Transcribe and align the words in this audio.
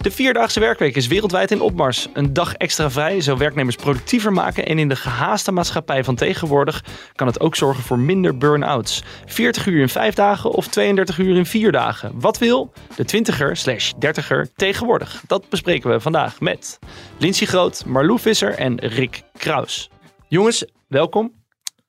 De 0.00 0.10
vierdaagse 0.10 0.60
werkweek 0.60 0.96
is 0.96 1.06
wereldwijd 1.06 1.50
in 1.50 1.60
opmars. 1.60 2.08
Een 2.12 2.32
dag 2.32 2.54
extra 2.54 2.90
vrij 2.90 3.20
zou 3.20 3.38
werknemers 3.38 3.76
productiever 3.76 4.32
maken 4.32 4.66
en 4.66 4.78
in 4.78 4.88
de 4.88 4.96
gehaaste 4.96 5.52
maatschappij 5.52 6.04
van 6.04 6.14
tegenwoordig 6.14 6.84
kan 7.14 7.26
het 7.26 7.40
ook 7.40 7.56
zorgen 7.56 7.82
voor 7.82 7.98
minder 7.98 8.38
burn-outs. 8.38 9.02
40 9.26 9.66
uur 9.66 9.80
in 9.80 9.88
5 9.88 10.14
dagen 10.14 10.50
of 10.50 10.68
32 10.68 11.18
uur 11.18 11.36
in 11.36 11.46
4 11.46 11.72
dagen. 11.72 12.20
Wat 12.20 12.38
wil 12.38 12.72
de 12.96 13.04
20er 13.04 13.52
slash 13.52 13.92
30er 13.92 14.54
tegenwoordig? 14.56 15.22
Dat 15.26 15.48
bespreken 15.48 15.90
we 15.90 16.00
vandaag 16.00 16.40
met 16.40 16.78
Lindsay 17.18 17.46
Groot, 17.46 17.84
Marlou 17.86 18.18
Visser 18.18 18.54
en 18.54 18.78
Rick 18.78 19.22
Kraus. 19.36 19.90
Jongens, 20.28 20.64
welkom. 20.88 21.32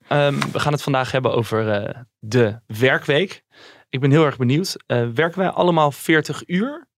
Ehm, 0.08 0.40
we 0.52 0.60
gaan 0.60 0.72
het 0.72 0.82
vandaag 0.82 1.12
hebben 1.12 1.32
over 1.32 1.70
eh, 1.70 2.00
de 2.18 2.60
werkweek. 2.66 3.42
Ik 3.88 4.00
ben 4.00 4.10
heel 4.10 4.24
erg 4.24 4.36
benieuwd. 4.36 4.76
Uh, 4.86 5.08
werken 5.14 5.38
wij 5.38 5.48
allemaal 5.48 5.92
40 5.92 6.42
uur? 6.46 6.90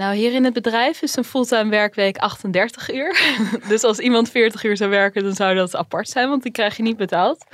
Nou, 0.00 0.14
hier 0.14 0.32
in 0.32 0.44
het 0.44 0.52
bedrijf 0.52 1.02
is 1.02 1.16
een 1.16 1.24
fulltime 1.24 1.70
werkweek 1.70 2.16
38 2.16 2.92
uur. 2.92 3.36
dus 3.68 3.82
als 3.82 3.98
iemand 3.98 4.30
40 4.30 4.64
uur 4.64 4.76
zou 4.76 4.90
werken, 4.90 5.22
dan 5.22 5.32
zou 5.32 5.54
dat 5.54 5.76
apart 5.76 6.08
zijn, 6.08 6.28
want 6.28 6.42
die 6.42 6.52
krijg 6.52 6.76
je 6.76 6.82
niet 6.82 6.96
betaald. 6.96 7.46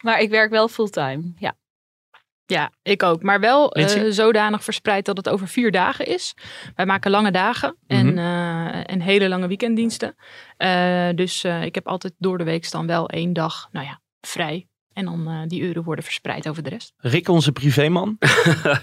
Maar 0.00 0.20
ik 0.20 0.30
werk 0.30 0.50
wel 0.50 0.68
fulltime, 0.68 1.32
ja. 1.38 1.54
Ja, 2.46 2.70
ik 2.82 3.02
ook. 3.02 3.22
Maar 3.22 3.40
wel 3.40 3.78
uh, 3.78 3.86
zodanig 4.08 4.64
verspreid 4.64 5.04
dat 5.04 5.16
het 5.16 5.28
over 5.28 5.48
vier 5.48 5.70
dagen 5.70 6.06
is. 6.06 6.34
Wij 6.74 6.86
maken 6.86 7.10
lange 7.10 7.30
dagen 7.30 7.76
en, 7.86 8.06
mm 8.06 8.16
-hmm. 8.16 8.82
en 8.82 9.00
hele 9.00 9.28
lange 9.28 9.46
weekenddiensten. 9.46 10.14
Uh, 10.58 11.08
dus 11.14 11.44
ik 11.44 11.74
heb 11.74 11.86
altijd 11.86 12.12
door 12.18 12.38
de 12.38 12.44
week 12.44 12.70
dan 12.70 12.86
wel 12.86 13.08
één 13.08 13.32
dag, 13.32 13.68
nou 13.72 13.86
ja, 13.86 14.00
vrij. 14.20 14.66
En 14.94 15.04
dan 15.04 15.28
uh, 15.28 15.40
die 15.46 15.60
uren 15.60 15.82
worden 15.82 16.04
verspreid 16.04 16.48
over 16.48 16.62
de 16.62 16.68
rest. 16.68 16.92
Rick, 16.96 17.28
onze 17.28 17.52
privéman? 17.52 18.18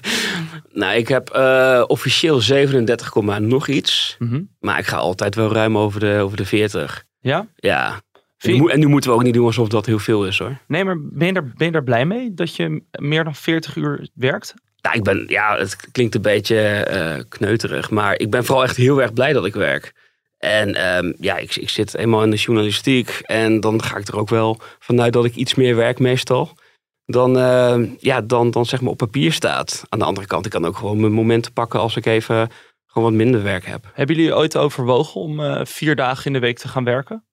nou, 0.71 0.95
ik 0.95 1.07
heb 1.07 1.35
uh, 1.35 1.83
officieel 1.87 2.39
37, 2.39 3.15
nog 3.39 3.67
iets. 3.67 4.15
Mm 4.19 4.29
-hmm. 4.29 4.49
Maar 4.59 4.79
ik 4.79 4.85
ga 4.85 4.97
altijd 4.97 5.35
wel 5.35 5.53
ruim 5.53 5.77
over 5.77 5.99
de, 5.99 6.19
over 6.21 6.37
de 6.37 6.45
40. 6.45 7.05
Ja? 7.19 7.47
Ja. 7.55 8.01
En 8.37 8.51
nu, 8.51 8.69
en 8.69 8.79
nu 8.79 8.87
moeten 8.87 9.09
we 9.09 9.15
ook 9.15 9.23
niet 9.23 9.33
doen 9.33 9.45
alsof 9.45 9.67
dat 9.67 9.85
heel 9.85 9.99
veel 9.99 10.25
is 10.25 10.39
hoor. 10.39 10.57
Nee, 10.67 10.83
maar 10.83 10.97
ben 10.99 11.27
je, 11.27 11.33
er, 11.33 11.51
ben 11.55 11.67
je 11.67 11.73
er 11.73 11.83
blij 11.83 12.05
mee 12.05 12.33
dat 12.33 12.55
je 12.55 12.83
meer 12.91 13.23
dan 13.23 13.35
40 13.35 13.75
uur 13.75 14.09
werkt? 14.13 14.53
Nou, 14.81 14.95
ik 14.95 15.03
ben, 15.03 15.25
ja, 15.27 15.57
het 15.57 15.91
klinkt 15.91 16.15
een 16.15 16.21
beetje 16.21 16.87
uh, 16.91 17.23
kneuterig. 17.29 17.89
Maar 17.89 18.19
ik 18.19 18.29
ben 18.29 18.45
vooral 18.45 18.63
echt 18.63 18.75
heel 18.75 19.01
erg 19.01 19.13
blij 19.13 19.33
dat 19.33 19.45
ik 19.45 19.53
werk. 19.53 19.93
En 20.39 20.95
um, 20.97 21.15
ja, 21.19 21.37
ik, 21.37 21.55
ik 21.55 21.69
zit 21.69 21.95
eenmaal 21.95 22.23
in 22.23 22.29
de 22.29 22.37
journalistiek 22.37 23.09
en 23.23 23.59
dan 23.59 23.83
ga 23.83 23.97
ik 23.97 24.07
er 24.07 24.17
ook 24.17 24.29
wel 24.29 24.59
vanuit 24.79 25.13
dat 25.13 25.25
ik 25.25 25.35
iets 25.35 25.55
meer 25.55 25.75
werk 25.75 25.99
meestal. 25.99 26.57
Dan, 27.05 27.37
uh, 27.37 27.91
ja, 27.99 28.21
dan, 28.21 28.51
dan 28.51 28.65
zeg 28.65 28.81
maar 28.81 28.91
op 28.91 28.97
papier 28.97 29.33
staat. 29.33 29.83
Aan 29.89 29.99
de 29.99 30.05
andere 30.05 30.27
kant, 30.27 30.45
ik 30.45 30.51
kan 30.51 30.65
ook 30.65 30.77
gewoon 30.77 30.99
mijn 30.99 31.13
momenten 31.13 31.53
pakken 31.53 31.79
als 31.79 31.95
ik 31.95 32.05
even 32.05 32.49
gewoon 32.85 33.09
wat 33.09 33.17
minder 33.17 33.43
werk 33.43 33.65
heb. 33.65 33.91
Hebben 33.93 34.15
jullie 34.15 34.35
ooit 34.35 34.57
overwogen 34.57 35.21
om 35.21 35.39
uh, 35.39 35.65
vier 35.65 35.95
dagen 35.95 36.25
in 36.25 36.33
de 36.33 36.39
week 36.39 36.57
te 36.57 36.67
gaan 36.67 36.83
werken? 36.83 37.28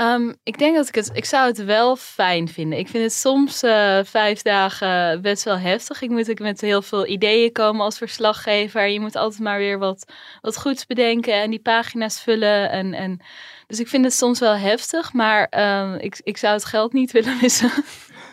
Um, 0.00 0.36
ik 0.42 0.58
denk 0.58 0.76
dat 0.76 0.88
ik 0.88 0.94
het, 0.94 1.10
ik 1.12 1.24
zou 1.24 1.46
het 1.46 1.64
wel 1.64 1.96
fijn 1.96 2.48
vinden. 2.48 2.78
Ik 2.78 2.88
vind 2.88 3.04
het 3.04 3.12
soms 3.12 3.62
uh, 3.62 3.98
vijf 4.04 4.42
dagen 4.42 5.22
best 5.22 5.44
wel 5.44 5.58
heftig. 5.58 6.02
Ik 6.02 6.10
moet 6.10 6.30
ook 6.30 6.38
met 6.38 6.60
heel 6.60 6.82
veel 6.82 7.06
ideeën 7.06 7.52
komen 7.52 7.84
als 7.84 7.98
verslaggever. 7.98 8.86
Je 8.86 9.00
moet 9.00 9.16
altijd 9.16 9.42
maar 9.42 9.58
weer 9.58 9.78
wat, 9.78 10.12
wat 10.40 10.58
goeds 10.58 10.86
bedenken 10.86 11.34
en 11.34 11.50
die 11.50 11.60
pagina's 11.60 12.20
vullen. 12.20 12.70
En, 12.70 12.94
en, 12.94 13.20
dus 13.66 13.80
ik 13.80 13.88
vind 13.88 14.04
het 14.04 14.14
soms 14.14 14.38
wel 14.38 14.56
heftig, 14.56 15.12
maar 15.12 15.52
um, 15.82 15.94
ik, 15.94 16.20
ik 16.22 16.36
zou 16.36 16.54
het 16.54 16.64
geld 16.64 16.92
niet 16.92 17.12
willen 17.12 17.38
missen. 17.42 17.70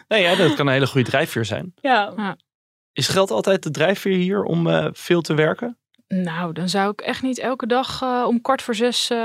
Nee, 0.07 0.21
ja, 0.21 0.35
dat 0.35 0.53
kan 0.53 0.67
een 0.67 0.73
hele 0.73 0.87
goede 0.87 1.09
drijfveer 1.09 1.45
zijn. 1.45 1.73
Ja. 1.81 2.13
ja. 2.17 2.37
Is 2.93 3.07
geld 3.07 3.31
altijd 3.31 3.63
de 3.63 3.71
drijfveer 3.71 4.17
hier 4.17 4.43
om 4.43 4.67
uh, 4.67 4.87
veel 4.91 5.21
te 5.21 5.33
werken? 5.33 5.77
Nou, 6.07 6.53
dan 6.53 6.69
zou 6.69 6.91
ik 6.91 7.01
echt 7.01 7.21
niet 7.21 7.39
elke 7.39 7.67
dag 7.67 8.01
uh, 8.01 8.23
om 8.27 8.41
kwart 8.41 8.61
voor 8.61 8.75
zes 8.75 9.09
uh, 9.11 9.17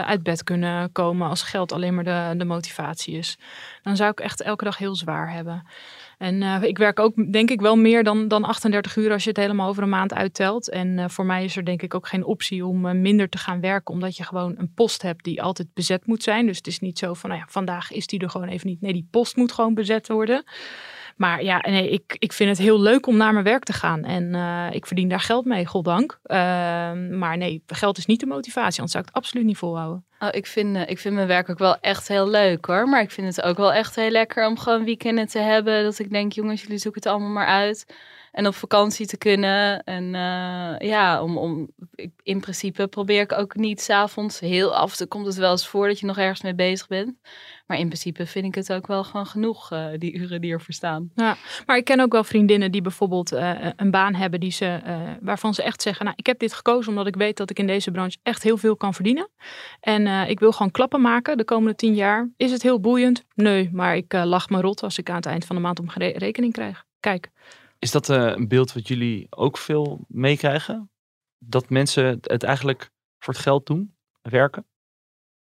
uit 0.00 0.22
bed 0.22 0.44
kunnen 0.44 0.92
komen 0.92 1.28
als 1.28 1.42
geld 1.42 1.72
alleen 1.72 1.94
maar 1.94 2.04
de, 2.04 2.34
de 2.36 2.44
motivatie 2.44 3.16
is. 3.16 3.38
Dan 3.82 3.96
zou 3.96 4.10
ik 4.10 4.20
echt 4.20 4.42
elke 4.42 4.64
dag 4.64 4.78
heel 4.78 4.94
zwaar 4.94 5.32
hebben. 5.32 5.66
En 6.18 6.62
ik 6.62 6.78
werk 6.78 6.98
ook 6.98 7.32
denk 7.32 7.50
ik 7.50 7.60
wel 7.60 7.76
meer 7.76 8.04
dan, 8.04 8.28
dan 8.28 8.44
38 8.44 8.96
uur 8.96 9.12
als 9.12 9.22
je 9.22 9.28
het 9.28 9.38
helemaal 9.38 9.68
over 9.68 9.82
een 9.82 9.88
maand 9.88 10.14
uittelt. 10.14 10.70
En 10.70 11.10
voor 11.10 11.24
mij 11.24 11.44
is 11.44 11.56
er 11.56 11.64
denk 11.64 11.82
ik 11.82 11.94
ook 11.94 12.08
geen 12.08 12.24
optie 12.24 12.66
om 12.66 13.00
minder 13.00 13.28
te 13.28 13.38
gaan 13.38 13.60
werken. 13.60 13.94
Omdat 13.94 14.16
je 14.16 14.24
gewoon 14.24 14.54
een 14.58 14.72
post 14.74 15.02
hebt 15.02 15.24
die 15.24 15.42
altijd 15.42 15.68
bezet 15.74 16.06
moet 16.06 16.22
zijn. 16.22 16.46
Dus 16.46 16.56
het 16.56 16.66
is 16.66 16.78
niet 16.78 16.98
zo 16.98 17.14
van 17.14 17.30
nou 17.30 17.42
ja, 17.42 17.46
vandaag 17.50 17.92
is 17.92 18.06
die 18.06 18.20
er 18.20 18.30
gewoon 18.30 18.48
even 18.48 18.68
niet. 18.68 18.80
Nee, 18.80 18.92
die 18.92 19.08
post 19.10 19.36
moet 19.36 19.52
gewoon 19.52 19.74
bezet 19.74 20.08
worden. 20.08 20.44
Maar 21.18 21.42
ja, 21.42 21.64
nee, 21.68 21.90
ik, 21.90 22.16
ik 22.18 22.32
vind 22.32 22.50
het 22.50 22.58
heel 22.58 22.80
leuk 22.80 23.06
om 23.06 23.16
naar 23.16 23.32
mijn 23.32 23.44
werk 23.44 23.64
te 23.64 23.72
gaan. 23.72 24.04
En 24.04 24.34
uh, 24.34 24.66
ik 24.70 24.86
verdien 24.86 25.08
daar 25.08 25.20
geld 25.20 25.44
mee, 25.44 25.66
goddank. 25.66 26.18
Uh, 26.26 26.36
maar 27.10 27.36
nee, 27.36 27.62
geld 27.66 27.98
is 27.98 28.06
niet 28.06 28.20
de 28.20 28.26
motivatie, 28.26 28.74
anders 28.74 28.92
zou 28.92 29.04
ik 29.04 29.08
het 29.08 29.22
absoluut 29.22 29.44
niet 29.44 29.56
volhouden. 29.56 30.04
Oh, 30.18 30.28
ik, 30.30 30.46
vind, 30.46 30.76
uh, 30.76 30.88
ik 30.88 30.98
vind 30.98 31.14
mijn 31.14 31.26
werk 31.26 31.50
ook 31.50 31.58
wel 31.58 31.80
echt 31.80 32.08
heel 32.08 32.28
leuk 32.28 32.64
hoor. 32.64 32.88
Maar 32.88 33.00
ik 33.00 33.10
vind 33.10 33.36
het 33.36 33.44
ook 33.44 33.56
wel 33.56 33.72
echt 33.72 33.94
heel 33.94 34.10
lekker 34.10 34.46
om 34.46 34.58
gewoon 34.58 34.84
weekenden 34.84 35.26
te 35.26 35.38
hebben. 35.38 35.84
Dat 35.84 35.98
ik 35.98 36.10
denk, 36.10 36.32
jongens, 36.32 36.62
jullie 36.62 36.78
zoeken 36.78 37.02
het 37.02 37.10
allemaal 37.10 37.32
maar 37.32 37.46
uit. 37.46 37.86
En 38.38 38.46
op 38.46 38.54
vakantie 38.54 39.06
te 39.06 39.16
kunnen. 39.16 39.82
En 39.84 40.04
ja, 40.78 41.22
om, 41.22 41.38
om, 41.38 41.68
in 42.22 42.40
principe 42.40 42.86
probeer 42.86 43.20
ik 43.20 43.32
ook 43.32 43.56
niet 43.56 43.80
s'avonds. 43.80 44.40
Heel 44.40 44.74
af 44.74 44.96
toe 44.96 45.06
komt 45.06 45.26
het 45.26 45.36
wel 45.36 45.50
eens 45.50 45.68
voor 45.68 45.86
dat 45.86 46.00
je 46.00 46.06
nog 46.06 46.18
ergens 46.18 46.42
mee 46.42 46.54
bezig 46.54 46.86
bent. 46.86 47.14
Maar 47.66 47.78
in 47.78 47.86
principe 47.86 48.26
vind 48.26 48.44
ik 48.44 48.54
het 48.54 48.72
ook 48.72 48.86
wel 48.86 49.04
gewoon 49.04 49.26
genoeg, 49.26 49.72
uh, 49.72 49.86
die 49.96 50.14
uren 50.14 50.40
die 50.40 50.52
ervoor 50.52 50.74
staan. 50.74 51.10
Ja, 51.14 51.36
maar 51.66 51.76
ik 51.76 51.84
ken 51.84 52.00
ook 52.00 52.12
wel 52.12 52.24
vriendinnen 52.24 52.72
die 52.72 52.82
bijvoorbeeld 52.82 53.32
uh, 53.32 53.70
een 53.76 53.90
baan 53.90 54.14
hebben 54.14 54.40
die 54.40 54.50
ze, 54.50 54.80
waarvan 55.20 55.54
ze 55.54 55.62
echt 55.62 55.82
zeggen, 55.82 56.04
nou 56.04 56.16
ik 56.18 56.26
heb 56.26 56.38
dit 56.38 56.52
gekozen 56.52 56.90
omdat 56.90 57.06
ik 57.06 57.16
weet 57.16 57.36
dat 57.36 57.50
ik 57.50 57.58
in 57.58 57.66
deze 57.66 57.90
branche 57.90 58.18
echt 58.22 58.42
heel 58.42 58.56
veel 58.56 58.76
kan 58.76 58.94
verdienen. 58.94 59.28
En 59.80 60.06
ik 60.28 60.40
wil 60.40 60.52
gewoon 60.52 60.70
klappen 60.70 61.00
maken 61.00 61.36
de 61.36 61.44
komende 61.44 61.74
tien 61.74 61.94
jaar. 61.94 62.28
Is 62.36 62.50
het 62.50 62.62
heel 62.62 62.80
boeiend? 62.80 63.24
Nee, 63.34 63.70
maar 63.72 63.96
ik 63.96 64.12
lach 64.12 64.48
me 64.48 64.60
rot 64.60 64.82
als 64.82 64.98
ik 64.98 65.10
aan 65.10 65.16
het 65.16 65.26
eind 65.26 65.44
van 65.44 65.56
de 65.56 65.62
maand 65.62 65.80
om 65.80 65.88
rekening 65.96 66.52
krijg. 66.52 66.84
Kijk. 67.00 67.30
Is 67.78 67.90
dat 67.90 68.08
een 68.08 68.48
beeld 68.48 68.72
wat 68.72 68.88
jullie 68.88 69.26
ook 69.30 69.58
veel 69.58 70.04
meekrijgen? 70.08 70.90
Dat 71.38 71.70
mensen 71.70 72.18
het 72.22 72.42
eigenlijk 72.42 72.90
voor 73.18 73.34
het 73.34 73.42
geld 73.42 73.66
doen, 73.66 73.94
werken? 74.22 74.66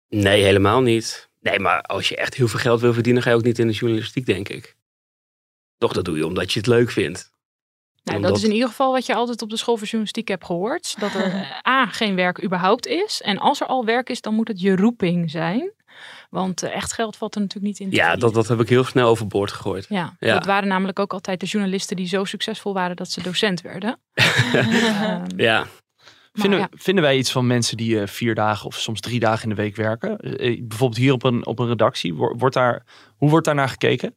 Nee, 0.07 0.43
helemaal 0.43 0.81
niet. 0.81 1.29
Nee, 1.39 1.59
maar 1.59 1.81
als 1.81 2.09
je 2.09 2.15
echt 2.15 2.33
heel 2.33 2.47
veel 2.47 2.59
geld 2.59 2.81
wil 2.81 2.93
verdienen, 2.93 3.21
ga 3.21 3.29
je 3.29 3.35
ook 3.35 3.43
niet 3.43 3.59
in 3.59 3.67
de 3.67 3.73
journalistiek, 3.73 4.25
denk 4.25 4.49
ik. 4.49 4.75
Toch, 5.77 5.93
dat 5.93 6.05
doe 6.05 6.17
je 6.17 6.25
omdat 6.25 6.53
je 6.53 6.59
het 6.59 6.67
leuk 6.67 6.91
vindt. 6.91 7.33
Nou, 8.03 8.21
dat 8.21 8.37
is 8.37 8.43
in 8.43 8.51
ieder 8.51 8.67
geval 8.67 8.91
wat 8.91 9.05
je 9.05 9.15
altijd 9.15 9.41
op 9.41 9.49
de 9.49 9.57
school 9.57 9.75
voor 9.75 9.85
journalistiek 9.85 10.27
hebt 10.27 10.45
gehoord. 10.45 10.99
Dat 10.99 11.13
er 11.13 11.31
A, 11.67 11.85
geen 11.85 12.15
werk 12.15 12.43
überhaupt 12.43 12.87
is. 12.87 13.21
En 13.21 13.37
als 13.37 13.61
er 13.61 13.67
al 13.67 13.85
werk 13.85 14.09
is, 14.09 14.21
dan 14.21 14.33
moet 14.33 14.47
het 14.47 14.61
je 14.61 14.75
roeping 14.75 15.31
zijn. 15.31 15.71
Want 16.29 16.63
uh, 16.63 16.75
echt 16.75 16.93
geld 16.93 17.17
valt 17.17 17.35
er 17.35 17.41
natuurlijk 17.41 17.79
niet 17.79 17.87
in. 17.87 17.97
Ja, 17.97 18.15
dat, 18.15 18.33
dat 18.33 18.47
heb 18.47 18.59
ik 18.59 18.69
heel 18.69 18.83
snel 18.83 19.09
overboord 19.09 19.51
gegooid. 19.51 19.85
Ja, 19.89 20.15
ja, 20.19 20.33
dat 20.33 20.45
waren 20.45 20.67
namelijk 20.67 20.99
ook 20.99 21.13
altijd 21.13 21.39
de 21.39 21.45
journalisten 21.45 21.95
die 21.95 22.07
zo 22.07 22.23
succesvol 22.23 22.73
waren 22.73 22.95
dat 22.95 23.11
ze 23.11 23.21
docent 23.21 23.61
werden. 23.61 23.99
uh, 24.53 25.21
ja. 25.37 25.65
Vinden, 26.33 26.59
ja. 26.59 26.69
vinden, 26.71 27.03
wij 27.03 27.17
iets 27.17 27.31
van 27.31 27.47
mensen 27.47 27.77
die 27.77 27.95
uh, 27.95 28.07
vier 28.07 28.35
dagen 28.35 28.65
of 28.65 28.75
soms 28.75 28.99
drie 28.99 29.19
dagen 29.19 29.43
in 29.43 29.49
de 29.49 29.61
week 29.61 29.75
werken? 29.75 30.17
Uh, 30.21 30.67
bijvoorbeeld 30.67 30.99
hier 30.99 31.13
op 31.13 31.23
een, 31.23 31.45
op 31.45 31.59
een 31.59 31.67
redactie. 31.67 32.13
Wordt 32.13 32.55
daar, 32.55 32.85
hoe 33.15 33.29
wordt 33.29 33.45
daar 33.45 33.55
naar 33.55 33.69
gekeken? 33.69 34.15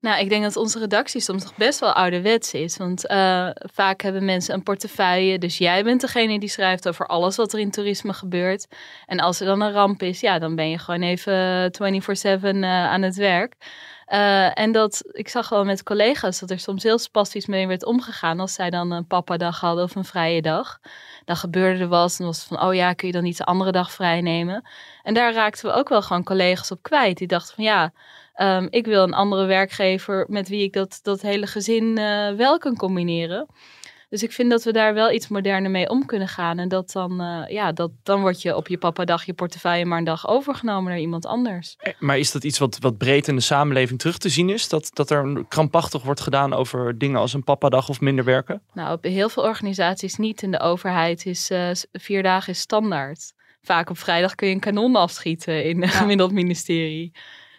Nou, 0.00 0.20
ik 0.20 0.28
denk 0.28 0.42
dat 0.42 0.56
onze 0.56 0.78
redactie 0.78 1.20
soms 1.20 1.42
nog 1.42 1.56
best 1.56 1.80
wel 1.80 1.92
ouderwets 1.92 2.54
is. 2.54 2.76
Want 2.76 3.10
uh, 3.10 3.50
vaak 3.54 4.00
hebben 4.02 4.24
mensen 4.24 4.54
een 4.54 4.62
portefeuille. 4.62 5.38
Dus 5.38 5.58
jij 5.58 5.84
bent 5.84 6.00
degene 6.00 6.38
die 6.38 6.48
schrijft 6.48 6.88
over 6.88 7.06
alles 7.06 7.36
wat 7.36 7.52
er 7.52 7.58
in 7.58 7.70
toerisme 7.70 8.12
gebeurt. 8.12 8.66
En 9.06 9.20
als 9.20 9.40
er 9.40 9.46
dan 9.46 9.60
een 9.60 9.72
ramp 9.72 10.02
is, 10.02 10.20
ja, 10.20 10.38
dan 10.38 10.54
ben 10.54 10.70
je 10.70 10.78
gewoon 10.78 11.02
even 11.02 11.70
24-7 12.42 12.64
aan 12.64 13.02
het 13.02 13.16
werk. 13.16 13.54
Uh, 14.12 14.58
en 14.58 14.72
dat, 14.72 15.02
ik 15.12 15.28
zag 15.28 15.48
wel 15.48 15.64
met 15.64 15.82
collega's 15.82 16.38
dat 16.38 16.50
er 16.50 16.58
soms 16.58 16.82
heel 16.82 16.98
spastisch 16.98 17.46
mee 17.46 17.66
werd 17.66 17.84
omgegaan 17.84 18.40
als 18.40 18.54
zij 18.54 18.70
dan 18.70 18.90
een 18.90 19.06
papadag 19.06 19.60
hadden 19.60 19.84
of 19.84 19.94
een 19.94 20.04
vrije 20.04 20.42
dag. 20.42 20.78
Dan 21.24 21.36
gebeurde 21.36 21.80
er 21.80 21.88
wat 21.88 22.16
en 22.18 22.24
was 22.24 22.44
van, 22.44 22.62
oh 22.62 22.74
ja, 22.74 22.92
kun 22.92 23.06
je 23.06 23.12
dan 23.12 23.22
niet 23.22 23.36
de 23.36 23.44
andere 23.44 23.72
dag 23.72 23.92
vrij 23.92 24.20
nemen? 24.20 24.68
En 25.02 25.14
daar 25.14 25.32
raakten 25.32 25.66
we 25.66 25.72
ook 25.72 25.88
wel 25.88 26.02
gewoon 26.02 26.24
collega's 26.24 26.70
op 26.70 26.82
kwijt. 26.82 27.18
Die 27.18 27.26
dachten 27.26 27.54
van, 27.54 27.64
ja, 27.64 27.92
um, 28.36 28.66
ik 28.70 28.86
wil 28.86 29.02
een 29.02 29.14
andere 29.14 29.46
werkgever 29.46 30.24
met 30.28 30.48
wie 30.48 30.62
ik 30.62 30.72
dat, 30.72 30.98
dat 31.02 31.20
hele 31.20 31.46
gezin 31.46 31.98
uh, 31.98 32.30
wel 32.30 32.58
kan 32.58 32.76
combineren. 32.76 33.46
Dus 34.08 34.22
ik 34.22 34.32
vind 34.32 34.50
dat 34.50 34.64
we 34.64 34.72
daar 34.72 34.94
wel 34.94 35.12
iets 35.12 35.28
moderner 35.28 35.70
mee 35.70 35.88
om 35.88 36.06
kunnen 36.06 36.28
gaan. 36.28 36.58
En 36.58 36.68
dat 36.68 36.92
dan, 36.92 37.20
eh, 37.20 37.52
ja, 37.52 37.72
dat, 37.72 37.90
dan 38.02 38.20
word 38.20 38.42
je 38.42 38.56
op 38.56 38.68
je 38.68 38.78
papadag 38.78 39.24
je 39.24 39.32
portefeuille 39.32 39.84
maar 39.84 39.98
een 39.98 40.04
dag 40.04 40.28
overgenomen 40.28 40.90
naar 40.90 41.00
iemand 41.00 41.26
anders. 41.26 41.74
Eh, 41.78 41.92
Maar 41.98 42.18
is 42.18 42.32
dat 42.32 42.44
iets 42.44 42.58
wat, 42.58 42.78
wat 42.78 42.98
breed 42.98 43.28
in 43.28 43.36
de 43.36 43.42
samenleving 43.42 43.98
terug 43.98 44.18
te 44.18 44.28
zien 44.28 44.50
is? 44.50 44.68
Dat, 44.68 44.90
dat 44.92 45.10
er 45.10 45.44
krampachtig 45.48 46.02
wordt 46.02 46.20
gedaan 46.20 46.52
over 46.52 46.98
dingen 46.98 47.20
als 47.20 47.32
een 47.32 47.44
papadag 47.44 47.88
of 47.88 48.00
minder 48.00 48.24
werken? 48.24 48.62
Nou, 48.72 48.92
op 48.92 49.04
heel 49.04 49.28
veel 49.28 49.42
organisaties 49.42 50.16
niet. 50.16 50.42
In 50.42 50.50
de 50.50 50.60
overheid 50.60 51.26
is 51.26 51.50
eh, 51.50 51.70
vier 51.92 52.22
dagen 52.22 52.52
is 52.52 52.60
standaard. 52.60 53.32
Vaak 53.62 53.90
op 53.90 53.98
vrijdag 53.98 54.34
kun 54.34 54.48
je 54.48 54.54
een 54.54 54.60
kanon 54.60 54.96
afschieten 54.96 55.64
in 55.64 55.82
een 55.82 55.88
gemiddeld 55.88 56.32
ministerie. 56.32 57.12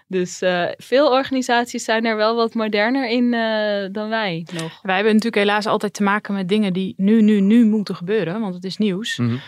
Dus 0.10 0.42
eh, 0.42 0.64
veel 0.78 1.10
organisaties 1.12 1.84
zijn 1.84 2.06
er 2.06 2.16
wel 2.16 2.36
wat 2.36 2.54
moderner 2.54 3.10
in 3.10 3.34
eh, 3.34 3.88
dan 3.92 4.10
wij 4.10 4.46
nog. 4.54 4.80
Wij 4.82 4.96
hebben 4.96 5.14
natuurlijk 5.14 5.44
helaas 5.44 5.66
altijd 5.66 5.94
te 5.94 6.04
maken 6.04 6.34
met 6.34 6.50
dingen 6.50 6.74
die 6.74 6.94
nu, 6.98 7.22
nu, 7.22 7.40
nu 7.40 7.66
moeten 7.66 7.96
gebeuren, 7.96 8.40
want 8.42 8.54
het 8.54 8.64
is 8.64 8.78
nieuws. 8.78 9.18
Mhm. 9.18 9.32
Uh, 9.32 9.40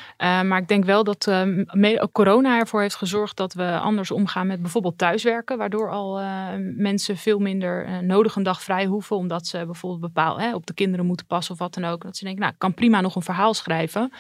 maar 0.42 0.58
ik 0.58 0.68
denk 0.68 0.86
wel 0.86 1.04
dat 1.04 1.28
uh, 1.30 2.04
corona 2.12 2.60
ervoor 2.60 2.82
heeft 2.82 2.96
gezorgd 2.96 3.38
dat 3.38 3.54
we 3.54 3.80
anders 3.80 4.12
omgaan 4.12 4.48
met 4.48 4.62
bijvoorbeeld 4.62 4.98
thuiswerken. 4.98 5.58
Waardoor 5.58 5.90
al 5.90 6.22
uh, 6.22 6.48
mensen 6.76 7.18
veel 7.18 7.40
minder 7.40 7.88
uh, 7.88 7.98
nodig 7.98 8.36
een 8.36 8.44
dag 8.44 8.62
vrij 8.62 8.86
hoeven. 8.86 9.16
Omdat 9.16 9.48
ze 9.48 9.66
bijvoorbeeld 9.66 10.14
bepaal 10.14 10.40
hè, 10.40 10.56
op 10.56 10.66
de 10.66 10.74
kinderen 10.74 11.06
moeten 11.06 11.26
passen 11.26 11.54
of 11.54 11.60
wat 11.60 11.74
dan 11.74 11.86
ook. 11.86 12.04
Dat 12.04 12.18
ze 12.18 12.24
denken, 12.24 12.42
nou, 12.42 12.54
ik 12.54 12.60
kan 12.60 12.74
prima 12.74 13.02
nog 13.02 13.16
een 13.16 13.22
verhaal 13.22 13.54
schrijven. 13.54 14.12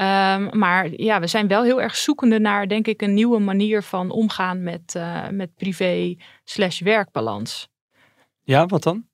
Um, 0.00 0.58
maar 0.58 0.90
ja, 0.90 1.20
we 1.20 1.26
zijn 1.26 1.48
wel 1.48 1.62
heel 1.62 1.80
erg 1.82 1.96
zoekende 1.96 2.38
naar, 2.38 2.68
denk 2.68 2.86
ik, 2.86 3.02
een 3.02 3.14
nieuwe 3.14 3.38
manier 3.38 3.82
van 3.82 4.10
omgaan 4.10 4.62
met, 4.62 4.94
uh, 4.96 5.28
met 5.28 5.54
privé 5.54 6.16
slash 6.44 6.80
werkbalans. 6.80 7.68
Ja, 8.42 8.66
wat 8.66 8.82
dan? 8.82 9.06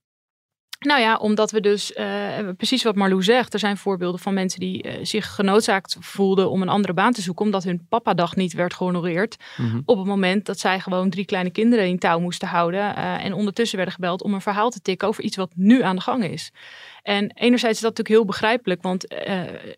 Nou 0.85 1.01
ja, 1.01 1.17
omdat 1.17 1.51
we 1.51 1.61
dus, 1.61 1.93
uh, 1.97 2.39
precies 2.57 2.83
wat 2.83 2.95
Marlou 2.95 3.23
zegt, 3.23 3.53
er 3.53 3.59
zijn 3.59 3.77
voorbeelden 3.77 4.21
van 4.21 4.35
mensen 4.35 4.61
die 4.61 4.87
uh, 4.87 4.93
zich 5.03 5.35
genoodzaakt 5.35 5.97
voelden 6.01 6.51
om 6.51 6.63
een 6.63 6.69
andere 6.69 6.93
baan 6.93 7.13
te 7.13 7.23
zoeken, 7.23 7.45
omdat 7.45 7.65
hun 7.65 7.87
papadag 7.89 8.37
niet 8.37 8.53
werd 8.53 8.75
gehonoreerd. 8.75 9.37
Mm 9.57 9.71
-hmm. 9.71 9.83
Op 9.85 9.97
het 9.97 10.07
moment 10.07 10.47
dat 10.47 10.59
zij 10.59 10.81
gewoon 10.81 11.11
drie 11.11 11.25
kleine 11.25 11.51
kinderen 11.51 11.87
in 11.87 11.99
touw 11.99 12.21
moesten 12.21 12.49
houden 12.49 12.81
uh, 12.81 13.25
en 13.25 13.33
ondertussen 13.33 13.77
werden 13.77 13.95
gebeld 13.95 14.23
om 14.23 14.35
een 14.35 14.41
verhaal 14.41 14.71
te 14.71 14.81
tikken 14.81 15.09
over 15.09 15.25
iets 15.25 15.37
wat 15.37 15.51
nu 15.55 15.83
aan 15.83 15.97
de 15.97 16.03
gang 16.03 16.25
is. 16.25 16.53
En 17.03 17.33
enerzijds 17.35 17.77
is 17.77 17.83
dat 17.83 17.97
natuurlijk 17.97 18.09
heel 18.09 18.25
begrijpelijk, 18.25 18.83
want 18.83 19.15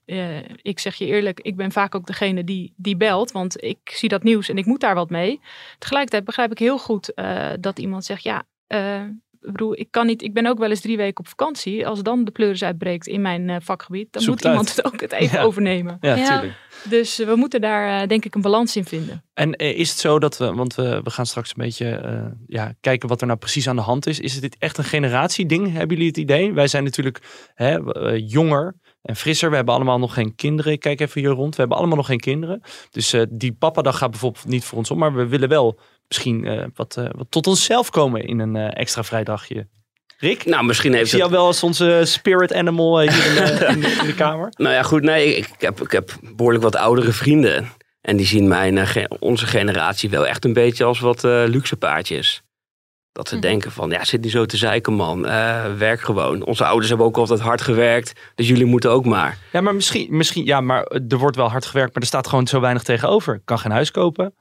uh, 0.07 0.37
ik 0.63 0.79
zeg 0.79 0.95
je 0.95 1.07
eerlijk, 1.07 1.41
ik 1.41 1.57
ben 1.57 1.73
vaak 1.73 1.95
ook 1.95 2.07
degene 2.07 2.45
die, 2.45 2.73
die 2.77 2.97
belt, 2.97 3.33
want 3.33 3.63
ik 3.63 3.79
zie 3.85 4.09
dat 4.09 4.23
nieuws 4.23 4.49
en 4.49 4.59
ik 4.59 4.67
moet 4.67 4.81
daar 4.81 4.95
wat 4.95 5.11
mee. 5.11 5.41
Tegelijkertijd 5.79 6.25
begrijp 6.25 6.51
ik 6.51 6.59
heel 6.59 6.79
goed 6.79 7.13
uh, 7.15 7.49
dat 7.61 7.79
iemand 7.79 8.05
zegt, 8.05 8.23
ja, 8.23 8.45
bedoel, 9.53 9.79
ik 9.79 9.91
kan 9.91 10.07
niet, 10.07 10.23
ik 10.23 10.35
ben 10.35 10.47
ook 10.47 10.59
wel 10.59 10.71
eens 10.71 10.81
drie 10.81 10.97
weken 10.97 11.19
op 11.19 11.29
vakantie. 11.29 11.87
Als 11.87 12.03
dan 12.03 12.25
de 12.25 12.31
pleuris 12.31 12.63
uitbreekt 12.63 13.07
in 13.07 13.21
mijn 13.21 13.49
uh, 13.49 13.57
vakgebied, 13.61 14.13
dan 14.13 14.23
Zoek 14.23 14.35
moet 14.35 14.45
iemand 14.45 14.77
het 14.77 14.85
ook 14.85 15.01
het 15.01 15.13
even 15.23 15.39
ja. 15.39 15.45
overnemen. 15.45 15.97
Ja, 16.01 16.15
ja. 16.15 16.45
Dus 16.89 17.21
uh, 17.21 17.27
we 17.27 17.37
moeten 17.37 17.61
daar 17.61 18.03
uh, 18.03 18.09
denk 18.09 18.25
ik 18.25 18.35
een 18.35 18.41
balans 18.41 18.77
in 18.77 18.85
vinden. 18.85 19.25
En 19.35 19.53
is 19.53 19.91
het 19.91 19.99
zo 19.99 20.19
dat 20.19 20.39
we, 20.39 20.55
want 20.55 20.75
we, 20.75 21.01
we 21.03 21.11
gaan 21.11 21.27
straks 21.27 21.49
een 21.49 21.65
beetje 21.65 22.35
ja, 22.47 22.75
kijken 22.81 23.09
wat 23.09 23.21
er 23.21 23.27
nou 23.27 23.39
precies 23.39 23.69
aan 23.69 23.77
de 23.77 23.83
hand 23.83 24.07
is. 24.07 24.21
Is 24.21 24.41
dit 24.41 24.57
echt 24.59 24.79
een 24.79 24.85
generatieding? 24.85 25.73
Hebben 25.73 25.97
jullie 25.97 26.07
het 26.07 26.17
idee? 26.17 26.53
Wij 26.53 26.69
zijn 26.69 26.85
natuurlijk 26.85 27.49
hè, 27.55 27.79
jonger 28.15 28.75
en 29.07 29.17
frisser. 29.17 29.51
We 29.51 29.57
hebben 29.57 29.75
allemaal 29.75 29.99
nog 29.99 30.15
geen 30.15 30.35
kinderen. 30.35 30.73
Ik 30.73 30.81
kijk 30.81 31.01
even 31.01 31.21
hier 31.21 31.31
rond. 31.31 31.55
We 31.55 31.61
hebben 31.61 31.77
allemaal 31.77 31.97
nog 31.97 32.07
geen 32.07 32.21
kinderen. 32.21 32.61
Dus 32.91 33.15
uh, 33.15 33.23
die 33.31 33.53
papadag 33.53 33.99
gaat 33.99 34.11
bijvoorbeeld 34.11 34.47
niet 34.47 34.65
voor 34.65 34.79
ons 34.79 34.91
om. 34.91 34.99
Maar 34.99 35.15
we 35.15 35.27
willen 35.27 35.49
wel 35.49 35.79
misschien 36.09 36.45
uh, 36.45 36.65
wat, 36.75 36.97
uh, 36.99 37.05
wat 37.17 37.27
tot 37.31 37.47
onszelf 37.47 37.91
komen 37.91 38.25
in 38.25 38.39
een 38.39 38.57
extra 38.57 39.05
vrijdagje. 39.05 39.67
Rick? 40.19 40.45
Nou, 40.45 40.65
misschien 40.65 40.93
heeft 40.93 41.05
ik 41.05 41.11
zie 41.11 41.19
jou 41.19 41.31
wel 41.31 41.47
als 41.47 41.63
onze 41.63 42.01
spirit 42.05 42.55
animal 42.55 43.01
hier 43.01 43.27
in 43.27 43.35
de, 43.35 43.67
in, 43.73 43.81
de, 43.81 43.97
in 44.01 44.07
de, 44.07 44.15
kamer. 44.15 44.53
Nou 44.57 44.75
ja, 44.75 44.83
goed. 44.83 45.03
Nee, 45.03 45.37
ik, 45.37 45.47
ik, 45.47 45.61
heb, 45.61 45.81
ik 45.81 45.93
heb 45.93 46.11
behoorlijk 46.21 46.63
wat 46.65 46.77
oudere 46.77 47.13
vrienden. 47.13 47.69
En 48.01 48.17
die 48.17 48.27
zien 48.27 48.49
mijn, 48.49 48.89
onze 49.19 49.47
generatie 49.47 50.11
wel 50.11 50.27
echt 50.27 50.45
een 50.45 50.53
beetje 50.53 50.85
als 50.85 51.01
wat 51.01 51.23
luxe 51.23 51.77
paardjes. 51.77 52.43
Dat 53.13 53.29
ze 53.29 53.35
Mhm. 53.35 53.43
denken 53.45 53.73
van, 53.73 53.91
ja, 53.91 54.05
zit 54.05 54.23
niet 54.23 54.31
zo 54.33 54.45
te 54.47 54.57
zeiken 54.57 54.93
man, 54.93 55.27
uh, 55.27 55.65
werk 55.79 56.01
gewoon. 56.01 56.45
Onze 56.45 56.65
ouders 56.65 56.89
hebben 56.89 57.07
ook 57.07 57.17
altijd 57.17 57.41
hard 57.41 57.61
gewerkt, 57.61 58.13
dus 58.35 58.49
jullie 58.49 58.65
moeten 58.65 58.91
ook 58.91 59.05
maar. 59.05 59.39
Ja, 59.53 59.61
maar 59.61 59.75
misschien, 59.75 60.07
misschien, 60.11 60.45
ja, 60.45 60.61
maar 60.61 60.83
er 61.09 61.19
wordt 61.19 61.37
wel 61.37 61.51
hard 61.51 61.67
gewerkt, 61.67 61.95
maar 61.95 62.03
er 62.03 62.09
staat 62.09 62.27
gewoon 62.29 62.47
zo 62.47 62.61
weinig 62.61 62.83
tegenover. 62.83 63.35
Ik 63.35 63.41
kan 63.45 63.59
geen 63.59 63.73
huis 63.73 63.91
kopen. 63.91 64.35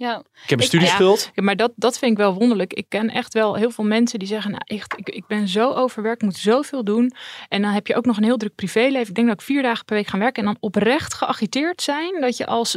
Ja. 0.00 0.22
Ik 0.44 0.50
heb 0.50 0.58
een 0.58 0.64
studieschuld. 0.64 1.30
Ja, 1.34 1.42
maar 1.42 1.56
dat, 1.56 1.72
dat 1.76 1.98
vind 1.98 2.10
ik 2.12 2.16
wel 2.16 2.34
wonderlijk. 2.34 2.72
Ik 2.72 2.84
ken 2.88 3.10
echt 3.10 3.34
wel 3.34 3.54
heel 3.54 3.70
veel 3.70 3.84
mensen 3.84 4.18
die 4.18 4.28
zeggen, 4.28 4.50
nou 4.50 4.62
echt, 4.66 4.98
ik, 4.98 5.08
ik 5.08 5.26
ben 5.26 5.48
zo 5.48 5.72
overwerkt, 5.72 6.22
moet 6.22 6.36
zoveel 6.36 6.84
doen. 6.84 7.12
En 7.48 7.62
dan 7.62 7.70
heb 7.70 7.86
je 7.86 7.96
ook 7.96 8.04
nog 8.04 8.16
een 8.16 8.24
heel 8.24 8.36
druk 8.36 8.54
privéleven. 8.54 9.08
Ik 9.08 9.14
denk 9.14 9.26
dat 9.28 9.40
ik 9.40 9.46
vier 9.46 9.62
dagen 9.62 9.84
per 9.84 9.96
week 9.96 10.06
ga 10.06 10.18
werken 10.18 10.42
en 10.42 10.48
dan 10.48 10.56
oprecht 10.60 11.14
geagiteerd 11.14 11.82
zijn 11.82 12.20
dat 12.20 12.36
je 12.36 12.46
als 12.46 12.76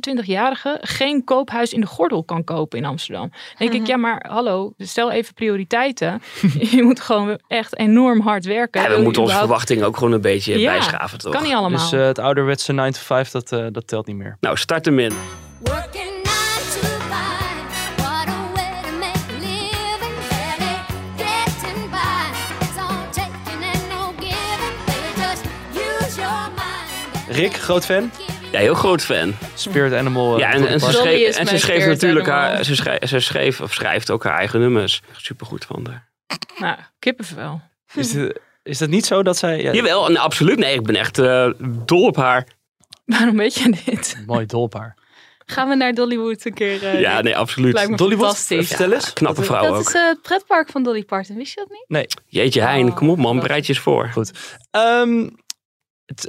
26-jarige 0.00 0.78
geen 0.80 1.24
koophuis 1.24 1.72
in 1.72 1.80
de 1.80 1.86
gordel 1.86 2.24
kan 2.24 2.44
kopen 2.44 2.78
in 2.78 2.84
Amsterdam. 2.84 3.28
Dan 3.30 3.40
denk 3.58 3.70
Mhm. 3.72 3.80
ik, 3.80 3.86
ja 3.86 3.96
maar 3.96 4.26
hallo, 4.28 4.72
stel 4.78 5.10
even 5.10 5.34
prioriteiten. 5.34 6.22
je 6.76 6.82
moet 6.82 7.00
gewoon 7.00 7.38
echt 7.48 7.78
enorm 7.78 8.20
hard 8.20 8.44
werken. 8.44 8.82
Ja, 8.82 8.96
we 8.96 9.02
moeten 9.02 9.22
onze 9.22 9.36
verwachtingen 9.36 9.86
ook 9.86 9.96
gewoon 9.96 10.12
een 10.12 10.20
beetje 10.20 10.58
ja, 10.58 10.72
bijschaven 10.72 11.18
toch? 11.18 11.32
kan 11.32 11.42
niet 11.42 11.52
allemaal. 11.54 11.90
Dus 11.90 11.92
uh, 11.92 12.06
het 12.06 12.18
ouderwetse 12.18 12.72
9 12.72 12.92
to 12.92 13.00
5, 13.00 13.30
dat, 13.30 13.52
uh, 13.52 13.66
dat 13.72 13.86
telt 13.86 14.06
niet 14.06 14.16
meer. 14.16 14.36
Nou, 14.40 14.56
start 14.56 14.84
hem 14.84 14.98
in. 14.98 15.12
Rick, 27.32 27.54
groot 27.54 27.84
fan? 27.84 28.10
Ja, 28.52 28.58
heel 28.58 28.74
groot 28.74 29.02
fan. 29.02 29.34
Spirit 29.54 29.92
Animal. 29.92 30.34
Uh, 30.34 30.38
ja, 30.40 30.52
en, 30.52 30.66
en 30.66 30.80
ze 30.80 30.92
schreef, 30.92 31.36
en 31.36 31.46
ze 31.46 31.58
schreef 31.58 31.86
natuurlijk 31.86 32.26
haar, 32.26 32.64
ze 32.64 32.76
schreef, 32.76 33.08
ze 33.08 33.20
schreef 33.20 33.60
of 33.60 33.72
schrijft 33.72 34.10
ook 34.10 34.24
haar 34.24 34.38
eigen 34.38 34.60
nummers. 34.60 35.02
Supergoed 35.16 35.64
van 35.64 35.86
haar. 35.90 36.08
Nou, 36.58 36.76
kippenvel. 36.98 37.60
Is, 37.94 38.12
dit, 38.12 38.40
is 38.62 38.78
dat 38.78 38.88
niet 38.88 39.06
zo 39.06 39.22
dat 39.22 39.36
zij... 39.36 39.62
Ja, 39.62 39.72
Jawel, 39.72 40.08
nee, 40.08 40.18
absoluut. 40.18 40.58
Nee, 40.58 40.74
ik 40.74 40.82
ben 40.82 40.96
echt 40.96 41.18
uh, 41.18 41.50
dol 41.60 42.06
op 42.06 42.16
haar. 42.16 42.46
Waarom 43.04 43.36
weet 43.36 43.54
je 43.54 43.76
dit? 43.84 44.16
Mooi 44.26 44.46
dol 44.46 44.62
op 44.62 44.74
haar. 44.74 45.00
Gaan 45.46 45.68
we 45.68 45.74
naar 45.74 45.94
Dollywood 45.94 46.44
een 46.44 46.54
keer? 46.54 46.82
Uh, 46.82 47.00
ja, 47.00 47.20
nee, 47.20 47.36
absoluut. 47.36 47.74
Lijkt 47.74 47.90
me 47.90 47.96
Dollywood, 47.96 48.26
fantastisch. 48.26 48.68
vertel 48.68 48.92
eens. 48.92 49.06
Ja, 49.06 49.12
knappe 49.12 49.42
vrouw 49.42 49.62
dat 49.62 49.72
ook. 49.78 49.88
is 49.88 49.94
uh, 49.94 50.08
het 50.08 50.22
pretpark 50.22 50.70
van 50.70 50.82
Dolly 50.82 51.04
Parton. 51.04 51.36
Wist 51.36 51.54
je 51.54 51.60
dat 51.60 51.70
niet? 51.70 51.84
Nee. 51.88 52.06
Jeetje 52.26 52.60
Hein, 52.60 52.88
Oh, 52.88 52.96
kom 52.96 53.10
op 53.10 53.18
man, 53.18 53.40
bereid 53.40 53.66
je 53.66 53.72
eens 53.72 53.82
voor. 53.82 54.08
Goed. 54.12 54.30
Um, 54.70 55.36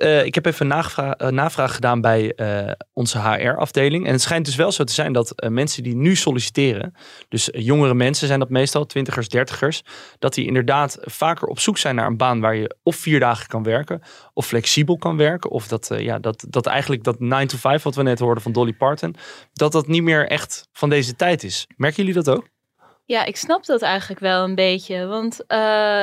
uh, 0.02 0.26
ik 0.26 0.36
heb 0.36 0.46
even 0.46 0.68
navraag, 0.68 1.22
uh, 1.22 1.28
navraag 1.28 1.75
gedaan 1.75 2.02
bij 2.02 2.34
uh, 2.36 2.72
onze 2.94 3.20
HR-afdeling. 3.20 4.06
En 4.06 4.12
het 4.12 4.22
schijnt 4.22 4.46
dus 4.46 4.56
wel 4.56 4.72
zo 4.72 4.84
te 4.84 4.94
zijn 4.94 5.13
dat 5.13 5.46
mensen 5.50 5.84
die 5.84 5.96
nu 5.96 6.16
solliciteren, 6.16 6.94
dus 7.30 7.50
jongere 7.52 7.94
mensen 7.94 8.28
zijn 8.28 8.40
dat 8.40 8.50
meestal, 8.50 8.86
twintigers, 8.86 9.30
dertigers, 9.30 9.82
dat 10.20 10.34
die 10.34 10.46
inderdaad 10.46 10.98
vaker 11.02 11.48
op 11.48 11.60
zoek 11.60 11.78
zijn 11.78 11.96
naar 11.96 12.08
een 12.08 12.18
baan 12.18 12.40
waar 12.40 12.56
je 12.56 12.75
of 12.84 12.96
vier 12.96 13.20
dagen 13.20 13.48
kan 13.48 13.63
werken, 13.63 14.02
of 14.34 14.46
flexibel 14.46 14.98
kan 14.98 15.18
werken, 15.18 15.52
of 15.52 15.68
dat, 15.68 15.92
ja, 15.98 16.20
dat, 16.20 16.46
dat 16.50 16.66
eigenlijk 16.66 17.04
dat 17.04 17.20
9 17.20 17.48
to 17.48 17.58
5 17.58 17.84
wat 17.84 17.96
we 17.96 18.04
net 18.04 18.20
hoorden 18.20 18.44
van 18.44 18.52
Dolly 18.52 18.74
Parton, 18.74 19.16
dat 19.54 19.72
dat 19.72 19.88
niet 19.88 20.04
meer 20.04 20.28
echt 20.28 20.68
van 20.72 20.90
deze 20.90 21.16
tijd 21.16 21.44
is. 21.44 21.68
Merken 21.78 22.06
jullie 22.06 22.24
dat 22.24 22.36
ook? 22.38 22.48
Ja, 23.06 23.25
ik 23.25 23.38
snap 23.38 23.66
dat 23.66 23.82
eigenlijk 23.82 24.22
wel 24.22 24.44
een 24.44 24.56
beetje. 24.56 25.06
Want 25.06 25.40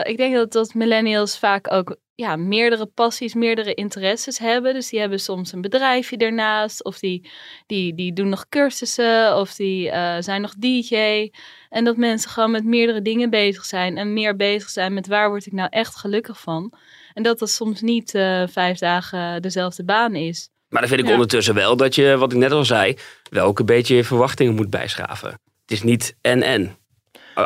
ik 0.09 0.17
denk 0.17 0.35
dat, 0.35 0.53
dat 0.53 0.75
millennials 0.75 1.39
vaak 1.39 1.73
ook 1.73 1.97
ja, 2.21 2.37
meerdere 2.37 2.87
passies, 2.87 3.35
meerdere 3.35 3.75
interesses 3.75 4.39
hebben. 4.39 4.75
Dus 4.75 4.89
die 4.89 5.00
hebben 5.00 5.21
soms 5.21 5.53
een 5.53 5.61
bedrijfje 5.61 6.17
ernaast. 6.17 6.85
Of 6.85 6.99
die, 6.99 7.31
die, 7.67 7.95
die 7.95 8.12
doen 8.12 8.29
nog 8.29 8.49
cursussen. 8.49 9.37
Of 9.37 9.55
die 9.55 9.87
uh, 9.87 10.17
zijn 10.19 10.41
nog 10.41 10.55
DJ. 10.59 11.31
En 11.69 11.85
dat 11.85 11.97
mensen 11.97 12.31
gewoon 12.31 12.50
met 12.50 12.65
meerdere 12.65 13.03
dingen 13.03 13.31
bezig 13.31 13.65
zijn. 13.65 13.97
En 13.97 14.12
meer 14.12 14.37
bezig 14.37 14.69
zijn 14.69 14.95
met 14.95 15.07
waar 15.07 15.29
word 15.29 15.47
ik 15.47 15.53
nou 15.53 15.69
echt 15.71 15.97
gelukkig 15.97 16.41
van. 16.41 16.73
En 17.15 17.23
dat 17.23 17.39
dat 17.39 17.50
soms 17.50 17.81
niet 17.81 18.15
uh, 18.15 18.43
vijf 18.47 18.79
dagen 18.79 19.43
dezelfde 19.43 19.85
baan 19.85 20.15
is. 20.15 20.49
Maar 20.69 20.81
dan 20.81 20.89
vind 20.89 21.00
ik 21.00 21.07
ja. 21.07 21.12
ondertussen 21.12 21.55
wel 21.55 21.77
dat 21.77 21.95
je, 21.95 22.17
wat 22.17 22.33
ik 22.33 22.39
net 22.39 22.53
al 22.53 22.65
zei, 22.65 22.97
wel 23.31 23.47
ook 23.47 23.59
een 23.59 23.67
beetje 23.67 23.97
je 23.97 24.05
verwachtingen 24.05 24.55
moet 24.55 24.71
bijschaven. 24.71 25.29
Het 25.62 25.71
is 25.71 25.83
niet 25.83 26.17
en-en. 26.21 26.80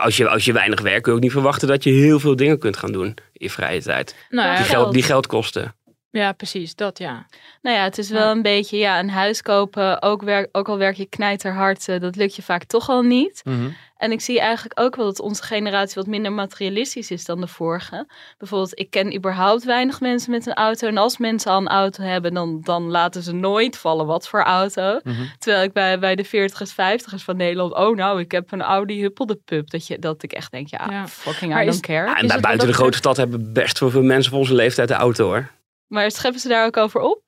Als 0.00 0.16
je, 0.16 0.28
als 0.28 0.44
je 0.44 0.52
weinig 0.52 0.80
werkt, 0.80 1.02
kun 1.02 1.12
je 1.12 1.16
ook 1.18 1.24
niet 1.24 1.32
verwachten 1.32 1.68
dat 1.68 1.84
je 1.84 1.90
heel 1.90 2.20
veel 2.20 2.36
dingen 2.36 2.58
kunt 2.58 2.76
gaan 2.76 2.92
doen 2.92 3.06
in 3.06 3.14
je 3.32 3.50
vrije 3.50 3.82
tijd. 3.82 4.16
Nou 4.30 4.48
ja, 4.48 4.56
die, 4.56 4.64
geld, 4.64 4.92
die 4.92 5.02
geld 5.02 5.26
kosten. 5.26 5.74
Ja, 6.10 6.32
precies, 6.32 6.74
dat 6.74 6.98
ja. 6.98 7.26
Nou 7.62 7.76
ja, 7.76 7.82
het 7.82 7.98
is 7.98 8.10
wel 8.10 8.30
een 8.30 8.42
beetje, 8.42 8.76
ja, 8.76 8.98
een 8.98 9.10
huis 9.10 9.42
kopen, 9.42 10.02
ook, 10.02 10.22
werk, 10.22 10.48
ook 10.52 10.68
al 10.68 10.78
werk 10.78 10.96
je 10.96 11.06
knijterhard, 11.06 11.88
uh, 11.88 12.00
dat 12.00 12.16
lukt 12.16 12.36
je 12.36 12.42
vaak 12.42 12.64
toch 12.64 12.88
al 12.88 13.02
niet. 13.02 13.40
Mm 13.44 13.54
-hmm. 13.54 13.76
En 13.96 14.12
ik 14.12 14.20
zie 14.20 14.40
eigenlijk 14.40 14.80
ook 14.80 14.96
wel 14.96 15.04
dat 15.04 15.20
onze 15.20 15.42
generatie 15.42 15.94
wat 15.94 16.06
minder 16.06 16.32
materialistisch 16.32 17.10
is 17.10 17.24
dan 17.24 17.40
de 17.40 17.46
vorige. 17.46 18.06
Bijvoorbeeld, 18.38 18.78
ik 18.78 18.90
ken 18.90 19.14
überhaupt 19.16 19.64
weinig 19.64 20.00
mensen 20.00 20.30
met 20.30 20.46
een 20.46 20.54
auto. 20.54 20.86
En 20.88 20.96
als 20.96 21.18
mensen 21.18 21.50
al 21.52 21.58
een 21.60 21.68
auto 21.68 22.02
hebben, 22.02 22.34
dan, 22.34 22.60
dan 22.62 22.90
laten 22.90 23.22
ze 23.22 23.32
nooit 23.32 23.76
vallen 23.78 24.06
wat 24.06 24.28
voor 24.28 24.42
auto. 24.42 25.00
Mhm. 25.02 25.22
Terwijl 25.38 25.64
ik 25.64 25.72
bij, 25.72 25.98
bij 25.98 26.14
de 26.16 26.24
40ers, 26.26 26.72
50ers 26.72 27.24
van 27.24 27.36
Nederland, 27.36 27.74
oh 27.74 27.96
nou, 27.96 28.20
ik 28.20 28.32
heb 28.32 28.52
een 28.52 28.62
Audi 28.62 29.00
huppelde 29.00 29.34
pup. 29.44 29.70
Dat, 29.70 29.86
je, 29.86 29.98
dat 29.98 30.22
ik 30.22 30.32
echt 30.32 30.50
denk, 30.50 30.68
ja, 30.68 30.86
Ja. 30.90 31.08
fucking 31.08 31.52
Maar 31.52 31.64
I 31.64 31.66
is- 31.66 31.72
don't 31.72 31.86
care. 31.86 32.06
Ja, 32.06 32.34
en 32.34 32.40
buiten 32.40 32.66
de 32.66 32.74
grote 32.74 32.96
stad 32.96 33.16
hebben 33.16 33.52
best 33.52 33.78
wel 33.78 33.90
veel 33.90 34.02
mensen 34.02 34.30
van 34.30 34.40
onze 34.40 34.54
leeftijd 34.54 34.88
de 34.88 34.94
auto 34.94 35.24
hoor. 35.26 35.50
Maar 35.86 36.10
scheppen 36.10 36.40
ze 36.40 36.48
daar 36.48 36.66
ook 36.66 36.76
over 36.76 37.00
op? 37.00 37.23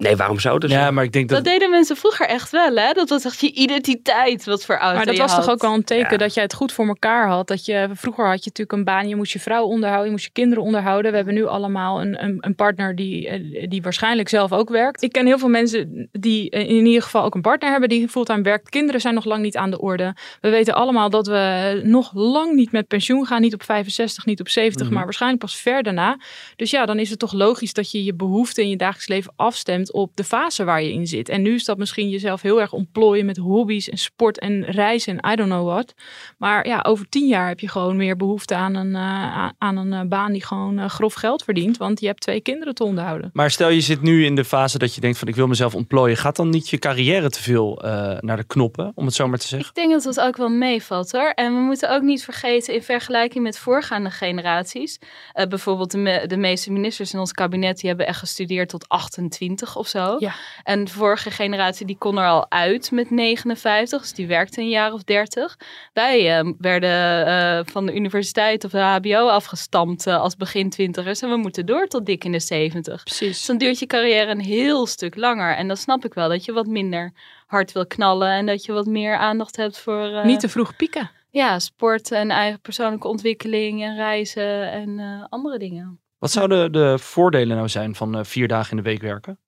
Nee, 0.00 0.16
waarom 0.16 0.40
zou 0.40 0.58
dat 0.58 0.70
Ja, 0.70 0.90
maar 0.90 1.04
ik 1.04 1.12
denk 1.12 1.28
Dat 1.28 1.44
dat... 1.44 1.52
deden 1.52 1.70
mensen 1.70 1.96
vroeger 1.96 2.26
echt 2.26 2.50
wel, 2.50 2.74
hè? 2.76 2.92
Dat 2.92 3.08
was 3.08 3.24
echt 3.24 3.40
je 3.40 3.52
identiteit, 3.52 4.44
wat 4.44 4.64
voor 4.64 4.74
auto 4.76 4.96
Maar 4.96 5.06
dat 5.06 5.16
je 5.16 5.22
was 5.22 5.34
toch 5.34 5.48
ook 5.50 5.60
wel 5.62 5.74
een 5.74 5.84
teken 5.84 6.10
Ja. 6.10 6.16
dat 6.16 6.34
jij 6.34 6.42
het 6.42 6.54
goed 6.54 6.72
voor 6.72 6.86
elkaar 6.86 7.28
had. 7.28 7.48
Dat 7.48 7.64
je, 7.64 7.88
vroeger 7.92 8.24
had 8.26 8.44
je 8.44 8.48
natuurlijk 8.54 8.72
een 8.78 8.84
baan, 8.84 9.08
je 9.08 9.16
moest 9.16 9.32
je 9.32 9.40
vrouw 9.40 9.64
onderhouden, 9.64 10.04
je 10.06 10.10
moest 10.12 10.24
je 10.24 10.30
kinderen 10.32 10.64
onderhouden. 10.64 11.10
We 11.10 11.16
hebben 11.16 11.34
nu 11.34 11.46
allemaal 11.46 12.00
een, 12.00 12.24
een, 12.24 12.36
een 12.40 12.54
partner 12.54 12.94
die, 12.96 13.28
eh, 13.28 13.68
die 13.68 13.82
waarschijnlijk 13.82 14.28
zelf 14.28 14.52
ook 14.52 14.68
werkt. 14.68 15.02
Ik 15.02 15.12
ken 15.12 15.26
heel 15.26 15.38
veel 15.38 15.48
mensen 15.48 16.08
die 16.12 16.50
eh, 16.50 16.60
in 16.68 16.86
ieder 16.86 17.02
geval 17.02 17.24
ook 17.24 17.34
een 17.34 17.40
partner 17.40 17.70
hebben 17.70 17.88
die 17.88 18.08
fulltime 18.08 18.42
werkt. 18.42 18.68
Kinderen 18.68 19.00
zijn 19.00 19.14
nog 19.14 19.24
lang 19.24 19.42
niet 19.42 19.56
aan 19.56 19.70
de 19.70 19.80
orde. 19.80 20.14
We 20.40 20.48
weten 20.50 20.74
allemaal 20.74 21.10
dat 21.10 21.26
we 21.26 21.80
nog 21.84 22.10
lang 22.14 22.52
niet 22.54 22.72
met 22.72 22.86
pensioen 22.88 23.26
gaan. 23.26 23.40
Niet 23.40 23.54
op 23.54 23.62
65, 23.62 24.26
niet 24.26 24.40
op 24.40 24.48
70, 24.48 24.86
Mhm. 24.86 24.94
maar 24.94 25.04
waarschijnlijk 25.04 25.40
pas 25.42 25.56
ver 25.56 25.82
daarna. 25.82 26.18
Dus 26.56 26.70
ja, 26.70 26.86
dan 26.86 26.98
is 26.98 27.10
het 27.10 27.18
toch 27.18 27.32
logisch 27.32 27.72
dat 27.72 27.90
je 27.90 28.04
je 28.04 28.14
behoeften 28.14 28.62
in 28.62 28.68
je 28.68 28.76
dagelijks 28.76 29.08
leven 29.08 29.32
afstemt 29.36 29.89
op 29.92 30.16
de 30.16 30.24
fase 30.24 30.64
waar 30.64 30.82
je 30.82 30.92
in 30.92 31.06
zit. 31.06 31.28
En 31.28 31.42
nu 31.42 31.54
is 31.54 31.64
dat 31.64 31.78
misschien 31.78 32.08
jezelf 32.08 32.42
heel 32.42 32.60
erg 32.60 32.72
ontplooien 32.72 33.26
met 33.26 33.36
hobby's 33.36 33.88
en 33.88 33.98
sport 33.98 34.38
en 34.38 34.64
reizen 34.64 35.18
en 35.18 35.32
I 35.32 35.36
don't 35.36 35.48
know 35.50 35.66
what. 35.66 35.94
Maar 36.38 36.66
ja, 36.66 36.80
over 36.86 37.08
tien 37.08 37.26
jaar 37.26 37.48
heb 37.48 37.60
je 37.60 37.68
gewoon 37.68 37.96
meer 37.96 38.16
behoefte 38.16 38.54
aan 38.54 38.74
een, 38.74 38.94
eh, 38.94 39.48
aan- 39.58 39.76
een 39.76 39.92
eh, 39.92 40.00
baan 40.08 40.32
die 40.32 40.44
gewoon 40.44 40.78
eh, 40.78 40.88
grof 40.88 41.14
geld 41.14 41.44
verdient. 41.44 41.76
Want 41.76 42.00
je 42.00 42.06
hebt 42.06 42.20
twee 42.20 42.40
kinderen 42.40 42.74
te 42.74 42.84
onderhouden. 42.84 43.30
Maar 43.32 43.50
stel 43.50 43.68
je 43.68 43.80
zit 43.80 44.02
nu 44.02 44.24
in 44.24 44.34
de 44.34 44.44
fase 44.44 44.78
dat 44.78 44.94
je 44.94 45.00
denkt 45.00 45.18
van 45.18 45.28
ik 45.28 45.34
wil 45.36 45.46
mezelf 45.46 45.74
ontplooien. 45.74 46.16
Gaat 46.16 46.36
dan 46.36 46.48
niet 46.50 46.68
je 46.68 46.78
carrière 46.78 47.30
te 47.30 47.42
veel 47.42 47.82
eh, 47.82 48.16
naar 48.20 48.36
de 48.36 48.44
knoppen, 48.44 48.92
om 48.94 49.04
het 49.04 49.14
zo 49.14 49.28
maar 49.28 49.38
te 49.38 49.46
zeggen? 49.48 49.68
Ik 49.68 49.74
denk 49.74 49.90
dat 49.90 50.02
dat 50.02 50.20
ook 50.20 50.36
wel 50.36 50.48
meevalt 50.48 51.12
hoor. 51.12 51.30
En 51.34 51.54
we 51.54 51.60
moeten 51.60 51.90
ook 51.94 52.02
niet 52.02 52.24
vergeten 52.24 52.74
in 52.74 52.82
vergelijking 52.82 53.44
met 53.44 53.58
voorgaande 53.58 54.10
generaties. 54.10 54.98
eh, 55.32 55.46
bijvoorbeeld 55.46 55.90
de, 55.90 55.98
me- 55.98 56.26
de 56.26 56.36
meeste 56.36 56.72
ministers 56.72 57.12
in 57.12 57.18
ons 57.18 57.32
kabinet 57.32 57.78
die 57.80 57.88
hebben 57.88 58.06
echt 58.06 58.18
gestudeerd 58.18 58.68
tot 58.68 58.88
28 58.88 59.76
of 59.80 59.88
zo. 59.88 60.16
Ja. 60.18 60.34
En 60.62 60.84
de 60.84 60.90
vorige 60.90 61.30
generatie 61.30 61.86
die 61.86 61.98
kon 61.98 62.18
er 62.18 62.26
al 62.26 62.50
uit 62.50 62.90
met 62.90 63.10
59, 63.10 64.00
dus 64.00 64.12
die 64.12 64.26
werkte 64.26 64.60
een 64.60 64.68
jaar 64.68 64.92
of 64.92 65.02
30. 65.02 65.56
Wij 65.92 66.38
eh, 66.38 66.52
werden 66.58 67.26
eh, 67.26 67.60
van 67.72 67.86
de 67.86 67.94
universiteit 67.94 68.64
of 68.64 68.70
de 68.70 68.78
HBO 68.78 69.28
afgestampt 69.28 70.06
eh, 70.06 70.20
als 70.20 70.36
begin 70.36 70.70
twintigers. 70.70 71.22
En 71.22 71.28
we 71.28 71.36
moeten 71.36 71.66
door 71.66 71.86
tot 71.86 72.06
dik 72.06 72.24
in 72.24 72.32
de 72.32 72.40
70. 72.40 73.02
Dus 73.02 73.18
Precies. 73.18 73.46
dan 73.46 73.58
duurt 73.58 73.78
je 73.78 73.86
carrière 73.86 74.30
een 74.30 74.40
heel 74.40 74.86
stuk 74.86 75.16
langer. 75.16 75.56
En 75.56 75.68
dan 75.68 75.76
snap 75.76 76.04
ik 76.04 76.14
wel 76.14 76.28
dat 76.28 76.44
je 76.44 76.52
wat 76.52 76.66
minder 76.66 77.12
hard 77.50 77.72
wil 77.72 77.86
knallen. 77.86 78.30
En 78.30 78.46
dat 78.46 78.64
je 78.64 78.72
wat 78.72 78.86
meer 78.86 79.16
aandacht 79.16 79.56
hebt 79.56 79.78
voor 79.78 80.04
eh, 80.04 80.24
Niet 80.24 80.40
te 80.40 80.48
vroeg 80.48 80.76
pieken. 80.76 81.10
ja, 81.30 81.58
sport 81.58 82.12
en 82.12 82.30
eigen 82.30 82.60
persoonlijke 82.60 83.08
ontwikkeling 83.08 83.82
en 83.82 83.96
reizen 83.96 84.70
en 84.70 84.98
eh, 84.98 85.24
andere 85.28 85.58
dingen. 85.58 86.00
Wat 86.18 86.30
zouden 86.30 86.72
de 86.72 86.98
voordelen 86.98 87.56
nou 87.56 87.68
zijn 87.68 87.94
van 87.94 88.16
eh, 88.16 88.24
vier 88.24 88.48
dagen 88.48 88.70
in 88.70 88.76
de 88.76 88.90
week 88.90 89.02
werken? 89.02 89.38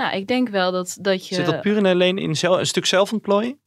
Nou, 0.00 0.16
ik 0.16 0.26
denk 0.26 0.48
wel 0.48 0.72
dat, 0.72 0.98
dat 1.00 1.28
je 1.28 1.34
Zit 1.34 1.46
dat 1.46 1.60
puur 1.60 1.76
en 1.76 1.86
alleen 1.86 2.18
in 2.18 2.34
een 2.40 2.66
stuk 2.66 2.86
zelfontplooiing? 2.86 3.58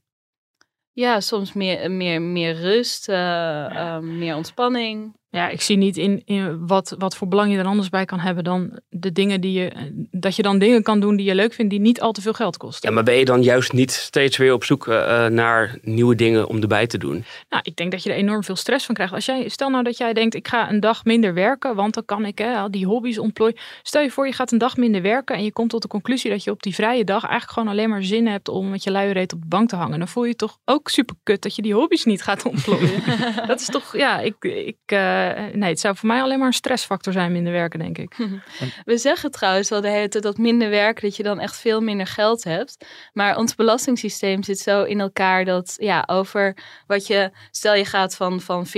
ja, 0.94 1.20
soms 1.20 1.54
meer, 1.54 1.92
meer, 1.92 2.22
meer 2.22 2.56
rust, 2.56 3.10
eh, 3.10 3.66
eh, 3.66 4.00
meer 4.00 4.36
ontspanning. 4.36 5.18
Ja, 5.34 5.50
ik 5.50 5.62
zie 5.62 5.78
niet 5.78 5.98
in, 5.98 6.22
in 6.25 6.68
wat, 6.68 6.96
wat 6.98 7.16
voor 7.16 7.28
belang 7.28 7.52
je 7.52 7.58
er 7.58 7.66
anders 7.66 7.90
bij 7.90 8.06
kan 8.06 8.20
hebben 8.20 8.44
dan 8.44 8.80
de 8.90 9.12
dingen 9.12 9.42
die 9.42 9.60
je. 9.60 9.72
Dat 10.12 10.36
je 10.36 10.42
dan 10.42 10.60
dingen 10.60 10.84
kan 10.84 11.00
doen 11.00 11.16
die 11.16 11.25
je 11.25 11.36
leuk 11.36 11.54
vindt, 11.54 11.72
die 11.72 11.80
niet 11.80 12.02
al 12.02 12.12
te 12.12 12.22
veel 12.22 12.34
geld 12.34 12.58
kosten. 12.58 12.90
Ja, 12.90 12.96
maar 12.96 13.04
ben 13.04 13.16
je 13.16 13.25
dan 13.25 13.44
juist 13.44 13.74
niet 13.74 13.92
steeds 13.92 14.38
weer 14.38 14.54
op 14.54 14.63
zoek 14.63 14.88
eh, 14.88 15.25
naar 15.25 15.78
nieuwe 15.82 16.16
dingen 16.16 16.48
om 16.48 16.62
erbij 16.62 16.88
te 16.88 16.98
doen? 16.98 17.25
Nou, 17.50 17.62
ik 17.66 17.75
denk 17.75 17.92
dat 17.92 18.04
je 18.04 18.10
er 18.10 18.16
enorm 18.16 18.44
veel 18.44 18.56
stress 18.56 18.86
van 18.86 18.96
krijgt. 18.96 19.13
Als 19.13 19.25
jij, 19.25 19.50
stel 19.50 19.70
nou 19.70 19.84
dat 19.84 19.98
jij 19.98 20.13
denkt, 20.13 20.36
ik 20.36 20.48
ga 20.48 20.70
een 20.70 20.80
dag 20.80 21.06
minder 21.06 21.34
werken, 21.34 21.75
want 21.75 21.94
dan 21.94 22.06
kan 22.06 22.25
ik 22.25 22.38
hè, 22.38 22.56
al 22.56 22.72
die 22.72 22.86
hobby's 22.86 23.18
ontplooien. 23.18 23.58
Stel 23.84 24.02
je 24.02 24.12
voor, 24.12 24.25
je 24.25 24.34
gaat 24.34 24.52
een 24.52 24.58
dag 24.58 24.78
minder 24.78 25.02
werken 25.02 25.36
en 25.36 25.44
je 25.44 25.52
komt 25.52 25.70
tot 25.70 25.82
de 25.82 25.88
conclusie 25.88 26.32
dat 26.32 26.44
je 26.44 26.52
op 26.52 26.63
die 26.63 26.75
vrije 26.75 27.04
dag 27.04 27.22
eigenlijk 27.22 27.52
gewoon 27.52 27.70
alleen 27.70 27.90
maar 27.90 28.04
zin 28.04 28.28
hebt 28.28 28.50
om 28.50 28.70
met 28.70 28.84
je 28.84 28.92
luie 28.92 29.12
reet 29.12 29.34
op 29.34 29.42
de 29.42 29.48
bank 29.48 29.70
te 29.70 29.75
hangen. 29.75 30.00
Dan 30.00 30.08
voel 30.08 30.24
je 30.24 30.30
je 30.30 30.36
toch 30.36 30.58
ook 30.66 30.90
super 30.90 31.16
kut 31.24 31.42
dat 31.42 31.56
je 31.56 31.62
die 31.62 31.74
hobby's 31.74 32.06
niet 32.06 32.24
gaat 32.24 32.46
ontplooien. 32.46 33.04
dat 33.48 33.60
is 33.60 33.68
toch, 33.68 33.98
ja, 33.98 34.20
ik, 34.20 34.36
ik, 34.40 34.78
eh, 34.86 35.23
nee, 35.53 35.70
het 35.70 35.80
zou 35.80 35.96
voor 35.96 36.08
mij 36.08 36.22
alleen 36.22 36.38
maar 36.38 36.48
een 36.48 36.53
stressfactor 36.53 37.13
zijn 37.13 37.32
minder 37.32 37.53
werken, 37.53 37.80
denk 37.80 37.98
ik. 37.98 38.15
We 38.86 38.98
zeggen 38.98 39.32
trouwens 39.32 39.70
wel 39.70 39.82
de 39.82 39.89
hele 39.89 40.08
tijd 40.08 40.24
dat 40.24 40.38
minder 40.38 40.70
werken, 40.70 41.03
dat 41.03 41.15
je 41.15 41.24
dan 41.24 41.39
echt 41.39 41.58
veel 41.58 41.82
minder 41.82 42.08
geld 42.08 42.44
hebt. 42.44 42.86
Maar 43.13 43.38
ons 43.38 43.56
belastingssysteem 43.56 44.44
zit 44.44 44.60
zo 44.60 44.84
in 44.84 45.00
elkaar 45.00 45.46
dat 45.46 45.75
ja, 45.77 46.03
over 46.06 46.58
wat 46.88 47.08
je, 47.08 47.32
stel 47.51 47.75
je 47.75 47.86
gaat 47.86 48.15
van, 48.15 48.42
van 48.42 48.68
40.000 48.68 48.74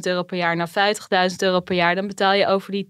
euro 0.00 0.22
per 0.22 0.36
jaar 0.36 0.56
naar 0.56 0.68
50.000 1.30 1.36
euro 1.36 1.60
per 1.60 1.76
jaar, 1.76 1.94
dan 1.94 2.06
betaal 2.06 2.32
je 2.32 2.46
over 2.46 2.72
die 2.72 2.88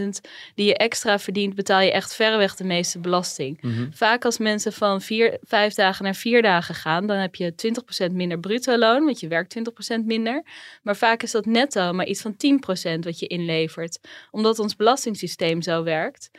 10.000 0.00 0.08
die 0.54 0.66
je 0.66 0.76
extra 0.76 1.18
verdient, 1.18 1.54
betaal 1.54 1.80
je 1.80 1.92
echt 1.92 2.14
verreweg 2.14 2.56
de 2.56 2.64
meeste 2.64 2.98
belasting. 2.98 3.62
Mhm. 3.62 3.86
Vaak 3.92 4.24
als 4.24 4.38
mensen 4.38 4.72
van 4.72 5.00
vier, 5.00 5.38
vijf 5.42 5.74
dagen 5.74 6.04
naar 6.04 6.14
vier 6.14 6.42
dagen 6.42 6.74
gaan, 6.74 7.06
dan 7.06 7.16
heb 7.16 7.34
je 7.34 7.54
20% 8.08 8.12
minder 8.12 8.38
bruto 8.38 8.76
loon, 8.76 9.04
want 9.04 9.20
je 9.20 9.28
werkt 9.28 9.50
20% 9.50 10.04
minder. 10.04 10.42
Maar 10.82 10.96
vaak 10.96 11.22
is 11.22 11.30
dat 11.30 11.46
netto 11.46 11.92
maar 11.92 12.06
iets 12.06 12.20
van 12.20 12.31
10% 12.32 12.98
wat 12.98 13.18
je 13.18 13.26
inlevert, 13.26 13.98
omdat 14.30 14.58
ons 14.58 14.76
belastingssysteem 14.76 15.62
zo 15.62 15.82
werkt. 15.82 16.30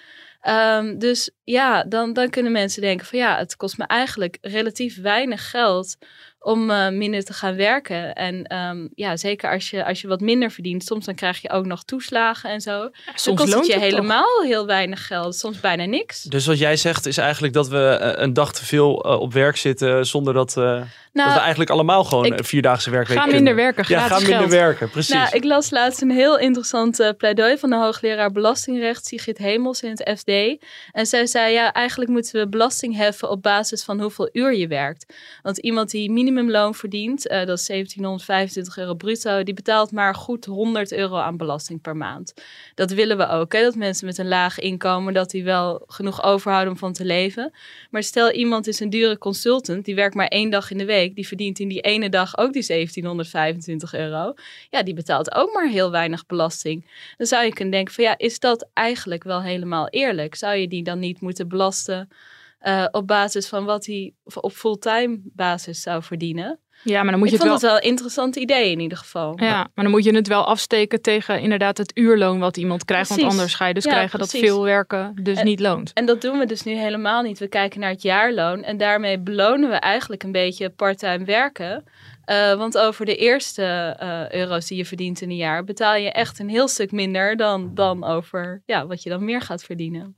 Ehm, 0.41 0.97
dus 0.97 1.31
ja, 1.43 1.83
dan, 1.83 2.13
dan 2.13 2.29
kunnen 2.29 2.51
mensen 2.51 2.81
denken 2.81 3.05
van 3.05 3.19
ja, 3.19 3.38
het 3.38 3.55
kost 3.55 3.77
me 3.77 3.85
eigenlijk 3.85 4.38
relatief 4.41 5.01
weinig 5.01 5.50
geld 5.50 5.97
om 6.43 6.69
eh, 6.71 6.89
minder 6.89 7.23
te 7.23 7.33
gaan 7.33 7.55
werken. 7.55 8.13
En 8.15 8.43
ehm, 8.43 8.88
ja, 8.95 9.17
zeker 9.17 9.51
als 9.51 9.69
je, 9.69 9.85
als 9.85 10.01
je 10.01 10.07
wat 10.07 10.19
minder 10.21 10.51
verdient, 10.51 10.83
soms 10.83 11.05
dan 11.05 11.15
krijg 11.15 11.41
je 11.41 11.50
ook 11.50 11.65
nog 11.65 11.83
toeslagen 11.83 12.50
en 12.50 12.62
zo. 12.62 12.79
Dan 12.79 12.91
Soms 13.15 13.39
kost 13.39 13.53
het 13.53 13.65
je 13.65 13.71
het 13.73 13.81
toch? 13.81 13.89
helemaal 13.89 14.41
heel 14.43 14.65
weinig 14.65 15.07
geld, 15.07 15.35
soms 15.35 15.59
bijna 15.59 15.85
niks. 15.85 16.23
Dus 16.23 16.45
wat 16.45 16.59
jij 16.59 16.75
zegt 16.77 17.05
is 17.05 17.17
eigenlijk 17.17 17.53
dat 17.53 17.67
we 17.67 17.77
eh, 17.88 18.23
een 18.23 18.33
dag 18.33 18.53
te 18.53 18.65
veel 18.65 19.03
eh, 19.03 19.19
op 19.19 19.33
werk 19.33 19.57
zitten 19.57 20.05
zonder 20.05 20.33
dat, 20.33 20.57
eh, 20.57 20.63
dat 20.63 20.83
we 21.12 21.19
Nou, 21.29 21.39
eigenlijk 21.39 21.69
allemaal 21.69 22.03
gewoon 22.03 22.33
een 22.33 22.43
vierdaagse 22.43 22.89
werkweek 22.89 23.17
Ga 23.17 23.23
kunnen. 23.23 23.43
minder 23.43 23.63
werken, 23.63 23.85
Ja, 23.88 23.97
gratis 24.00 24.15
ga 24.15 24.19
minder 24.29 24.38
geld. 24.50 24.51
werken, 24.62 24.89
precies. 24.89 25.13
Nou, 25.13 25.27
ik 25.31 25.43
las 25.43 25.69
laatst 25.69 26.01
een 26.01 26.12
heel 26.12 26.39
interessant 26.39 27.13
pleidooi 27.17 27.57
van 27.57 27.69
de 27.69 27.75
hoogleraar 27.75 28.31
belastingrecht, 28.31 29.05
Sigrid 29.05 29.38
Hemels 29.38 29.81
in 29.81 29.89
het 29.89 30.19
FD. 30.19 30.63
En 30.91 31.05
zij 31.05 31.25
zei, 31.25 31.53
ja, 31.53 31.71
eigenlijk 31.73 32.12
moeten 32.12 32.39
we 32.39 32.50
belasting 32.50 32.95
heffen 32.95 33.29
op 33.29 33.41
basis 33.41 33.83
van 33.83 34.01
hoeveel 34.01 34.29
uur 34.31 34.53
je 34.55 34.67
werkt. 34.67 35.13
Want 35.41 35.57
iemand 35.57 35.91
die 35.91 36.12
minimumloon 36.33 36.75
verdient, 36.75 37.27
eh, 37.27 37.45
dat 37.45 37.57
is 37.57 37.65
1725 37.65 38.77
euro 38.77 38.93
bruto, 38.93 39.43
die 39.43 39.53
betaalt 39.53 39.91
maar 39.91 40.15
goed 40.15 40.45
100 40.45 40.91
euro 40.91 41.17
aan 41.17 41.37
belasting 41.37 41.81
per 41.81 41.97
maand. 41.97 42.33
Dat 42.75 42.91
willen 42.91 43.17
we 43.17 43.27
ook, 43.27 43.53
hè? 43.53 43.61
dat 43.61 43.75
mensen 43.75 44.05
met 44.05 44.17
een 44.17 44.27
laag 44.27 44.59
inkomen, 44.59 45.13
dat 45.13 45.29
die 45.29 45.43
wel 45.43 45.83
genoeg 45.87 46.23
overhouden 46.23 46.73
om 46.73 46.79
van 46.79 46.93
te 46.93 47.05
leven. 47.05 47.51
Maar 47.89 48.03
stel 48.03 48.31
iemand 48.31 48.67
is 48.67 48.79
een 48.79 48.89
dure 48.89 49.17
consultant, 49.17 49.85
die 49.85 49.95
werkt 49.95 50.15
maar 50.15 50.27
één 50.27 50.49
dag 50.49 50.71
in 50.71 50.77
de 50.77 50.85
week, 50.85 51.15
die 51.15 51.27
verdient 51.27 51.59
in 51.59 51.67
die 51.67 51.81
ene 51.81 52.09
dag 52.09 52.37
ook 52.37 52.53
die 52.53 52.63
1725 52.63 53.93
euro. 53.93 54.33
Ja, 54.69 54.83
die 54.83 54.93
betaalt 54.93 55.35
ook 55.35 55.53
maar 55.53 55.67
heel 55.67 55.91
weinig 55.91 56.25
belasting. 56.25 56.85
Dan 57.17 57.27
zou 57.27 57.45
je 57.45 57.53
kunnen 57.53 57.73
denken 57.73 57.93
van 57.93 58.03
ja, 58.03 58.17
is 58.17 58.39
dat 58.39 58.69
eigenlijk 58.73 59.23
wel 59.23 59.41
helemaal 59.41 59.89
eerlijk? 59.89 60.35
Zou 60.35 60.55
je 60.55 60.67
die 60.67 60.83
dan 60.83 60.99
niet 60.99 61.21
moeten 61.21 61.47
belasten 61.47 62.09
eh, 62.63 62.86
op 62.91 63.08
basis 63.08 63.48
van 63.48 63.65
wat 63.65 63.86
hij 63.86 64.13
op 64.34 64.51
fulltime 64.51 65.20
basis 65.24 65.82
zou 65.82 66.03
verdienen? 66.03 66.60
Ja, 66.84 67.01
maar 67.01 67.12
dan 67.12 67.20
moet 67.20 67.29
je 67.29 67.36
ik 67.36 67.41
het 67.41 67.50
vond 67.50 67.62
wel. 67.62 67.72
het 67.72 67.82
wel 67.82 67.89
een 67.89 67.96
interessant 67.98 68.36
idee 68.36 68.72
in 68.72 68.79
ieder 68.79 68.98
geval. 68.98 69.34
Ja, 69.39 69.55
maar 69.74 69.84
dan 69.84 69.89
moet 69.89 70.03
je 70.03 70.15
het 70.15 70.27
wel 70.27 70.46
afsteken 70.46 71.01
tegen 71.01 71.41
inderdaad 71.41 71.77
het 71.77 71.91
uurloon 71.98 72.39
wat 72.39 72.58
iemand 72.58 72.86
krijgt. 72.86 73.10
Want 73.10 73.24
anders 73.24 73.55
ga 73.55 73.67
je 73.67 73.74
dus 73.74 73.84
Ja, 73.84 73.91
krijgen 73.91 74.20
dat 74.20 74.29
veel 74.29 74.63
werken 74.63 75.15
dus 75.22 75.38
En- 75.38 75.46
niet 75.46 75.60
loont. 75.60 75.93
En 75.93 76.05
dat 76.05 76.22
doen 76.22 76.38
we 76.39 76.46
dus 76.46 76.63
nu 76.63 76.74
helemaal 76.74 77.22
niet. 77.22 77.39
We 77.39 77.48
kijken 77.48 77.79
naar 77.79 77.89
het 77.89 78.01
jaarloon 78.01 78.63
en 78.63 78.77
daarmee 78.77 79.20
belonen 79.20 79.70
we 79.70 79.75
eigenlijk 79.75 80.24
een 80.24 80.32
beetje 80.32 80.70
parttime 80.70 81.25
werken. 81.25 81.84
Eh, 82.25 82.53
want 82.53 82.77
over 82.77 83.05
de 83.05 83.15
eerste 83.15 83.96
eh, 84.00 84.32
euro's 84.32 84.67
die 84.67 84.77
je 84.77 84.86
verdient 84.86 85.22
in 85.22 85.29
een 85.29 85.36
jaar 85.36 85.63
betaal 85.63 85.96
je 85.96 86.12
echt 86.12 86.39
een 86.39 86.50
heel 86.50 86.67
stuk 86.67 86.91
minder 86.91 87.38
dan, 87.38 87.72
dan 87.74 88.03
over 88.03 88.62
ja, 88.65 88.88
wat 88.88 89.03
je 89.03 89.10
dan 89.10 89.25
meer 89.25 89.41
gaat 89.41 89.63
verdienen. 89.63 90.17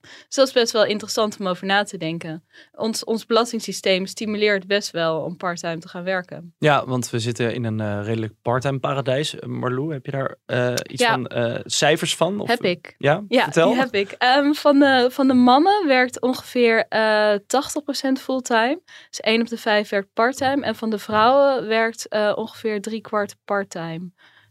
Dus 0.00 0.34
dat 0.34 0.46
is 0.46 0.52
best 0.52 0.72
wel 0.72 0.84
interessant 0.84 1.36
om 1.40 1.48
over 1.48 1.66
na 1.66 1.82
te 1.82 1.96
denken. 1.96 2.44
Ons, 2.72 3.04
ons 3.04 3.26
belastingssysteem 3.26 4.06
stimuleert 4.06 4.66
best 4.66 4.90
wel 4.90 5.20
om 5.20 5.36
parttime 5.36 5.78
te 5.78 5.88
gaan 5.88 6.04
werken. 6.04 6.54
Ja, 6.58 6.86
want 6.86 7.10
we 7.10 7.18
zitten 7.18 7.54
in 7.54 7.64
een 7.64 7.80
eh, 7.80 8.00
redelijk 8.04 8.32
parttime 8.42 8.78
paradijs. 8.78 9.34
Uh, 9.34 9.40
Marlou, 9.42 9.92
heb 9.92 10.04
je 10.06 10.10
daar 10.12 10.36
uh, 10.46 10.74
iets 10.86 11.02
Ja. 11.02 11.10
van 11.10 11.26
eh, 11.26 11.60
cijfers 11.64 12.16
van? 12.16 12.40
Of, 12.40 12.48
heb 12.48 12.64
ik. 12.64 12.94
Ja, 12.98 13.24
Ja, 13.28 13.42
vertel. 13.44 13.68
die 13.70 13.78
heb 13.78 13.94
ik. 13.94 14.10
Ehm, 14.10 14.52
van, 14.52 14.78
de, 14.78 15.08
van 15.10 15.26
de 15.28 15.34
mannen 15.34 15.86
werkt 15.86 16.20
ongeveer 16.20 16.86
eh 16.88 17.34
80% 17.34 18.12
fulltime. 18.20 18.80
Dus 19.10 19.20
1 19.20 19.40
op 19.40 19.48
de 19.48 19.58
5 19.58 19.88
werkt 19.88 20.08
parttime. 20.12 20.62
En 20.64 20.74
van 20.74 20.90
de 20.90 20.98
vrouwen 20.98 21.66
werkt 21.66 22.08
eh, 22.08 22.32
ongeveer 22.34 22.80
drie 22.80 23.00
kwart 23.00 23.36
parttime. 23.44 24.10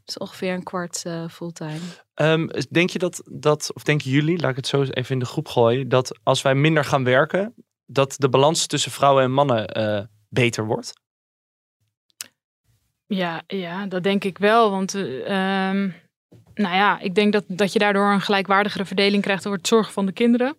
Dus 0.10 0.18
ongeveer 0.18 0.54
een 0.54 0.64
kwart 0.64 1.06
eh, 1.06 1.28
fulltime. 1.28 1.80
Ehm, 2.14 2.48
denk 2.70 2.90
je 2.90 3.00
dat, 3.00 3.22
dat, 3.26 3.74
of 3.74 3.84
denken 3.84 4.10
jullie, 4.10 4.40
laat 4.40 4.50
ik 4.50 4.56
het 4.56 4.68
zo 4.68 4.80
eens 4.80 4.94
even 4.94 5.14
in 5.14 5.20
de 5.20 5.26
groep 5.26 5.48
gooien, 5.48 5.90
dat 5.90 6.20
als 6.24 6.42
wij 6.42 6.56
minder 6.56 6.86
gaan 6.86 7.04
werken, 7.04 7.54
dat 7.86 8.16
de 8.18 8.30
balans 8.30 8.66
tussen 8.66 8.92
vrouwen 8.92 9.24
en 9.24 9.32
mannen 9.32 9.68
eh, 9.68 10.04
beter 10.30 10.66
wordt? 10.66 10.94
Ja, 13.06 13.44
ja, 13.48 13.86
dat 13.86 14.04
denk 14.04 14.24
ik 14.24 14.38
wel. 14.38 14.72
Want 14.72 14.96
eh, 14.96 15.70
ehm, 15.70 15.90
nou 16.54 16.76
ja, 16.76 17.00
ik 17.00 17.16
denk 17.16 17.34
dat, 17.34 17.44
dat 17.48 17.74
je 17.74 17.80
daardoor 17.80 18.12
een 18.12 18.22
gelijkwaardigere 18.22 18.86
verdeling 18.86 19.24
krijgt 19.24 19.46
over 19.46 19.58
het 19.58 19.68
zorgen 19.68 19.94
van 19.94 20.06
de 20.06 20.12
kinderen. 20.12 20.56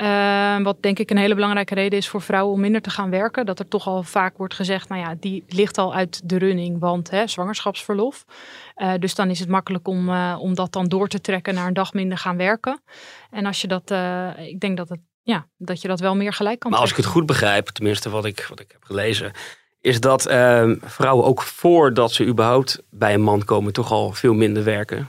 Ehm, 0.00 0.62
wat 0.62 0.82
denk 0.82 0.98
ik 0.98 1.10
een 1.10 1.16
hele 1.16 1.34
belangrijke 1.34 1.74
reden 1.74 1.98
is 1.98 2.08
voor 2.08 2.22
vrouwen 2.22 2.54
om 2.54 2.60
minder 2.60 2.80
te 2.80 2.90
gaan 2.90 3.10
werken. 3.10 3.46
Dat 3.46 3.58
er 3.58 3.68
toch 3.68 3.86
al 3.86 4.02
vaak 4.02 4.36
wordt 4.36 4.54
gezegd, 4.54 4.88
nou 4.88 5.00
ja, 5.00 5.14
die 5.20 5.44
ligt 5.48 5.78
al 5.78 5.94
uit 5.94 6.20
de 6.24 6.38
running, 6.38 6.78
want 6.78 7.10
hè, 7.10 7.26
zwangerschapsverlof. 7.26 8.24
Eh, 8.74 8.92
dus 8.98 9.14
dan 9.14 9.30
is 9.30 9.38
het 9.38 9.48
makkelijk 9.48 9.88
om, 9.88 10.08
eh, 10.08 10.36
om 10.40 10.54
dat 10.54 10.72
dan 10.72 10.88
door 10.88 11.08
te 11.08 11.20
trekken 11.20 11.54
naar 11.54 11.66
een 11.66 11.74
dag 11.74 11.92
minder 11.92 12.18
gaan 12.18 12.36
werken. 12.36 12.82
En 13.30 13.46
als 13.46 13.60
je 13.60 13.66
dat, 13.66 13.90
eh, 13.90 14.28
ik 14.38 14.60
denk 14.60 14.76
dat, 14.76 14.88
het, 14.88 15.00
ja, 15.22 15.46
dat 15.56 15.82
je 15.82 15.88
dat 15.88 16.00
wel 16.00 16.16
meer 16.16 16.32
gelijk 16.32 16.58
kan 16.58 16.70
Maar 16.70 16.80
als 16.80 16.90
ik 16.90 16.96
het 16.96 17.06
goed 17.06 17.26
begrijp, 17.26 17.66
tenminste 17.66 18.10
wat 18.10 18.24
ik, 18.24 18.46
wat 18.48 18.60
ik 18.60 18.72
heb 18.72 18.84
gelezen, 18.84 19.32
is 19.80 20.00
dat 20.00 20.26
ehm, 20.26 20.76
vrouwen 20.80 21.24
ook 21.24 21.42
voordat 21.42 22.12
ze 22.12 22.26
überhaupt 22.26 22.82
bij 22.90 23.14
een 23.14 23.22
man 23.22 23.44
komen 23.44 23.72
toch 23.72 23.92
al 23.92 24.12
veel 24.12 24.34
minder 24.34 24.64
werken. 24.64 25.08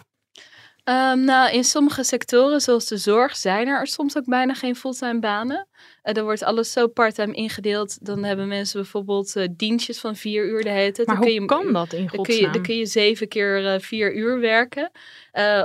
Ehm, 0.83 1.23
nou, 1.23 1.51
in 1.51 1.63
sommige 1.63 2.03
sectoren, 2.03 2.61
zoals 2.61 2.88
de 2.88 2.97
zorg, 2.97 3.35
zijn 3.35 3.67
er 3.67 3.88
soms 3.88 4.17
ook 4.17 4.25
bijna 4.25 4.53
geen 4.53 4.75
fulltime 4.75 5.19
banen. 5.19 5.67
Eh 6.01 6.17
er 6.17 6.23
wordt 6.23 6.43
alles 6.43 6.71
zo 6.71 6.88
parttime 6.88 7.33
ingedeeld. 7.33 8.05
Dan 8.05 8.23
hebben 8.23 8.47
mensen 8.47 8.81
bijvoorbeeld 8.81 9.35
eh, 9.35 9.47
dienstjes 9.51 10.00
van 10.00 10.15
vier 10.15 10.45
uur 10.45 10.63
de 10.63 10.69
hele 10.69 10.91
tijd. 10.91 11.07
Maar 11.07 11.15
Dan 11.15 11.25
hoe 11.25 11.33
kun 11.35 11.41
je, 11.41 11.47
kan 11.47 11.73
dat 11.73 11.93
in 11.93 12.00
Dan 12.00 12.07
kun, 12.07 12.17
je, 12.17 12.17
godsnaam? 12.17 12.51
dan 12.51 12.61
kun 12.61 12.77
je 12.77 12.85
zeven 12.85 13.27
keer 13.27 13.73
eh, 13.73 13.79
vier 13.79 14.15
uur 14.15 14.39
werken. 14.39 14.91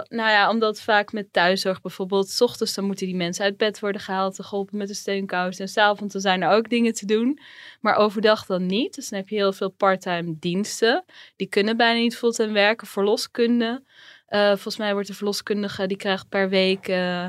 Nou 0.09 0.31
ja, 0.31 0.51
omdat 0.51 0.81
vaak 0.81 1.13
met 1.13 1.33
thuiszorg 1.33 1.81
bijvoorbeeld... 1.81 2.29
s 2.29 2.41
ochtends 2.41 2.75
dan 2.75 2.85
moeten 2.85 3.07
die 3.07 3.17
mensen 3.17 3.45
uit 3.45 3.57
bed 3.57 3.81
worden 3.81 4.01
gehaald... 4.01 4.39
en 4.39 4.45
geholpen 4.45 4.79
met 4.79 4.89
de 4.89 4.95
steunkous. 4.95 5.59
En 5.59 5.69
s'avonds 5.69 6.13
dan 6.13 6.23
zijn 6.23 6.43
er 6.43 6.51
ook 6.51 6.69
dingen 6.69 6.93
te 6.93 7.07
doen. 7.07 7.39
Maar 7.81 7.97
overdag 7.97 8.47
dan 8.47 8.67
niet. 8.67 8.95
Dus 8.95 9.09
dan 9.09 9.19
heb 9.19 9.29
je 9.29 9.37
heel 9.37 9.53
veel 9.53 9.71
parttime 9.71 10.37
diensten. 10.39 11.05
Die 11.37 11.47
kunnen 11.47 11.77
bijna 11.77 12.01
niet 12.01 12.17
fulltime 12.17 12.53
werken. 12.53 12.87
Verloskunde. 12.87 13.83
Eh, 14.27 14.47
volgens 14.47 14.77
mij 14.77 14.93
wordt 14.93 15.09
de 15.09 15.15
verloskundige... 15.15 15.87
die 15.87 15.97
krijgt 15.97 16.29
per 16.29 16.49
week... 16.49 16.89
eh, 16.89 17.27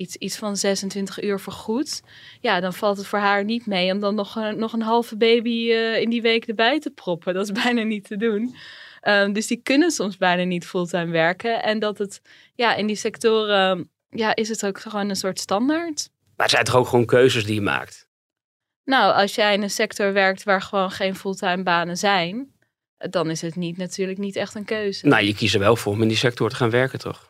Iets, 0.00 0.16
iets 0.16 0.36
van 0.36 0.56
26 0.56 1.22
uur 1.22 1.40
vergoed. 1.40 2.02
Ja, 2.40 2.60
dan 2.60 2.72
valt 2.72 2.96
het 2.96 3.06
voor 3.06 3.18
haar 3.18 3.44
niet 3.44 3.66
mee 3.66 3.92
om 3.92 4.00
dan 4.00 4.14
nog 4.14 4.36
een, 4.36 4.58
nog 4.58 4.72
een 4.72 4.82
halve 4.82 5.16
baby 5.16 5.70
eh, 5.70 6.00
in 6.00 6.10
die 6.10 6.22
week 6.22 6.46
erbij 6.46 6.80
te 6.80 6.90
proppen. 6.90 7.34
Dat 7.34 7.50
is 7.50 7.52
bijna 7.62 7.82
niet 7.82 8.04
te 8.04 8.16
doen. 8.16 8.54
Um, 9.02 9.32
dus 9.32 9.46
die 9.46 9.60
kunnen 9.62 9.90
soms 9.90 10.16
bijna 10.16 10.42
niet 10.42 10.66
fulltime 10.66 11.10
werken. 11.12 11.62
En 11.62 11.78
dat 11.78 11.98
het, 11.98 12.22
ja, 12.54 12.74
in 12.74 12.86
die 12.86 12.96
sectoren, 12.96 13.90
ja, 14.10 14.34
is 14.34 14.48
het 14.48 14.66
ook 14.66 14.80
gewoon 14.80 15.08
een 15.08 15.16
soort 15.16 15.38
standaard. 15.38 16.08
Maar 16.36 16.46
het 16.46 16.50
zijn 16.50 16.64
toch 16.64 16.76
ook 16.76 16.86
gewoon 16.86 17.06
keuzes 17.06 17.44
die 17.44 17.54
je 17.54 17.60
maakt. 17.60 18.08
Nou, 18.84 19.14
als 19.14 19.34
jij 19.34 19.54
in 19.54 19.62
een 19.62 19.70
sector 19.70 20.12
werkt 20.12 20.42
waar 20.42 20.62
gewoon 20.62 20.90
geen 20.90 21.16
fulltime 21.16 21.62
banen 21.62 21.96
zijn, 21.96 22.52
dan 23.10 23.30
is 23.30 23.40
het 23.40 23.56
niet, 23.56 23.76
natuurlijk 23.76 24.18
niet 24.18 24.36
echt 24.36 24.54
een 24.54 24.64
keuze. 24.64 25.06
Nou, 25.06 25.24
je 25.24 25.34
kiest 25.34 25.54
er 25.54 25.60
wel 25.60 25.76
voor 25.76 25.92
om 25.92 26.02
in 26.02 26.08
die 26.08 26.16
sector 26.16 26.50
te 26.50 26.56
gaan 26.56 26.70
werken, 26.70 26.98
toch? 26.98 27.28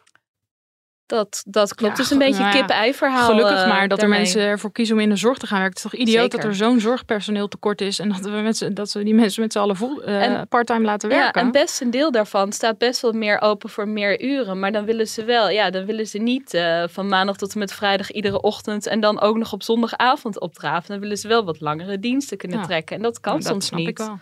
Dat, 1.07 1.43
dat 1.47 1.75
klopt. 1.75 1.97
Ja, 1.97 2.03
dus 2.03 2.11
een 2.13 2.19
beetje 2.19 2.43
nou 2.43 2.55
ja, 2.57 2.61
kip-ei 2.61 2.95
verhaal. 2.95 3.29
Gelukkig 3.29 3.63
eh, 3.63 3.69
maar 3.69 3.89
dat 3.89 3.99
daarmee. 4.01 4.19
er 4.19 4.25
mensen 4.25 4.41
ervoor 4.43 4.73
kiezen 4.73 4.95
om 4.97 5.01
in 5.01 5.09
de 5.09 5.17
zorg 5.17 5.39
te 5.39 5.47
gaan 5.47 5.59
werken. 5.61 5.77
Het 5.83 5.85
is 5.85 5.91
toch 5.91 6.01
idioot 6.09 6.21
Zeker. 6.23 6.39
dat 6.39 6.47
er 6.49 6.55
zo'n 6.55 6.81
zorgpersoneel 6.81 7.49
tekort 7.49 7.81
is. 7.81 7.99
En 7.99 8.09
dat 8.09 8.21
we, 8.21 8.31
met 8.31 8.57
z'n- 8.57 8.73
dat 8.73 8.93
we 8.93 9.03
die 9.05 9.15
mensen 9.15 9.43
met 9.43 9.53
z'n 9.53 9.59
allen 9.59 9.77
vol, 9.77 10.03
eh, 10.03 10.23
En- 10.25 10.49
parttime 10.49 10.85
laten 10.85 11.09
Ja, 11.11 11.17
werken. 11.17 11.41
en 11.43 11.51
best 11.51 11.81
een 11.81 11.91
deel 11.91 12.11
daarvan 12.11 12.53
staat 12.53 12.79
best 12.79 13.01
wel 13.01 13.13
meer 13.13 13.41
open 13.41 13.71
voor 13.71 13.89
meer 13.89 14.23
uren. 14.23 14.59
Maar 14.59 14.73
dan 14.73 14.85
willen 14.85 15.09
ze 15.09 15.25
wel, 15.25 15.49
ja, 15.51 15.71
dan 15.71 15.85
willen 15.85 16.07
ze 16.07 16.19
niet 16.19 16.55
eh, 16.55 16.85
van 16.89 17.09
maandag 17.09 17.37
tot 17.37 17.53
en 17.53 17.59
met 17.59 17.73
vrijdag 17.73 18.11
iedere 18.11 18.41
ochtend 18.41 18.87
en 18.87 19.01
dan 19.01 19.21
ook 19.21 19.37
nog 19.37 19.53
op 19.53 19.63
zondagavond 19.63 20.41
opdraven. 20.41 20.89
Dan 20.91 21.01
willen 21.01 21.17
ze 21.19 21.29
wel 21.29 21.45
wat 21.45 21.61
langere 21.61 21.99
diensten 21.99 22.37
kunnen 22.37 22.59
Ja. 22.59 22.65
trekken. 22.65 22.97
En 22.97 23.03
dat 23.03 23.21
kan 23.21 23.33
Nou, 23.33 23.43
dat 23.45 23.53
soms 23.53 23.67
snap 23.67 23.79
niet. 23.79 23.89
ik 23.89 23.99
wel. 23.99 24.19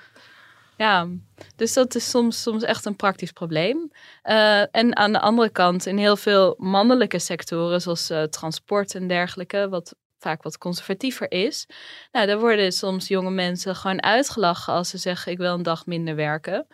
Ja, 0.78 1.08
dus 1.56 1.72
dat 1.72 1.94
is 1.94 2.10
soms, 2.10 2.42
soms 2.42 2.62
echt 2.62 2.84
een 2.84 2.96
praktisch 2.96 3.32
probleem. 3.32 3.90
Eh, 4.22 4.76
en 4.76 4.96
aan 4.96 5.12
de 5.12 5.20
andere 5.20 5.50
kant, 5.50 5.86
in 5.86 5.98
heel 5.98 6.16
veel 6.16 6.54
mannelijke 6.58 7.18
sectoren, 7.18 7.80
zoals 7.80 8.10
eh, 8.10 8.22
transport 8.22 8.94
en 8.94 9.06
dergelijke, 9.06 9.68
wat 9.68 9.94
vaak 10.18 10.42
wat 10.42 10.58
conservatiever 10.58 11.30
is. 11.30 11.66
Nou, 12.12 12.26
daar 12.26 12.38
worden 12.38 12.72
soms 12.72 13.08
jonge 13.08 13.30
mensen 13.30 13.76
gewoon 13.76 14.02
uitgelachen 14.02 14.72
als 14.72 14.88
ze 14.88 14.98
zeggen: 14.98 15.32
Ik 15.32 15.38
wil 15.38 15.54
een 15.54 15.62
dag 15.62 15.86
minder 15.86 16.14
werken. 16.14 16.66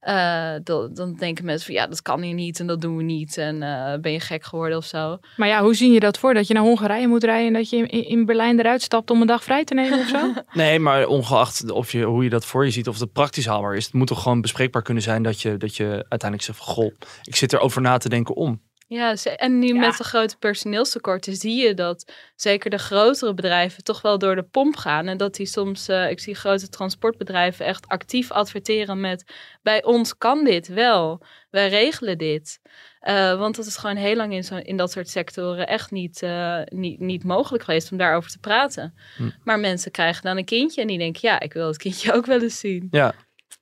Eh, 0.00 0.52
dan, 0.62 0.94
dan 0.94 1.14
denken 1.14 1.44
mensen 1.44 1.66
van 1.66 1.74
ja, 1.74 1.86
dat 1.86 2.02
kan 2.02 2.22
hier 2.22 2.34
niet 2.34 2.60
en 2.60 2.66
dat 2.66 2.80
doen 2.80 2.96
we 2.96 3.02
niet. 3.02 3.36
En 3.36 3.62
eh, 3.62 4.00
ben 4.00 4.12
je 4.12 4.20
gek 4.20 4.44
geworden 4.44 4.78
of 4.78 4.84
zo. 4.84 5.18
Maar 5.36 5.48
ja, 5.48 5.62
hoe 5.62 5.74
zie 5.74 5.92
je 5.92 6.00
dat 6.00 6.18
voor? 6.18 6.34
Dat 6.34 6.46
je 6.46 6.54
naar 6.54 6.62
Hongarije 6.62 7.08
moet 7.08 7.24
rijden 7.24 7.46
en 7.46 7.52
dat 7.52 7.70
je 7.70 7.76
in, 7.76 8.06
in 8.06 8.24
Berlijn 8.24 8.58
eruit 8.58 8.82
stapt 8.82 9.10
om 9.10 9.20
een 9.20 9.26
dag 9.26 9.44
vrij 9.44 9.64
te 9.64 9.74
nemen 9.74 9.98
of 9.98 10.08
zo? 10.08 10.32
Nee, 10.52 10.78
maar 10.78 11.06
ongeacht 11.06 11.70
of 11.70 11.92
je, 11.92 12.04
hoe 12.04 12.24
je 12.24 12.30
dat 12.30 12.44
voor 12.44 12.64
je 12.64 12.70
ziet, 12.70 12.88
of 12.88 12.98
het 12.98 13.12
praktisch 13.12 13.46
haalbaar 13.46 13.76
is, 13.76 13.84
het 13.84 13.94
moet 13.94 14.06
toch 14.06 14.22
gewoon 14.22 14.40
bespreekbaar 14.40 14.82
kunnen 14.82 15.02
zijn 15.02 15.22
dat 15.22 15.40
je, 15.40 15.56
dat 15.56 15.76
je 15.76 15.88
uiteindelijk 16.08 16.42
zegt 16.42 16.58
van, 16.58 16.74
goh, 16.74 16.94
ik 17.22 17.36
zit 17.36 17.52
erover 17.52 17.80
na 17.80 17.98
te 17.98 18.08
denken 18.08 18.34
om. 18.34 18.60
Ja, 18.92 19.14
en 19.36 19.58
nu 19.58 19.66
Ja. 19.66 19.80
met 19.80 19.96
de 19.96 20.04
grote 20.04 20.36
personeelstekorten 20.38 21.36
zie 21.36 21.62
je 21.62 21.74
dat 21.74 22.12
zeker 22.36 22.70
de 22.70 22.78
grotere 22.78 23.34
bedrijven 23.34 23.84
toch 23.84 24.02
wel 24.02 24.18
door 24.18 24.34
de 24.34 24.42
pomp 24.42 24.76
gaan. 24.76 25.06
En 25.06 25.16
dat 25.16 25.34
die 25.34 25.46
soms, 25.46 25.88
eh, 25.88 26.10
ik 26.10 26.20
zie 26.20 26.34
grote 26.34 26.68
transportbedrijven 26.68 27.66
echt 27.66 27.86
actief 27.88 28.30
adverteren 28.30 29.00
met 29.00 29.24
bij 29.62 29.84
ons 29.84 30.16
kan 30.16 30.44
dit 30.44 30.68
wel, 30.68 31.22
wij 31.50 31.68
regelen 31.68 32.18
dit. 32.18 32.60
Eh, 33.00 33.38
want 33.38 33.56
dat 33.56 33.66
is 33.66 33.76
gewoon 33.76 33.96
heel 33.96 34.16
lang 34.16 34.32
in, 34.32 34.44
zo, 34.44 34.56
in 34.56 34.76
dat 34.76 34.92
soort 34.92 35.08
sectoren 35.08 35.66
echt 35.66 35.90
niet, 35.90 36.22
eh, 36.22 36.60
niet, 36.64 37.00
niet 37.00 37.24
mogelijk 37.24 37.64
geweest 37.64 37.92
om 37.92 37.98
daarover 37.98 38.30
te 38.30 38.38
praten. 38.38 38.94
Hm. 39.16 39.30
Maar 39.44 39.58
mensen 39.60 39.90
krijgen 39.90 40.22
dan 40.22 40.36
een 40.36 40.44
kindje 40.44 40.80
en 40.80 40.86
die 40.86 40.98
denken, 40.98 41.20
ja, 41.22 41.40
ik 41.40 41.52
wil 41.52 41.66
het 41.66 41.76
kindje 41.76 42.12
ook 42.16 42.26
wel 42.26 42.40
eens 42.42 42.58
zien. 42.58 42.88
Ja, 42.90 43.14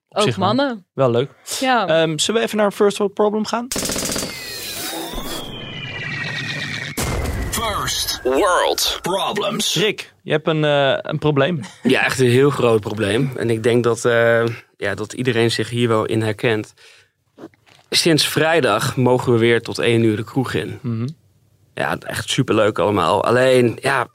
op 0.08 0.18
ook 0.18 0.36
mannen. 0.36 0.86
Wel 0.94 1.10
leuk. 1.10 1.30
Ja. 1.60 1.86
Ehm, 1.86 2.18
zullen 2.18 2.40
we 2.40 2.46
even 2.46 2.56
naar 2.56 2.66
een 2.66 2.72
first 2.72 2.98
world 2.98 3.14
problem 3.14 3.44
gaan? 3.46 3.66
World 8.22 8.98
Problems. 9.02 9.74
Rick, 9.74 10.12
je 10.22 10.30
hebt 10.30 10.46
een, 10.46 10.64
eh, 10.64 10.98
een 11.02 11.18
probleem. 11.18 11.60
Ja, 11.82 12.04
echt 12.04 12.18
een 12.20 12.28
heel 12.30 12.50
groot 12.50 12.80
probleem. 12.80 13.32
En 13.36 13.50
ik 13.50 13.62
denk 13.62 13.84
dat, 13.84 14.04
eh, 14.04 14.46
ja, 14.76 14.94
dat 14.94 15.12
iedereen 15.12 15.50
zich 15.50 15.70
hier 15.70 15.88
wel 15.88 16.04
in 16.04 16.22
herkent. 16.22 16.74
Sinds 17.90 18.26
vrijdag 18.28 18.96
mogen 18.96 19.32
we 19.32 19.38
weer 19.38 19.62
tot 19.62 19.78
één 19.78 20.02
uur 20.02 20.16
de 20.16 20.24
kroeg 20.24 20.52
in. 20.52 20.78
Mhm. 20.82 21.08
Ja, 21.74 21.96
echt 21.98 22.28
superleuk 22.30 22.78
allemaal. 22.78 23.24
Alleen, 23.24 23.78
ja, 23.80 24.06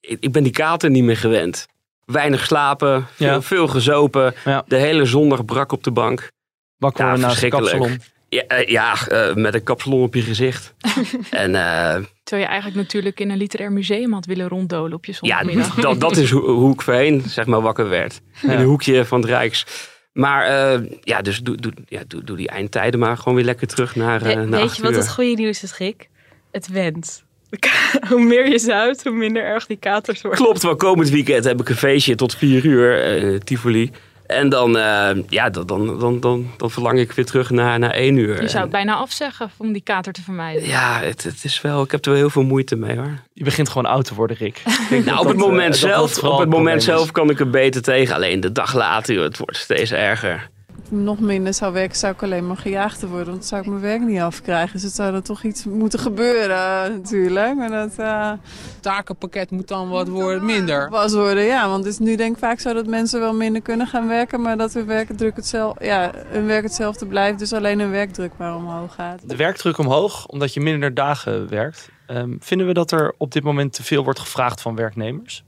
ik, 0.00 0.16
ik 0.20 0.32
ben 0.32 0.42
die 0.42 0.52
kater 0.52 0.90
niet 0.90 1.04
meer 1.04 1.16
gewend. 1.16 1.66
Weinig 2.04 2.46
slapen, 2.46 3.06
veel, 3.14 3.26
Ja. 3.26 3.42
veel 3.42 3.66
gezopen. 3.68 4.34
Ja. 4.44 4.64
De 4.66 4.76
hele 4.76 5.04
zondag 5.04 5.44
brak 5.44 5.72
op 5.72 5.84
de 5.84 5.90
bank. 5.90 6.30
Wakker 6.76 7.04
Ja, 7.06 7.16
naast 7.16 7.40
de 7.40 7.48
kapsalon. 7.48 8.00
Ja, 8.34 8.42
eh, 8.46 8.68
ja 8.68 9.06
eh, 9.08 9.34
met 9.34 9.54
een 9.54 9.62
kapsalon 9.62 10.02
op 10.02 10.14
je 10.14 10.20
gezicht. 10.22 10.74
en 11.30 11.54
eh, 11.54 11.94
Terwijl 12.22 12.46
je 12.46 12.52
eigenlijk 12.52 12.76
natuurlijk 12.76 13.20
in 13.20 13.30
een 13.30 13.36
literair 13.36 13.72
museum 13.72 14.12
had 14.12 14.26
willen 14.26 14.48
ronddolen 14.48 14.92
op 14.92 15.04
je 15.04 15.12
ja, 15.12 15.18
zondagmiddag. 15.18 15.74
dat, 15.80 16.00
dat 16.00 16.16
is 16.16 16.30
hoe, 16.30 16.50
hoe 16.50 16.72
ik 16.72 16.82
voorheen 16.82 17.22
zeg 17.26 17.46
maar 17.46 17.60
wakker 17.60 17.88
werd. 17.88 18.20
In 18.42 18.50
Ja. 18.50 18.58
een 18.58 18.64
hoekje 18.64 19.04
van 19.04 19.20
het 19.20 19.28
Rijks. 19.30 19.66
Maar 20.12 20.44
eh, 20.46 20.80
ja, 21.00 21.22
dus 21.22 21.38
doe, 21.40 21.56
doe, 21.56 21.72
ja, 21.86 22.02
doe, 22.06 22.24
doe 22.24 22.36
die 22.36 22.48
eindtijden 22.48 23.00
maar 23.00 23.16
gewoon 23.16 23.34
weer 23.34 23.44
lekker 23.44 23.66
terug 23.66 23.96
naar, 23.96 24.22
eh 24.22 24.34
We- 24.36 24.44
naar 24.44 24.60
weet 24.60 24.76
je 24.76 24.82
wat 24.82 24.90
uur. 24.90 24.96
het 24.96 25.10
goede 25.10 25.34
nieuws 25.34 25.62
is, 25.62 25.76
Rick? 25.78 26.08
Het 26.52 26.68
went. 26.68 27.22
hoe 28.08 28.22
meer 28.24 28.48
je 28.48 28.58
zuipt, 28.58 29.04
hoe 29.04 29.12
minder 29.12 29.42
erg 29.44 29.66
die 29.66 29.76
katers 29.76 30.22
worden. 30.22 30.40
Klopt, 30.44 30.62
wel 30.62 30.76
komend 30.76 31.08
weekend 31.10 31.44
heb 31.44 31.60
ik 31.60 31.68
een 31.68 31.76
feestje 31.76 32.14
tot 32.14 32.34
vier 32.36 32.64
uur, 32.64 33.02
eh, 33.02 33.38
Tivoli. 33.38 33.90
En 34.26 34.48
dan, 34.48 34.78
eh, 34.78 35.10
ja, 35.28 35.50
dan, 35.50 35.66
dan, 35.66 35.98
dan, 35.98 36.20
dan, 36.20 36.50
dan 36.56 36.70
verlang 36.70 36.98
ik 36.98 37.12
weer 37.12 37.24
terug 37.24 37.50
naar, 37.50 37.78
naar 37.78 37.90
één 37.90 38.16
uur. 38.16 38.28
Je 38.42 38.48
zou 38.48 38.54
En- 38.54 38.60
het 38.60 38.70
bijna 38.70 38.94
afzeggen 38.94 39.50
om 39.56 39.72
die 39.72 39.82
kater 39.82 40.12
te 40.12 40.22
vermijden. 40.22 40.66
ja, 40.68 41.00
het, 41.00 41.22
het 41.24 41.44
is 41.44 41.60
wel, 41.60 41.82
ik 41.82 41.90
heb 41.90 42.04
er 42.04 42.10
wel 42.10 42.20
heel 42.20 42.30
veel 42.30 42.42
moeite 42.42 42.76
mee 42.76 42.96
hoor. 42.96 43.18
Je 43.32 43.44
begint 43.44 43.68
gewoon 43.68 43.90
oud 43.90 44.04
te 44.04 44.14
worden, 44.14 44.36
Rick. 44.36 44.62
Nou, 44.90 45.04
dat 45.04 45.18
op 45.18 45.26
het 45.26 45.36
eh, 45.36 45.42
moment 45.42 45.70
dat 45.70 45.90
zelf, 45.90 46.22
op 46.22 46.38
het 46.38 46.48
moment 46.48 46.82
zelf 46.82 47.10
kan 47.12 47.30
ik 47.30 47.40
er 47.40 47.50
beter 47.50 47.82
tegen. 47.82 48.14
Alleen 48.14 48.40
de 48.40 48.52
dag 48.52 48.74
later, 48.74 49.14
joh, 49.14 49.24
het 49.24 49.38
wordt 49.38 49.56
steeds 49.56 49.92
erger. 49.92 50.48
Nog 50.88 51.20
minder 51.20 51.54
zou 51.54 51.72
werken, 51.72 51.96
zou 51.96 52.12
ik 52.12 52.22
alleen 52.22 52.46
maar 52.46 52.56
gejaagd 52.56 53.02
worden. 53.02 53.26
Want 53.26 53.38
dan 53.38 53.48
zou 53.48 53.62
ik 53.62 53.68
mijn 53.68 53.80
werk 53.80 54.00
niet 54.00 54.20
afkrijgen. 54.20 54.72
Dus 54.72 54.82
het 54.82 54.94
zou 54.94 55.12
dan 55.12 55.22
toch 55.22 55.42
iets 55.42 55.64
moeten 55.64 55.98
gebeuren 55.98 56.56
uh, 56.56 56.96
natuurlijk. 56.96 57.56
Maar 57.56 57.70
dat... 57.70 57.92
Uh, 57.98 58.32
Takenpakket 58.80 59.50
moet 59.50 59.68
dan 59.68 59.88
wat 59.88 60.08
worden, 60.08 60.44
minder. 60.44 60.90
Was 60.90 61.12
worden, 61.12 61.44
ja. 61.44 61.68
Want 61.68 61.84
dus 61.84 61.98
nu 61.98 62.16
denk 62.16 62.32
ik 62.32 62.38
vaak 62.38 62.60
zo 62.60 62.72
dat 62.72 62.86
mensen 62.86 63.20
wel 63.20 63.34
minder 63.34 63.62
kunnen 63.62 63.86
gaan 63.86 64.08
werken. 64.08 64.40
Maar 64.40 64.56
dat 64.56 64.72
hun 64.72 64.86
werkdruk 64.86 65.36
hetzelfde, 65.36 65.84
ja, 65.84 66.10
hun 66.26 66.46
werk 66.46 66.62
hetzelfde 66.62 67.06
blijft. 67.06 67.38
Dus 67.38 67.52
alleen 67.52 67.80
hun 67.80 67.90
werkdruk 67.90 68.32
maar 68.36 68.56
omhoog 68.56 68.94
gaat. 68.94 69.28
De 69.28 69.36
werkdruk 69.36 69.78
omhoog, 69.78 70.26
omdat 70.26 70.54
je 70.54 70.60
minder 70.60 70.94
dagen 70.94 71.48
werkt. 71.48 71.92
Um, 72.06 72.36
vinden 72.40 72.66
we 72.66 72.72
dat 72.72 72.90
er 72.90 73.14
op 73.18 73.32
dit 73.32 73.42
moment 73.42 73.72
te 73.72 73.82
veel 73.82 74.04
wordt 74.04 74.18
gevraagd 74.18 74.60
van 74.60 74.74
werknemers? 74.74 75.44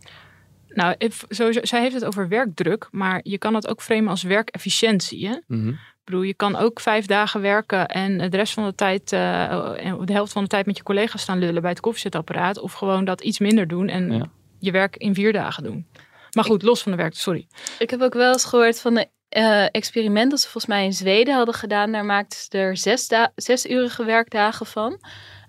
Nou, 0.77 0.95
sowieso, 1.29 1.61
zij 1.63 1.81
heeft 1.81 1.95
het 1.95 2.05
over 2.05 2.29
werkdruk, 2.29 2.89
maar 2.91 3.21
je 3.23 3.39
kan 3.39 3.55
het 3.55 3.69
ook 3.69 3.83
framen 3.83 4.09
als 4.09 4.23
werkefficiëntie. 4.23 5.29
Hè? 5.29 5.37
Mm 5.47 5.61
-hmm. 5.61 5.69
Ik 5.71 6.13
bedoel, 6.13 6.23
je 6.23 6.35
kan 6.35 6.57
ook 6.57 6.81
vijf 6.81 7.07
dagen 7.07 7.41
werken 7.41 7.89
en 7.89 8.31
de 8.31 8.37
rest 8.37 8.53
van 8.53 8.65
de 8.65 8.75
tijd, 8.75 9.13
uh, 9.13 9.73
de 10.05 10.13
helft 10.13 10.33
van 10.33 10.43
de 10.43 10.49
tijd 10.49 10.67
met 10.67 10.77
je 10.77 10.83
collega's 10.83 11.23
staan 11.23 11.39
lullen 11.39 11.63
bij 11.63 11.71
het 11.71 11.81
koffiezetapparaat. 11.81 12.59
Of 12.59 12.73
gewoon 12.73 13.05
dat 13.05 13.21
iets 13.21 13.39
minder 13.39 13.69
doen 13.69 13.89
en 13.89 14.13
ja. 14.13 14.27
je 14.59 14.71
werk 14.71 14.97
in 14.97 15.15
vier 15.15 15.33
dagen 15.33 15.63
doen. 15.63 15.87
Maar 16.33 16.45
goed, 16.45 16.63
los 16.63 16.83
van 16.83 16.93
de 16.93 16.99
werk, 16.99 17.15
sorry. 17.15 17.47
Ik 17.79 17.91
heb 17.91 18.01
ook 18.01 18.15
wel 18.15 18.33
eens 18.33 18.45
gehoord 18.45 18.81
van 18.81 18.95
de 18.95 19.09
uh, 19.37 19.67
experiment 19.71 20.31
dat 20.31 20.41
ze 20.41 20.49
volgens 20.49 20.73
mij 20.73 20.85
in 20.85 20.93
Zweden 20.93 21.35
hadden 21.35 21.55
gedaan. 21.55 21.93
Daar 21.93 22.05
maakten 22.05 22.39
ze 22.39 22.59
er 22.59 22.77
zes, 22.77 23.09
zesurige 23.35 24.05
werkdagen 24.05 24.67
van. 24.67 25.01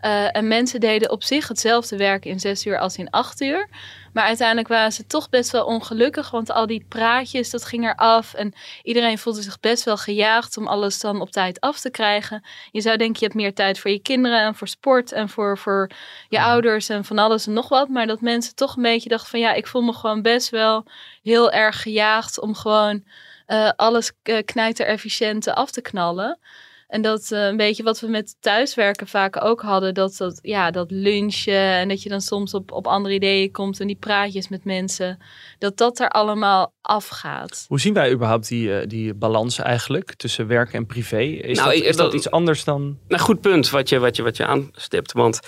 Uh, 0.08 0.36
en 0.36 0.48
mensen 0.48 0.80
deden 0.80 1.12
op 1.12 1.24
zich 1.24 1.48
hetzelfde 1.48 1.98
werk 1.98 2.26
in 2.26 2.40
zes 2.40 2.66
uur 2.66 2.80
als 2.80 2.98
in 2.98 3.10
acht 3.10 3.42
uur. 3.42 3.70
Maar 4.14 4.24
uiteindelijk 4.24 4.68
waren 4.68 4.92
ze 4.92 5.08
toch 5.08 5.30
best 5.30 5.52
wel 5.52 5.66
ongelukkig, 5.66 6.30
want 6.30 6.52
al 6.52 6.68
die 6.68 6.86
praatjes, 6.90 7.50
dat 7.50 7.66
ging 7.66 7.90
eraf. 7.90 8.34
En 8.34 8.54
iedereen 8.84 9.18
voelde 9.18 9.42
zich 9.42 9.60
best 9.60 9.84
wel 9.84 9.98
gejaagd 9.98 10.58
om 10.58 10.68
alles 10.68 11.00
dan 11.00 11.22
op 11.22 11.32
tijd 11.32 11.60
af 11.60 11.80
te 11.80 11.90
krijgen. 11.90 12.44
Je 12.72 12.82
zou 12.82 12.98
denken, 12.98 13.20
je 13.20 13.26
hebt 13.26 13.38
meer 13.38 13.54
tijd 13.54 13.80
voor 13.80 13.92
je 13.92 14.00
kinderen 14.00 14.40
en 14.40 14.56
voor 14.56 14.68
sport 14.68 15.12
en 15.12 15.30
voor, 15.30 15.58
voor 15.58 15.90
je 16.30 16.42
ouders 16.42 16.90
en 16.90 17.06
van 17.06 17.18
alles 17.18 17.48
en 17.48 17.54
nog 17.54 17.70
wat. 17.70 17.90
Maar 17.90 18.08
dat 18.08 18.22
mensen 18.22 18.56
toch 18.56 18.76
een 18.76 18.84
beetje 18.84 19.10
dachten 19.10 19.30
van 19.30 19.40
ja, 19.40 19.54
ik 19.54 19.68
voel 19.68 19.82
me 19.82 19.94
gewoon 19.94 20.22
best 20.22 20.50
wel 20.50 20.86
heel 21.24 21.52
erg 21.52 21.82
gejaagd 21.82 22.40
om 22.40 22.56
gewoon 22.56 23.04
uh, 23.48 23.70
alles 23.76 24.12
knijter 24.46 24.86
efficiënt 24.86 25.48
af 25.48 25.72
te 25.72 25.82
knallen. 25.82 26.40
En 26.88 27.02
dat 27.02 27.30
uh, 27.32 27.46
een 27.46 27.58
beetje 27.58 27.84
wat 27.84 28.00
we 28.00 28.08
met 28.08 28.36
thuiswerken 28.40 29.08
vaak 29.08 29.44
ook 29.44 29.62
hadden. 29.62 29.94
Dat, 29.94 30.18
dat, 30.18 30.40
ja, 30.42 30.72
dat 30.72 30.92
lunchen 30.92 31.54
en 31.54 31.88
dat 31.88 32.04
je 32.04 32.10
dan 32.10 32.22
soms 32.22 32.54
op, 32.54 32.72
op 32.72 32.88
andere 32.88 33.14
ideeën 33.14 33.52
komt. 33.52 33.80
En 33.80 33.88
die 33.88 33.96
praatjes 33.96 34.48
met 34.48 34.64
mensen. 34.64 35.20
Dat 35.60 35.78
dat 35.78 36.00
er 36.00 36.10
allemaal 36.10 36.74
afgaat. 36.82 37.66
Hoe 37.68 37.80
zien 37.80 37.94
wij 37.94 38.12
überhaupt 38.12 38.48
die, 38.48 38.68
uh, 38.68 38.88
die 38.88 39.14
balans 39.14 39.60
eigenlijk 39.60 40.16
tussen 40.16 40.48
werk 40.48 40.74
en 40.74 40.86
privé? 40.86 41.22
Is, 41.22 41.58
nou, 41.58 41.70
dat, 41.70 41.84
is 41.84 41.96
dat, 41.96 42.06
dat, 42.06 42.14
iets 42.14 42.32
anders 42.32 42.64
dan... 42.64 43.00
Nou, 43.08 43.22
goed 43.22 43.42
punt 43.42 43.70
wat 43.70 43.90
je, 43.90 44.00
wat 44.00 44.16
je, 44.16 44.24
wat 44.24 44.38
je 44.38 44.46
aanstipt. 44.46 45.12
Want 45.12 45.40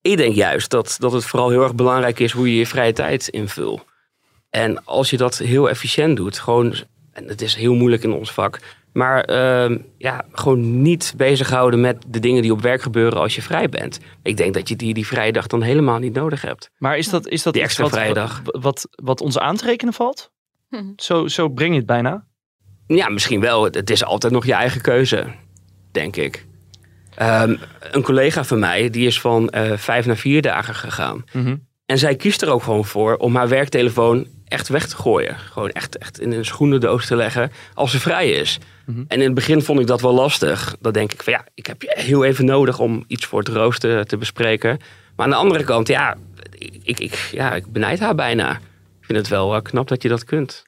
ik 0.00 0.16
denk 0.16 0.34
juist 0.34 0.70
dat, 0.70 0.96
dat 0.98 1.12
het 1.12 1.24
vooral 1.24 1.50
heel 1.50 1.62
erg 1.62 1.74
belangrijk 1.74 2.18
is 2.18 2.32
hoe 2.32 2.50
je 2.50 2.56
je 2.56 2.66
vrije 2.66 2.92
tijd 2.92 3.28
invult. 3.28 3.84
En 4.50 4.84
als 4.84 5.10
je 5.10 5.16
dat 5.16 5.38
heel 5.38 5.68
efficiënt 5.68 6.16
doet, 6.16 6.38
gewoon... 6.38 6.74
En 7.12 7.28
het 7.28 7.42
is 7.42 7.54
heel 7.54 7.74
moeilijk 7.74 8.02
in 8.02 8.12
ons 8.12 8.32
vak 8.32 8.60
maar 8.92 9.30
uh, 9.30 9.78
ja, 9.98 10.24
gewoon 10.32 10.82
niet 10.82 11.14
bezighouden 11.16 11.80
met 11.80 12.04
de 12.08 12.18
dingen 12.18 12.42
die 12.42 12.52
op 12.52 12.60
werk 12.60 12.82
gebeuren 12.82 13.20
als 13.20 13.34
je 13.34 13.42
vrij 13.42 13.68
bent. 13.68 14.00
Ik 14.22 14.36
denk 14.36 14.54
dat 14.54 14.68
je 14.68 14.76
die, 14.76 14.94
die 14.94 15.06
vrije 15.06 15.32
dag 15.32 15.46
dan 15.46 15.62
helemaal 15.62 15.98
niet 15.98 16.14
nodig 16.14 16.42
hebt. 16.42 16.70
Maar 16.78 16.98
is 16.98 17.08
dat, 17.08 17.28
is 17.28 17.42
dat 17.42 17.52
die 17.52 17.62
extra 17.62 17.82
wat, 17.82 17.92
vrije 17.92 18.14
dag? 18.14 18.40
Wat, 18.44 18.62
wat, 18.62 18.88
wat 19.02 19.20
ons 19.20 19.38
aan 19.38 19.56
te 19.56 19.64
rekenen 19.64 19.94
valt? 19.94 20.30
Hm. 20.68 20.92
Zo, 20.96 21.28
zo 21.28 21.48
breng 21.48 21.70
je 21.70 21.76
het 21.76 21.86
bijna? 21.86 22.26
Ja, 22.86 23.08
misschien 23.08 23.40
wel. 23.40 23.64
Het 23.64 23.90
is 23.90 24.04
altijd 24.04 24.32
nog 24.32 24.46
je 24.46 24.52
eigen 24.52 24.80
keuze, 24.80 25.26
denk 25.92 26.16
ik. 26.16 26.46
Um, 27.22 27.58
een 27.90 28.02
collega 28.02 28.44
van 28.44 28.58
mij, 28.58 28.90
die 28.90 29.06
is 29.06 29.20
van 29.20 29.52
uh, 29.54 29.76
vijf 29.76 30.06
naar 30.06 30.16
vier 30.16 30.42
dagen 30.42 30.74
gegaan. 30.74 31.24
Mm 31.32 31.44
-hmm. 31.44 31.68
En 31.86 31.98
zij 31.98 32.16
kiest 32.16 32.42
er 32.42 32.50
ook 32.50 32.62
gewoon 32.62 32.84
voor 32.84 33.16
om 33.16 33.36
haar 33.36 33.48
werktelefoon 33.48 34.26
echt 34.52 34.68
weg 34.68 34.88
te 34.88 34.96
gooien. 34.96 35.36
Gewoon 35.38 35.70
echt, 35.70 35.98
echt 35.98 36.20
in 36.20 36.32
een 36.32 36.44
schoenendoos 36.44 37.06
te 37.06 37.16
leggen 37.16 37.52
als 37.74 37.90
ze 37.90 38.00
vrij 38.00 38.30
is. 38.30 38.58
Mm 38.86 38.94
-hmm. 38.94 39.04
En 39.08 39.18
in 39.18 39.24
het 39.24 39.34
begin 39.34 39.62
vond 39.62 39.80
ik 39.80 39.86
dat 39.86 40.00
wel 40.00 40.14
lastig. 40.14 40.76
Dan 40.80 40.92
denk 40.92 41.12
ik 41.12 41.22
van 41.22 41.32
ja, 41.32 41.46
ik 41.54 41.66
heb 41.66 41.82
je 41.82 41.92
heel 41.94 42.24
even 42.24 42.44
nodig 42.44 42.78
om 42.78 43.04
iets 43.06 43.26
voor 43.26 43.38
het 43.38 43.48
rooster 43.48 44.06
te 44.06 44.16
bespreken. 44.16 44.78
Maar 45.16 45.26
aan 45.26 45.32
de 45.32 45.38
andere 45.38 45.64
kant, 45.64 45.88
ja, 45.88 46.16
ik, 46.82 47.00
ik, 47.00 47.14
ja, 47.14 47.54
ik 47.54 47.72
benijd 47.72 48.00
haar 48.00 48.14
bijna. 48.14 48.50
Ik 49.00 49.06
vind 49.08 49.18
het 49.18 49.28
wel 49.28 49.54
uh, 49.54 49.62
knap 49.62 49.88
dat 49.88 50.02
je 50.02 50.08
dat 50.08 50.24
kunt. 50.24 50.64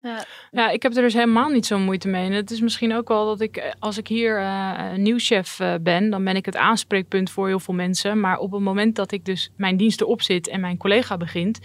Ja. 0.00 0.24
ja, 0.50 0.70
ik 0.70 0.82
heb 0.82 0.96
er 0.96 1.02
dus 1.02 1.14
helemaal 1.14 1.48
niet 1.48 1.66
zo'n 1.66 1.82
moeite 1.82 2.08
mee. 2.08 2.26
En 2.26 2.32
het 2.32 2.50
is 2.50 2.60
misschien 2.60 2.94
ook 2.94 3.08
wel 3.08 3.26
dat 3.26 3.40
ik, 3.40 3.74
als 3.78 3.98
ik 3.98 4.08
hier 4.08 4.40
uh, 4.40 4.92
nieuwschef 4.94 5.60
uh, 5.60 5.74
ben, 5.80 6.10
dan 6.10 6.24
ben 6.24 6.36
ik 6.36 6.46
het 6.46 6.56
aanspreekpunt 6.56 7.30
voor 7.30 7.46
heel 7.46 7.60
veel 7.60 7.74
mensen. 7.74 8.20
Maar 8.20 8.38
op 8.38 8.52
het 8.52 8.60
moment 8.60 8.96
dat 8.96 9.12
ik 9.12 9.24
dus 9.24 9.50
mijn 9.56 9.76
diensten 9.76 10.06
opzit 10.06 10.48
en 10.48 10.60
mijn 10.60 10.76
collega 10.76 11.16
begint, 11.16 11.58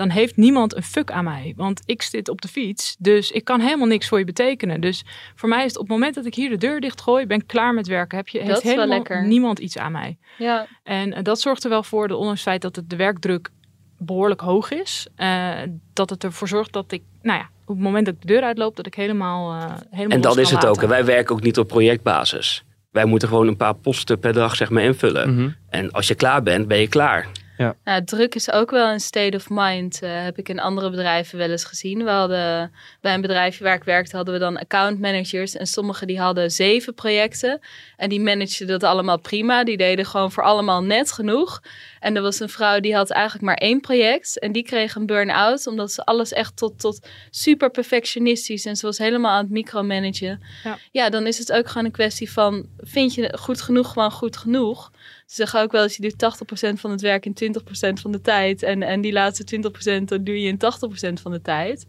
dan 0.00 0.10
heeft 0.10 0.36
niemand 0.36 0.76
een 0.76 0.82
fuck 0.82 1.10
aan 1.10 1.24
mij. 1.24 1.52
Want 1.56 1.82
ik 1.86 2.02
zit 2.02 2.28
op 2.28 2.40
de 2.40 2.48
fiets, 2.48 2.96
dus 2.98 3.30
ik 3.30 3.44
kan 3.44 3.60
helemaal 3.60 3.86
niks 3.86 4.08
voor 4.08 4.18
je 4.18 4.24
betekenen. 4.24 4.80
Dus 4.80 5.04
voor 5.34 5.48
mij 5.48 5.64
is 5.64 5.70
het 5.70 5.76
op 5.76 5.82
het 5.82 5.92
moment 5.92 6.14
dat 6.14 6.26
ik 6.26 6.34
hier 6.34 6.48
de 6.48 6.56
deur 6.56 6.80
dichtgooi, 6.80 7.26
ben 7.26 7.38
ik 7.38 7.46
klaar 7.46 7.74
met 7.74 7.86
werken. 7.86 8.18
Heb 8.18 8.28
je 8.28 8.38
dat 8.38 8.48
heeft 8.48 8.62
helemaal 8.62 8.86
lekker. 8.86 9.26
niemand 9.26 9.58
iets 9.58 9.78
aan 9.78 9.92
mij. 9.92 10.18
Ja. 10.38 10.66
En 10.82 11.08
uh, 11.08 11.18
dat 11.22 11.40
zorgt 11.40 11.64
er 11.64 11.70
wel 11.70 11.82
voor, 11.82 12.02
ondanks 12.02 12.30
het 12.30 12.40
feit 12.40 12.62
dat 12.62 12.76
het 12.76 12.90
de 12.90 12.96
werkdruk 12.96 13.50
behoorlijk 13.98 14.40
hoog 14.40 14.70
is, 14.70 15.06
uh, 15.16 15.50
dat 15.92 16.10
het 16.10 16.24
ervoor 16.24 16.48
zorgt 16.48 16.72
dat 16.72 16.92
ik, 16.92 17.02
nou 17.22 17.38
ja, 17.38 17.48
op 17.64 17.74
het 17.74 17.84
moment 17.84 18.06
dat 18.06 18.14
ik 18.14 18.20
de 18.20 18.26
deur 18.26 18.42
uitloop, 18.42 18.76
dat 18.76 18.86
ik 18.86 18.94
helemaal. 18.94 19.54
Uh, 19.54 19.64
helemaal 19.90 20.16
en 20.16 20.20
dat 20.20 20.36
is 20.36 20.50
het 20.50 20.52
laten. 20.52 20.68
ook. 20.68 20.82
En 20.82 20.88
wij 20.88 21.04
werken 21.04 21.34
ook 21.34 21.42
niet 21.42 21.58
op 21.58 21.68
projectbasis. 21.68 22.64
Wij 22.90 23.04
moeten 23.04 23.28
gewoon 23.28 23.46
een 23.46 23.56
paar 23.56 23.74
posten 23.74 24.18
per 24.18 24.32
dag 24.32 24.56
zeg 24.56 24.70
maar, 24.70 24.82
invullen. 24.82 25.30
Mm 25.30 25.36
-hmm. 25.36 25.54
En 25.68 25.90
als 25.90 26.08
je 26.08 26.14
klaar 26.14 26.42
bent, 26.42 26.68
ben 26.68 26.78
je 26.78 26.88
klaar. 26.88 27.26
Ja. 27.60 27.76
Nou, 27.84 28.04
druk 28.04 28.34
is 28.34 28.50
ook 28.50 28.70
wel 28.70 28.88
een 28.92 29.00
state 29.00 29.36
of 29.36 29.46
mind. 29.50 30.00
Uh, 30.02 30.22
heb 30.22 30.38
ik 30.38 30.48
in 30.48 30.60
andere 30.60 30.90
bedrijven 30.90 31.38
wel 31.38 31.50
eens 31.50 31.64
gezien. 31.64 32.04
We 32.04 32.10
hadden 32.10 32.72
bij 33.00 33.14
een 33.14 33.20
bedrijfje 33.20 33.64
waar 33.64 33.74
ik 33.74 33.84
werkte, 33.84 34.16
hadden 34.16 34.34
we 34.34 34.40
dan 34.40 34.58
account 34.58 35.00
managers. 35.00 35.56
En 35.56 35.66
sommigen 35.66 36.06
die 36.06 36.20
hadden 36.20 36.50
zeven 36.50 36.94
projecten. 36.94 37.60
En 37.96 38.08
die 38.08 38.20
manageden 38.20 38.66
dat 38.66 38.82
allemaal 38.82 39.18
prima. 39.18 39.64
Die 39.64 39.76
deden 39.76 40.06
gewoon 40.06 40.32
voor 40.32 40.42
allemaal 40.42 40.82
net 40.82 41.12
genoeg. 41.12 41.62
En 41.98 42.16
er 42.16 42.22
was 42.22 42.40
een 42.40 42.48
vrouw 42.48 42.80
die 42.80 42.94
had 42.94 43.10
eigenlijk 43.10 43.44
maar 43.44 43.56
één 43.56 43.80
project. 43.80 44.38
En 44.38 44.52
die 44.52 44.62
kreeg 44.62 44.94
een 44.94 45.06
burn-out. 45.06 45.66
Omdat 45.66 45.92
ze 45.92 46.04
alles 46.04 46.32
echt 46.32 46.56
tot, 46.56 46.78
tot 46.78 47.08
super 47.30 47.70
perfectionistisch. 47.70 48.64
En 48.64 48.76
ze 48.76 48.86
was 48.86 48.98
helemaal 48.98 49.30
aan 49.30 49.42
het 49.42 49.52
micromanagen. 49.52 50.42
Ja. 50.64 50.78
ja, 50.90 51.10
dan 51.10 51.26
is 51.26 51.38
het 51.38 51.52
ook 51.52 51.68
gewoon 51.68 51.84
een 51.84 51.90
kwestie 51.90 52.32
van... 52.32 52.66
Vind 52.78 53.14
je 53.14 53.38
goed 53.38 53.62
genoeg 53.62 53.92
gewoon 53.92 54.10
goed 54.10 54.36
genoeg? 54.36 54.90
Ze 55.30 55.36
zeggen 55.36 55.60
ook 55.60 55.72
wel 55.72 55.82
eens, 55.82 55.96
je 55.96 56.02
doet 56.02 56.74
80% 56.76 56.80
van 56.80 56.90
het 56.90 57.00
werk 57.00 57.26
in 57.26 57.54
20% 57.54 57.92
van 58.00 58.12
de 58.12 58.20
tijd. 58.20 58.62
En, 58.62 58.82
en 58.82 59.00
die 59.00 59.12
laatste 59.12 59.56
20% 60.00 60.04
dat 60.04 60.26
doe 60.26 60.40
je 60.40 60.48
in 60.48 60.58
80% 60.58 61.22
van 61.22 61.32
de 61.32 61.42
tijd. 61.42 61.86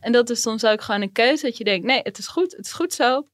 En 0.00 0.12
dat 0.12 0.30
is 0.30 0.40
soms 0.40 0.64
ook 0.64 0.82
gewoon 0.82 1.02
een 1.02 1.12
keuze 1.12 1.42
dat 1.42 1.56
je 1.56 1.64
denkt, 1.64 1.86
nee, 1.86 2.00
het 2.02 2.18
is 2.18 2.26
goed, 2.26 2.56
het 2.56 2.66
is 2.66 2.72
goed 2.72 2.92
zo. 2.92 3.26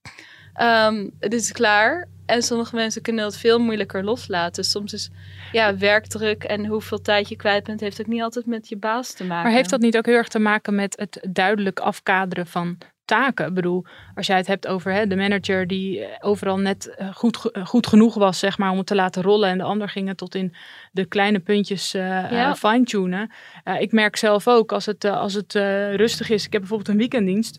Um, 0.60 1.10
het 1.18 1.32
is 1.32 1.52
klaar. 1.52 2.08
En 2.26 2.42
sommige 2.42 2.74
mensen 2.74 3.02
kunnen 3.02 3.24
dat 3.24 3.36
veel 3.36 3.58
moeilijker 3.58 4.04
loslaten. 4.04 4.64
Soms 4.64 4.92
is 4.92 5.10
ja, 5.52 5.76
werkdruk 5.76 6.44
en 6.44 6.66
hoeveel 6.66 7.00
tijd 7.00 7.28
je 7.28 7.36
kwijt 7.36 7.64
bent, 7.64 7.80
heeft 7.80 8.00
ook 8.00 8.06
niet 8.06 8.22
altijd 8.22 8.46
met 8.46 8.68
je 8.68 8.76
baas 8.76 9.12
te 9.12 9.24
maken. 9.24 9.44
Maar 9.44 9.56
heeft 9.56 9.70
dat 9.70 9.80
niet 9.80 9.96
ook 9.96 10.06
heel 10.06 10.14
erg 10.14 10.28
te 10.28 10.38
maken 10.38 10.74
met 10.74 10.96
het 10.98 11.26
duidelijk 11.32 11.80
afkaderen 11.80 12.46
van 12.46 12.78
taken. 13.10 13.46
Ik 13.46 13.54
bedoel, 13.54 13.84
als 14.14 14.26
jij 14.26 14.36
het 14.36 14.46
hebt 14.46 14.66
over 14.66 14.92
hè, 14.92 15.06
de 15.06 15.16
manager 15.16 15.66
die 15.66 16.06
overal 16.20 16.58
net 16.58 16.96
goed, 17.14 17.50
goed 17.64 17.86
genoeg 17.86 18.14
was, 18.14 18.38
zeg 18.38 18.58
maar, 18.58 18.70
om 18.70 18.78
het 18.78 18.86
te 18.86 18.94
laten 18.94 19.22
rollen. 19.22 19.48
En 19.48 19.58
de 19.58 19.64
ander 19.64 19.88
ging 19.88 20.08
het 20.08 20.16
tot 20.16 20.34
in 20.34 20.54
de 20.92 21.04
kleine 21.04 21.38
puntjes 21.38 21.94
uh, 21.94 22.30
Ja. 22.30 22.54
fine-tunen. 22.54 23.30
Uh, 23.64 23.80
ik 23.80 23.92
merk 23.92 24.16
zelf 24.16 24.48
ook, 24.48 24.72
als 24.72 24.86
het, 24.86 25.04
als 25.04 25.34
het 25.34 25.54
rustig 25.96 26.30
is. 26.30 26.46
Ik 26.46 26.52
heb 26.52 26.60
bijvoorbeeld 26.60 26.90
een 26.90 26.96
weekenddienst. 26.96 27.58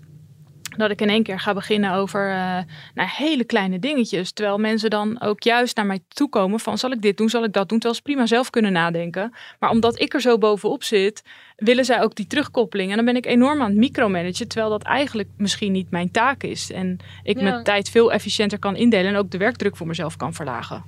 Dat 0.77 0.91
ik 0.91 1.01
in 1.01 1.09
één 1.09 1.23
keer 1.23 1.39
ga 1.39 1.53
beginnen 1.53 1.93
over 1.93 2.29
uh, 2.29 2.57
nou, 2.93 3.09
hele 3.11 3.43
kleine 3.43 3.79
dingetjes. 3.79 4.31
Terwijl 4.31 4.57
mensen 4.57 4.89
dan 4.89 5.21
ook 5.21 5.43
juist 5.43 5.75
naar 5.75 5.85
mij 5.85 5.99
toe 6.07 6.29
komen 6.29 6.59
van 6.59 6.77
zal 6.77 6.91
ik 6.91 7.01
dit 7.01 7.17
doen, 7.17 7.29
zal 7.29 7.43
ik 7.43 7.53
dat 7.53 7.69
doen. 7.69 7.79
Terwijl 7.79 7.95
ze 7.95 8.01
prima 8.01 8.25
zelf 8.25 8.49
kunnen 8.49 8.71
nadenken. 8.71 9.33
Maar 9.59 9.69
omdat 9.69 9.99
ik 9.99 10.13
er 10.13 10.21
zo 10.21 10.37
bovenop 10.37 10.83
zit, 10.83 11.23
willen 11.55 11.85
zij 11.85 12.01
ook 12.01 12.15
die 12.15 12.27
terugkoppeling. 12.27 12.89
En 12.89 12.95
dan 12.95 13.05
ben 13.05 13.15
ik 13.15 13.25
enorm 13.25 13.61
aan 13.61 13.69
het 13.69 13.77
micromanagen. 13.77 14.47
Terwijl 14.47 14.69
dat 14.69 14.83
eigenlijk 14.83 15.29
misschien 15.37 15.71
niet 15.71 15.91
mijn 15.91 16.11
taak 16.11 16.43
is. 16.43 16.71
En 16.71 16.97
ik 17.23 17.37
Ja. 17.37 17.43
mijn 17.43 17.63
tijd 17.63 17.89
veel 17.89 18.11
efficiënter 18.11 18.59
kan 18.59 18.75
indelen. 18.75 19.11
En 19.11 19.17
ook 19.17 19.31
de 19.31 19.37
werkdruk 19.37 19.75
voor 19.77 19.87
mezelf 19.87 20.17
kan 20.17 20.33
verlagen. 20.33 20.83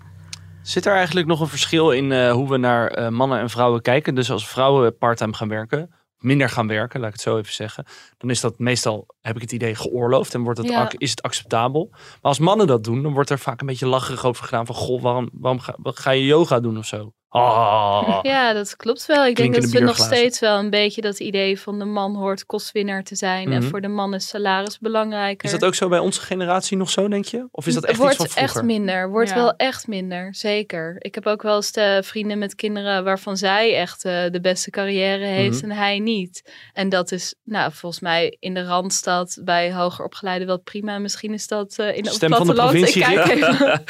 Zit 0.61 0.85
er 0.85 0.95
eigenlijk 0.95 1.27
nog 1.27 1.39
een 1.39 1.47
verschil 1.47 1.91
in 1.91 2.11
uh, 2.11 2.31
hoe 2.31 2.49
we 2.49 2.57
naar 2.57 2.99
uh, 2.99 3.09
mannen 3.09 3.39
en 3.39 3.49
vrouwen 3.49 3.81
kijken? 3.81 4.15
Dus 4.15 4.31
als 4.31 4.47
vrouwen 4.47 4.97
parttime 4.97 5.33
gaan 5.33 5.49
werken, 5.49 5.89
minder 6.23 6.49
gaan 6.49 6.67
werken, 6.67 6.99
laat 6.99 7.07
ik 7.09 7.13
het 7.15 7.23
zo 7.23 7.37
even 7.37 7.53
zeggen. 7.53 7.85
Dan 8.17 8.29
is 8.29 8.41
dat 8.41 8.59
meestal, 8.59 9.07
heb 9.21 9.35
ik 9.35 9.41
het 9.41 9.51
idee, 9.51 9.75
geoorloofd 9.75 10.33
en 10.33 10.41
wordt 10.43 10.59
het, 10.59 10.67
Ja. 10.69 10.91
is 10.97 11.09
het 11.09 11.21
acceptabel. 11.21 11.87
Maar 11.91 12.01
als 12.21 12.39
mannen 12.39 12.67
dat 12.67 12.83
doen, 12.83 13.03
dan 13.03 13.13
wordt 13.13 13.29
er 13.29 13.39
vaak 13.39 13.59
een 13.61 13.67
beetje 13.67 13.87
lacherig 13.87 14.25
over 14.25 14.43
gedaan 14.43 14.65
van, 14.65 14.75
goh, 14.75 15.01
waarom, 15.01 15.29
waarom 15.33 15.59
ga, 15.59 15.75
ga 15.83 16.11
je 16.11 16.25
yoga 16.25 16.59
doen 16.59 16.77
of 16.77 16.85
zo? 16.85 17.13
Oh. 17.35 18.19
Ja, 18.21 18.53
dat 18.53 18.75
klopt 18.75 19.05
wel. 19.05 19.25
Ik 19.25 19.35
denk 19.35 19.53
dat 19.55 19.69
we 19.69 19.79
nog 19.79 19.97
steeds 19.97 20.39
wel 20.39 20.57
een 20.59 20.69
beetje 20.69 21.01
dat 21.01 21.19
idee 21.19 21.59
van 21.59 21.79
de 21.79 21.85
man 21.85 22.15
hoort 22.15 22.45
kostwinnaar 22.45 23.03
te 23.03 23.15
zijn. 23.15 23.51
En 23.51 23.59
Mhm. 23.59 23.69
voor 23.69 23.81
de 23.81 23.87
man 23.87 24.13
is 24.13 24.27
salaris 24.27 24.79
belangrijker. 24.79 25.45
Is 25.45 25.51
dat 25.51 25.65
ook 25.65 25.75
zo 25.75 25.87
bij 25.89 25.99
onze 25.99 26.21
generatie 26.21 26.77
nog 26.77 26.89
zo, 26.89 27.07
denk 27.07 27.25
je? 27.25 27.47
Of 27.51 27.67
is 27.67 27.73
dat 27.73 27.85
echt 27.85 27.97
wordt 27.97 28.13
iets 28.13 28.23
van 28.23 28.31
vroeger? 28.31 28.55
echt 28.55 28.65
minder. 28.65 29.09
Wordt 29.09 29.29
Ja. 29.29 29.35
wel 29.35 29.55
echt 29.55 29.87
minder, 29.87 30.35
zeker. 30.35 30.95
Ik 30.99 31.15
heb 31.15 31.27
ook 31.27 31.41
wel 31.41 31.55
eens 31.55 31.71
de 31.71 31.99
vrienden 32.03 32.37
met 32.37 32.55
kinderen 32.55 33.03
waarvan 33.03 33.37
zij 33.37 33.75
echt 33.75 34.05
eh, 34.05 34.23
de 34.31 34.39
beste 34.41 34.69
carrière 34.69 35.25
heeft 35.25 35.61
Mhm. 35.61 35.71
en 35.71 35.77
hij 35.77 35.99
niet. 35.99 36.53
En 36.73 36.89
dat 36.89 37.11
is, 37.11 37.35
nou, 37.43 37.71
volgens 37.73 38.01
mij 38.01 38.35
in 38.39 38.53
de 38.53 38.63
Randstad 38.63 39.37
bij 39.43 39.73
hoger 39.73 40.05
opgeleiden 40.05 40.47
wel 40.47 40.59
prima. 40.59 40.97
Misschien 40.99 41.33
is 41.33 41.47
dat 41.47 41.75
eh, 41.77 41.87
in 41.87 41.97
op 41.97 42.03
het 42.05 42.13
Stem 42.13 42.29
van 42.33 42.45
de. 42.45 42.51
Ik 42.53 42.57
provincie, 42.59 43.01
kijk 43.01 43.27
even. 43.29 43.83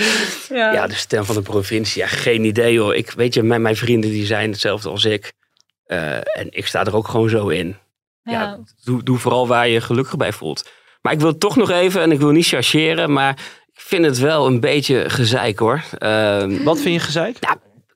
ja. 0.58 0.74
Ja, 0.74 0.88
de 0.88 0.94
stem 0.94 1.24
van 1.24 1.36
de 1.36 1.42
provincie. 1.42 2.02
Ja, 2.02 2.08
geen 2.08 2.44
idee 2.44 2.80
hoor. 2.80 2.96
Ik, 2.96 3.12
weet 3.12 3.33
je, 3.34 3.44
mijn, 3.44 3.62
mijn 3.62 3.76
vrienden 3.76 4.10
die 4.10 4.26
zijn 4.26 4.52
hetzelfde 4.52 4.90
als 4.90 5.06
ik. 5.06 5.34
Eh, 5.86 6.16
en 6.16 6.48
ik 6.50 6.68
sta 6.68 6.86
er 6.86 6.96
ook 6.96 7.08
gewoon 7.08 7.30
zo 7.30 7.48
in. 7.48 7.76
Ja, 8.24 8.32
Ja. 8.32 8.60
doe, 8.84 9.04
doe 9.04 9.18
vooral 9.18 9.48
waar 9.48 9.68
je 9.68 9.74
je 9.74 9.82
gelukkig 9.82 10.18
bij 10.18 10.32
voelt. 10.34 10.70
Maar 11.02 11.14
ik 11.14 11.20
wil 11.20 11.38
toch 11.38 11.56
nog 11.56 11.70
even, 11.70 12.02
en 12.02 12.12
ik 12.12 12.20
wil 12.20 12.32
niet 12.32 12.48
chargeren, 12.48 13.14
maar 13.14 13.30
ik 13.74 13.82
vind 13.82 14.06
het 14.06 14.18
wel 14.20 14.46
een 14.48 14.60
beetje 14.60 15.10
gezeik 15.10 15.60
hoor. 15.60 15.84
Ehm, 15.98 16.64
Wat 16.64 16.80
vind 16.82 16.94
je 16.94 17.00
gezeik? 17.00 17.38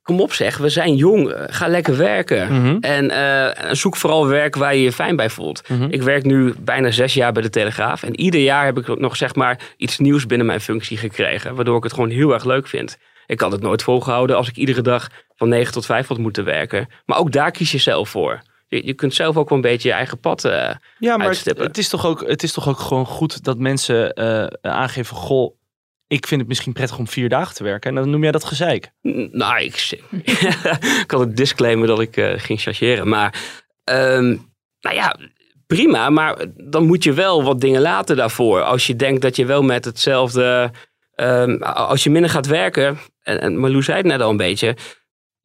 kom 0.01 0.21
op 0.21 0.33
zeg, 0.33 0.57
we 0.57 0.69
zijn 0.69 0.95
jong. 0.95 1.33
Ga 1.47 1.67
lekker 1.67 1.97
werken. 1.97 2.53
Mhm. 2.61 2.77
En 2.81 3.09
eh, 3.11 3.73
zoek 3.73 3.95
vooral 3.95 4.27
werk 4.27 4.55
waar 4.55 4.75
je 4.75 4.81
je 4.81 4.91
fijn 4.91 5.15
bij 5.15 5.29
voelt. 5.29 5.69
Mhm. 5.69 5.87
Ik 5.89 6.01
werk 6.01 6.23
nu 6.23 6.53
bijna 6.59 6.91
zes 6.91 7.13
jaar 7.13 7.31
bij 7.31 7.41
de 7.41 7.49
Telegraaf. 7.49 8.03
En 8.03 8.19
ieder 8.19 8.39
jaar 8.41 8.65
heb 8.65 8.77
ik 8.77 8.89
ook 8.89 8.99
nog 8.99 9.15
zeg 9.15 9.35
maar 9.35 9.59
iets 9.77 9.97
nieuws 9.99 10.25
binnen 10.25 10.47
mijn 10.47 10.61
functie 10.61 10.97
gekregen. 10.97 11.55
Waardoor 11.55 11.77
ik 11.77 11.83
het 11.83 11.93
gewoon 11.93 12.09
heel 12.09 12.33
erg 12.33 12.43
leuk 12.45 12.67
vind. 12.67 12.97
Ik 13.25 13.39
had 13.39 13.51
het 13.51 13.61
nooit 13.61 13.83
volgehouden 13.83 14.35
als 14.35 14.47
ik 14.47 14.55
iedere 14.55 14.81
dag 14.81 15.07
van 15.37 15.49
9 15.49 15.73
tot 15.73 15.85
5 15.85 16.07
had 16.07 16.17
moeten 16.17 16.43
werken. 16.43 16.87
Maar 17.05 17.17
ook 17.17 17.31
daar 17.31 17.51
kies 17.51 17.71
je 17.71 17.77
zelf 17.77 18.09
voor. 18.09 18.41
Je, 18.67 18.85
je 18.85 18.93
kunt 18.93 19.13
zelf 19.13 19.37
ook 19.37 19.49
wel 19.49 19.57
een 19.57 19.63
beetje 19.63 19.87
je 19.89 19.93
eigen 19.93 20.19
pad. 20.19 20.45
eh, 20.45 20.75
Ja, 20.99 21.17
maar 21.17 21.27
het, 21.29 21.77
is 21.77 21.89
toch 21.89 22.05
ook, 22.05 22.27
het 22.27 22.43
is 22.43 22.53
toch 22.53 22.67
ook 22.67 22.79
gewoon 22.79 23.05
goed 23.05 23.43
dat 23.43 23.57
mensen 23.57 24.13
eh, 24.13 24.45
aangeven: 24.61 25.15
Goh, 25.15 25.55
ik 26.07 26.27
vind 26.27 26.39
het 26.39 26.49
misschien 26.49 26.73
prettig 26.73 26.97
om 26.97 27.07
vier 27.07 27.29
dagen 27.29 27.55
te 27.55 27.63
werken. 27.63 27.89
En 27.89 27.95
dan 27.95 28.09
noem 28.09 28.21
jij 28.23 28.31
dat 28.31 28.43
gezeik. 28.43 28.91
Nou, 29.31 29.61
ik, 29.61 29.99
ik 31.03 31.11
had 31.11 31.19
het 31.19 31.37
disclaimer 31.37 31.87
dat 31.87 31.99
ik 31.99 32.17
eh, 32.17 32.33
ging 32.39 32.61
chargeren. 32.61 33.07
Maar 33.07 33.33
ehm, 33.83 34.37
nou 34.79 34.95
ja, 34.95 35.15
prima. 35.67 36.09
Maar 36.09 36.45
dan 36.55 36.85
moet 36.85 37.03
je 37.03 37.13
wel 37.13 37.43
wat 37.43 37.61
dingen 37.61 37.81
laten 37.81 38.15
daarvoor. 38.15 38.61
Als 38.61 38.87
je 38.87 38.95
denkt 38.95 39.21
dat 39.21 39.35
je 39.35 39.45
wel 39.45 39.61
met 39.61 39.85
hetzelfde... 39.85 40.71
ehm, 41.15 41.61
als 41.61 42.03
je 42.03 42.09
minder 42.09 42.29
gaat 42.29 42.45
werken... 42.47 42.97
En, 43.21 43.41
en 43.41 43.57
Marlou 43.57 43.83
zei 43.83 43.97
het 43.97 44.05
net 44.05 44.21
al 44.21 44.29
een 44.29 44.37
beetje... 44.37 44.75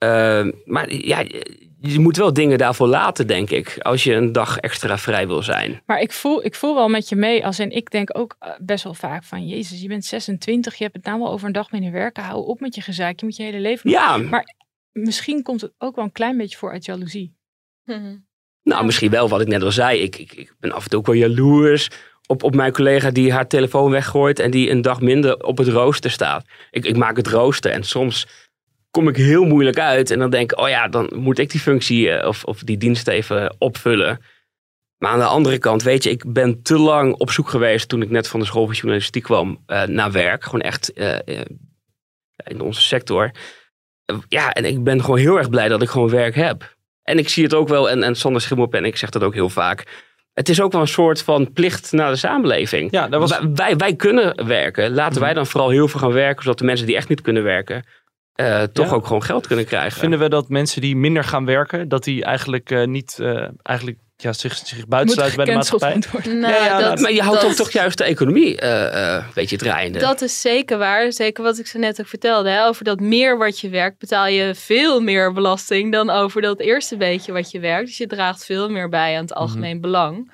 ehm, 0.02 0.50
maar 0.64 0.92
ja, 0.92 1.20
je- 1.20 1.98
moet 2.00 2.16
wel 2.16 2.32
dingen 2.32 2.58
daarvoor 2.58 2.86
laten, 2.86 3.26
denk 3.26 3.50
ik. 3.50 3.78
Als 3.78 4.04
je 4.04 4.14
een 4.14 4.32
dag 4.32 4.58
extra 4.58 4.98
vrij 4.98 5.26
wil 5.26 5.42
zijn. 5.42 5.82
Maar 5.86 6.00
ik 6.00 6.12
voel, 6.12 6.44
ik 6.44 6.54
voel 6.54 6.74
wel 6.74 6.88
met 6.88 7.08
je 7.08 7.16
mee. 7.16 7.46
Als 7.46 7.58
in, 7.58 7.70
ik 7.70 7.90
denk 7.90 8.18
ook 8.18 8.36
eh, 8.38 8.50
best 8.60 8.84
wel 8.84 8.94
vaak 8.94 9.24
van... 9.24 9.46
Jezus, 9.46 9.80
je 9.82 9.88
bent 9.88 10.04
26. 10.04 10.74
Je 10.74 10.82
hebt 10.84 10.96
het 10.96 11.04
nou 11.04 11.18
wel 11.18 11.30
over 11.30 11.46
een 11.46 11.52
dag 11.52 11.70
minder 11.70 11.92
werken. 11.92 12.22
Hou 12.22 12.46
op 12.46 12.60
met 12.60 12.74
je 12.74 12.80
gezeik. 12.80 13.20
Je 13.20 13.26
moet 13.26 13.36
je 13.36 13.42
hele 13.42 13.60
leven... 13.60 13.90
Ja, 13.90 14.16
Maar 14.16 14.54
misschien 14.92 15.42
komt 15.42 15.60
het 15.60 15.72
ook 15.78 15.96
wel 15.96 16.04
een 16.04 16.12
klein 16.12 16.36
beetje 16.36 16.56
voor 16.58 16.70
uit 16.72 16.84
jaloezie. 16.84 17.34
Mhm. 17.84 18.16
Nou, 18.62 18.84
misschien 18.84 19.10
wel 19.10 19.28
wat 19.28 19.40
ik 19.40 19.48
net 19.48 19.62
al 19.62 19.72
zei. 19.72 20.00
Ik, 20.00 20.16
ik, 20.16 20.32
ik 20.32 20.54
ben 20.60 20.72
af 20.72 20.84
en 20.84 20.90
toe 20.90 20.98
ook 20.98 21.06
wel 21.06 21.14
jaloers 21.14 21.88
op, 22.26 22.42
op 22.42 22.54
mijn 22.54 22.72
collega 22.72 23.10
die 23.10 23.32
haar 23.32 23.48
telefoon 23.48 23.90
weggooit 23.90 24.38
en 24.38 24.50
die 24.50 24.70
een 24.70 24.82
dag 24.82 25.00
minder 25.00 25.42
op 25.42 25.58
het 25.58 25.68
rooster 25.68 26.10
staat. 26.10 26.44
Ik, 26.70 26.84
ik 26.84 26.96
maak 26.96 27.16
het 27.16 27.26
rooster 27.26 27.70
en 27.70 27.82
soms 27.82 28.26
kom 28.92 29.08
ik 29.08 29.16
heel 29.16 29.44
moeilijk 29.44 29.78
uit 29.78 30.10
en 30.10 30.18
dan 30.18 30.30
denk 30.30 30.52
ik, 30.52 30.58
oh 30.58 30.68
ja, 30.68 30.88
dan 30.88 31.10
moet 31.14 31.38
ik 31.38 31.50
die 31.50 31.60
functie 31.60 32.10
eh, 32.10 32.28
of, 32.28 32.44
of 32.44 32.58
die 32.58 32.76
dienst 32.76 33.08
even 33.08 33.54
opvullen. 33.58 34.20
Maar 34.98 35.10
aan 35.10 35.18
de 35.18 35.24
andere 35.24 35.58
kant, 35.58 35.82
weet 35.82 36.02
je, 36.02 36.10
ik 36.10 36.32
ben 36.32 36.62
te 36.62 36.78
lang 36.78 37.14
op 37.14 37.30
zoek 37.30 37.48
geweest 37.48 37.88
toen 37.88 38.02
ik 38.02 38.10
net 38.10 38.28
van 38.28 38.40
de 38.40 38.46
school 38.46 38.66
van 38.66 38.74
journalistiek 38.74 39.22
kwam 39.22 39.62
eh, 39.66 39.82
naar 39.82 40.12
werk. 40.12 40.44
Gewoon 40.44 40.60
echt 40.60 40.92
eh, 40.92 41.38
in 42.44 42.60
onze 42.60 42.80
sector. 42.80 43.30
Ja, 44.28 44.52
en 44.52 44.64
ik 44.64 44.84
ben 44.84 45.00
gewoon 45.00 45.18
heel 45.18 45.38
erg 45.38 45.50
blij 45.50 45.68
dat 45.68 45.82
ik 45.82 45.88
gewoon 45.88 46.10
werk 46.10 46.34
heb. 46.34 46.76
En 47.02 47.18
ik 47.18 47.28
zie 47.28 47.44
het 47.44 47.54
ook 47.54 47.68
wel, 47.68 47.90
en, 47.90 48.02
en 48.02 48.16
Sander 48.16 48.40
Schimmelpen 48.40 48.78
en 48.78 48.84
ik 48.84 48.96
zeg 48.96 49.10
dat 49.10 49.22
ook 49.22 49.34
heel 49.34 49.48
vaak. 49.48 50.10
Het 50.32 50.48
is 50.48 50.60
ook 50.60 50.72
wel 50.72 50.80
een 50.80 50.88
soort 50.88 51.22
van 51.22 51.52
plicht 51.52 51.92
naar 51.92 52.10
de 52.10 52.16
samenleving. 52.16 52.90
Ja, 52.90 53.08
dat 53.08 53.20
was. 53.20 53.30
Wij, 53.30 53.50
wij, 53.54 53.76
wij 53.76 53.96
kunnen 53.96 54.46
werken. 54.46 54.94
Laten 54.94 55.20
wij 55.20 55.34
dan 55.34 55.46
vooral 55.46 55.70
heel 55.70 55.88
veel 55.88 56.00
gaan 56.00 56.12
werken, 56.12 56.42
zodat 56.42 56.58
de 56.58 56.64
mensen 56.64 56.86
die 56.86 56.96
echt 56.96 57.08
niet 57.08 57.20
kunnen 57.20 57.42
werken, 57.42 57.84
eh, 58.34 58.62
toch 58.62 58.86
Ja. 58.88 58.92
ook 58.92 59.06
gewoon 59.06 59.22
geld 59.22 59.46
kunnen 59.46 59.64
krijgen. 59.64 60.00
Vinden 60.00 60.18
we 60.18 60.28
dat 60.28 60.48
mensen 60.48 60.80
die 60.80 60.96
minder 60.96 61.24
gaan 61.24 61.44
werken, 61.44 61.88
dat 61.88 62.04
die 62.04 62.24
eigenlijk 62.24 62.70
eh, 62.70 62.86
niet 62.86 63.18
eh, 63.20 63.48
eigenlijk, 63.62 63.98
ja, 64.16 64.32
zich, 64.32 64.56
zich 64.56 64.86
buitensluiten 64.86 65.36
bij 65.36 65.46
de 65.46 65.52
maatschappij? 65.54 65.94
moet 65.94 66.10
worden. 66.10 66.38
Nou, 66.38 66.52
Ja, 66.52 66.64
ja, 66.64 66.80
dat, 66.80 66.98
maar 67.00 67.12
je 67.12 67.22
houdt 67.22 67.40
dat, 67.40 67.56
toch, 67.56 67.70
juist 67.70 67.98
de 67.98 68.04
economie 68.04 68.56
eh, 68.60 69.16
eh, 69.16 69.24
een 69.24 69.30
beetje 69.34 69.56
draaiende. 69.56 69.98
Dat 69.98 70.20
is 70.20 70.40
zeker 70.40 70.78
waar. 70.78 71.12
Zeker 71.12 71.42
wat 71.42 71.58
ik 71.58 71.66
zo 71.66 71.78
net 71.78 72.00
ook 72.00 72.06
vertelde. 72.06 72.50
Hè? 72.50 72.64
Over 72.66 72.84
dat 72.84 73.00
meer 73.00 73.38
wat 73.38 73.60
je 73.60 73.68
werkt 73.68 73.98
betaal 73.98 74.26
je 74.26 74.54
veel 74.54 75.00
meer 75.00 75.32
belasting 75.32 75.92
dan 75.92 76.10
over 76.10 76.42
dat 76.42 76.60
eerste 76.60 76.96
beetje 76.96 77.32
wat 77.32 77.50
je 77.50 77.60
werkt. 77.60 77.86
Dus 77.86 77.98
je 77.98 78.06
draagt 78.06 78.44
veel 78.44 78.68
meer 78.70 78.88
bij 78.88 79.14
aan 79.16 79.22
het 79.22 79.34
algemeen 79.34 79.80
belang. 79.80 80.32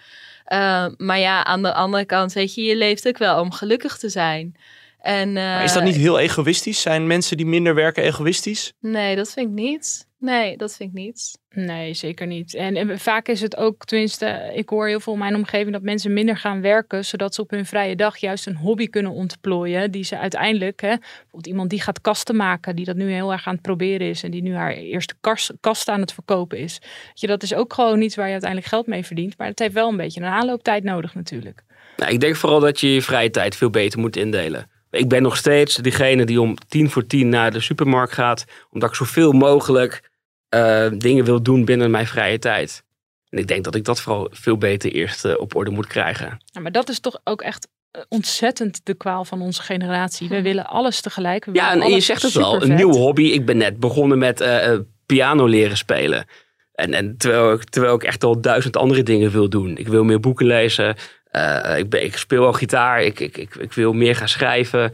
Uh, 0.52 0.86
maar 0.96 1.18
ja, 1.18 1.44
aan 1.44 1.62
de 1.62 1.72
andere 1.74 2.04
kant, 2.04 2.32
weet 2.32 2.54
je, 2.54 2.62
je 2.62 2.76
leeft 2.76 3.08
ook 3.08 3.18
wel 3.18 3.40
om 3.40 3.52
gelukkig 3.52 3.96
te 3.98 4.08
zijn. 4.08 4.56
En, 4.98 5.28
uh, 5.28 5.34
Maar 5.34 5.64
is 5.64 5.72
dat 5.72 5.82
niet 5.82 5.96
heel 5.96 6.18
egoïstisch? 6.18 6.80
Zijn 6.80 7.06
mensen 7.06 7.36
die 7.36 7.46
minder 7.46 7.74
werken 7.74 8.02
egoïstisch? 8.02 8.72
Nee, 8.80 9.16
dat 9.16 9.32
vind 9.32 9.48
ik 9.48 9.54
niet. 9.54 10.06
Nee, 10.18 10.56
dat 10.56 10.76
vind 10.76 10.90
ik 10.90 10.98
niet. 10.98 11.38
Nee, 11.50 11.94
zeker 11.94 12.26
niet. 12.26 12.54
En, 12.54 12.76
en, 12.76 12.98
vaak 12.98 13.28
is 13.28 13.40
het 13.40 13.56
ook, 13.56 13.84
tenminste, 13.84 14.52
ik 14.54 14.68
hoor 14.68 14.88
heel 14.88 15.00
veel 15.00 15.12
in 15.12 15.18
mijn 15.18 15.34
omgeving 15.34 15.72
dat 15.72 15.82
mensen 15.82 16.12
minder 16.12 16.36
gaan 16.36 16.60
werken, 16.60 17.04
zodat 17.04 17.34
ze 17.34 17.40
op 17.40 17.50
hun 17.50 17.66
vrije 17.66 17.96
dag 17.96 18.16
juist 18.16 18.46
een 18.46 18.56
hobby 18.56 18.88
kunnen 18.88 19.12
ontplooien, 19.12 19.90
die 19.90 20.04
ze 20.04 20.18
uiteindelijk, 20.18 20.80
hè, 20.80 20.96
bijvoorbeeld 20.96 21.46
iemand 21.46 21.70
die 21.70 21.80
gaat 21.80 22.00
kasten 22.00 22.36
maken, 22.36 22.76
die 22.76 22.84
dat 22.84 22.96
nu 22.96 23.12
heel 23.12 23.32
erg 23.32 23.46
aan 23.46 23.52
het 23.52 23.62
proberen 23.62 24.08
is 24.08 24.22
en 24.22 24.30
die 24.30 24.42
nu 24.42 24.54
haar 24.54 24.72
eerste 24.72 25.14
kast, 25.20 25.52
kast 25.60 25.88
aan 25.88 26.00
het 26.00 26.12
verkopen 26.12 26.58
is. 26.58 26.80
Je, 27.14 27.26
dat 27.26 27.42
is 27.42 27.54
ook 27.54 27.72
gewoon 27.72 27.98
niet 27.98 28.14
waar 28.14 28.26
je 28.26 28.32
uiteindelijk 28.32 28.70
geld 28.70 28.86
mee 28.86 29.04
verdient, 29.04 29.38
maar 29.38 29.46
het 29.46 29.58
heeft 29.58 29.74
wel 29.74 29.88
een 29.88 29.96
beetje 29.96 30.20
een 30.20 30.26
aanlooptijd 30.26 30.84
nodig 30.84 31.14
natuurlijk. 31.14 31.64
Nou, 31.96 32.12
ik 32.12 32.20
denk 32.20 32.36
vooral 32.36 32.60
dat 32.60 32.80
je 32.80 32.94
je 32.94 33.02
vrije 33.02 33.30
tijd 33.30 33.56
veel 33.56 33.70
beter 33.70 33.98
moet 33.98 34.16
indelen. 34.16 34.70
Ik 34.90 35.08
ben 35.08 35.22
nog 35.22 35.36
steeds 35.36 35.76
diegene 35.76 36.24
die 36.24 36.40
om 36.40 36.56
tien 36.68 36.90
voor 36.90 37.06
tien 37.06 37.28
naar 37.28 37.52
de 37.52 37.60
supermarkt 37.60 38.12
gaat, 38.12 38.44
omdat 38.70 38.88
ik 38.88 38.96
zoveel 38.96 39.32
mogelijk 39.32 40.10
uh, 40.54 40.86
dingen 40.98 41.24
wil 41.24 41.42
doen 41.42 41.64
binnen 41.64 41.90
mijn 41.90 42.06
vrije 42.06 42.38
tijd. 42.38 42.82
En 43.28 43.38
ik 43.38 43.46
denk 43.46 43.64
dat 43.64 43.74
ik 43.74 43.84
dat 43.84 44.00
vooral 44.00 44.28
veel 44.32 44.58
beter 44.58 44.92
eerst 44.92 45.24
uh, 45.24 45.40
op 45.40 45.54
orde 45.54 45.70
moet 45.70 45.86
krijgen. 45.86 46.40
Ja, 46.44 46.60
maar 46.60 46.72
dat 46.72 46.88
is 46.88 47.00
toch 47.00 47.20
ook 47.24 47.42
echt 47.42 47.68
eh, 47.90 48.02
ontzettend 48.08 48.80
de 48.84 48.94
kwaal 48.94 49.24
van 49.24 49.42
onze 49.42 49.62
generatie. 49.62 50.28
We 50.28 50.42
willen 50.42 50.66
alles 50.66 51.00
tegelijk. 51.00 51.44
We 51.44 51.54
ja, 51.54 51.72
en 51.72 51.90
je 51.90 52.00
zegt 52.00 52.22
het 52.22 52.36
al, 52.36 52.62
een 52.62 52.74
nieuwe 52.74 52.96
hobby. 52.96 53.22
Ik 53.22 53.44
ben 53.46 53.56
net 53.56 53.80
begonnen 53.80 54.18
met 54.18 54.40
uh, 54.40 54.78
piano 55.06 55.46
leren 55.46 55.76
spelen. 55.76 56.26
En, 56.72 56.94
en 56.94 57.16
terwijl, 57.16 57.52
ik, 57.52 57.64
terwijl 57.64 57.94
ik 57.94 58.02
echt 58.02 58.24
al 58.24 58.40
duizend 58.40 58.76
andere 58.76 59.02
dingen 59.02 59.30
wil 59.30 59.48
doen. 59.48 59.76
Ik 59.76 59.88
wil 59.88 60.04
meer 60.04 60.20
boeken 60.20 60.46
lezen. 60.46 60.96
Uh, 61.38 61.78
ik, 61.78 61.90
ben, 61.90 62.04
ik, 62.04 62.16
speel 62.16 62.46
al 62.46 62.52
gitaar. 62.52 63.02
Ik, 63.02 63.20
ik, 63.20 63.36
ik, 63.36 63.54
ik, 63.54 63.72
wil 63.72 63.92
meer 63.92 64.16
gaan 64.16 64.28
schrijven. 64.28 64.92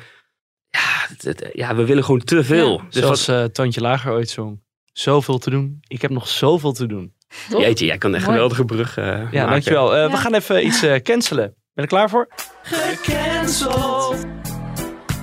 Ja, 0.68 1.06
het, 1.08 1.22
het, 1.22 1.48
ja 1.52 1.74
we 1.74 1.84
willen 1.84 2.04
gewoon 2.04 2.24
te 2.24 2.44
veel. 2.44 2.72
Ja, 2.72 2.84
dus 2.90 3.02
Zoals 3.02 3.26
wat... 3.26 3.36
uh, 3.36 3.44
Toontje 3.44 3.80
Lager 3.80 4.12
ooit 4.12 4.30
zong. 4.30 4.62
Zoveel 4.92 5.38
te 5.38 5.50
doen. 5.50 5.78
Ik 5.86 6.02
heb 6.02 6.10
nog 6.10 6.28
zoveel 6.28 6.72
te 6.72 6.86
doen. 6.86 7.14
Toch? 7.50 7.60
Jeetje, 7.60 7.86
jij 7.86 7.98
kan 7.98 8.14
echt 8.14 8.26
een 8.26 8.32
geweldige 8.32 8.64
brug 8.64 8.96
uh, 8.96 9.04
Ja, 9.04 9.14
maken. 9.20 9.50
dankjewel. 9.50 9.94
Uh, 9.94 10.02
ja. 10.02 10.10
We 10.10 10.16
gaan 10.16 10.34
even 10.34 10.66
iets 10.66 10.86
cancelen. 11.02 11.44
Ben 11.44 11.54
je 11.74 11.80
er 11.82 11.86
klaar 11.86 12.10
voor? 12.10 12.28
Gecanceld. 12.62 14.24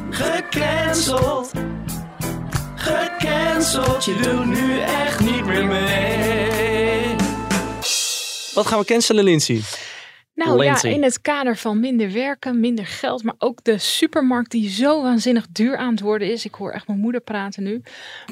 Gecanceld. 0.10 1.52
Gecanceld. 2.76 4.06
Je 4.06 4.16
doet 4.16 4.46
nu 4.46 4.80
echt 4.80 5.20
niet 5.20 5.46
meer 5.46 5.66
mee. 5.66 7.16
Wat 8.54 8.68
gaan 8.68 8.80
we 8.80 8.86
cancelen, 8.86 9.24
Lindsay? 9.24 9.62
Nou 10.34 10.58
Lindsay. 10.58 10.89
ja, 10.89 10.96
in 10.96 11.04
het 11.04 11.22
kader 11.22 11.58
van 11.58 11.80
minder 11.80 12.12
werken, 12.12 12.60
minder 12.60 12.86
geld, 12.86 13.24
maar 13.24 13.36
ook 13.38 13.63
de 13.63 13.78
supermarkt 13.78 14.52
die 14.52 14.70
zo 14.70 15.02
waanzinnig 15.02 15.48
duur 15.48 15.78
aan 15.78 15.91
het 15.91 16.00
worden 16.00 16.32
is. 16.32 16.46
Ik 16.46 16.54
hoor 16.54 16.72
echt 16.72 16.88
mijn 16.88 17.00
moeder 17.00 17.22
praten 17.22 17.63
nu. 17.63 17.82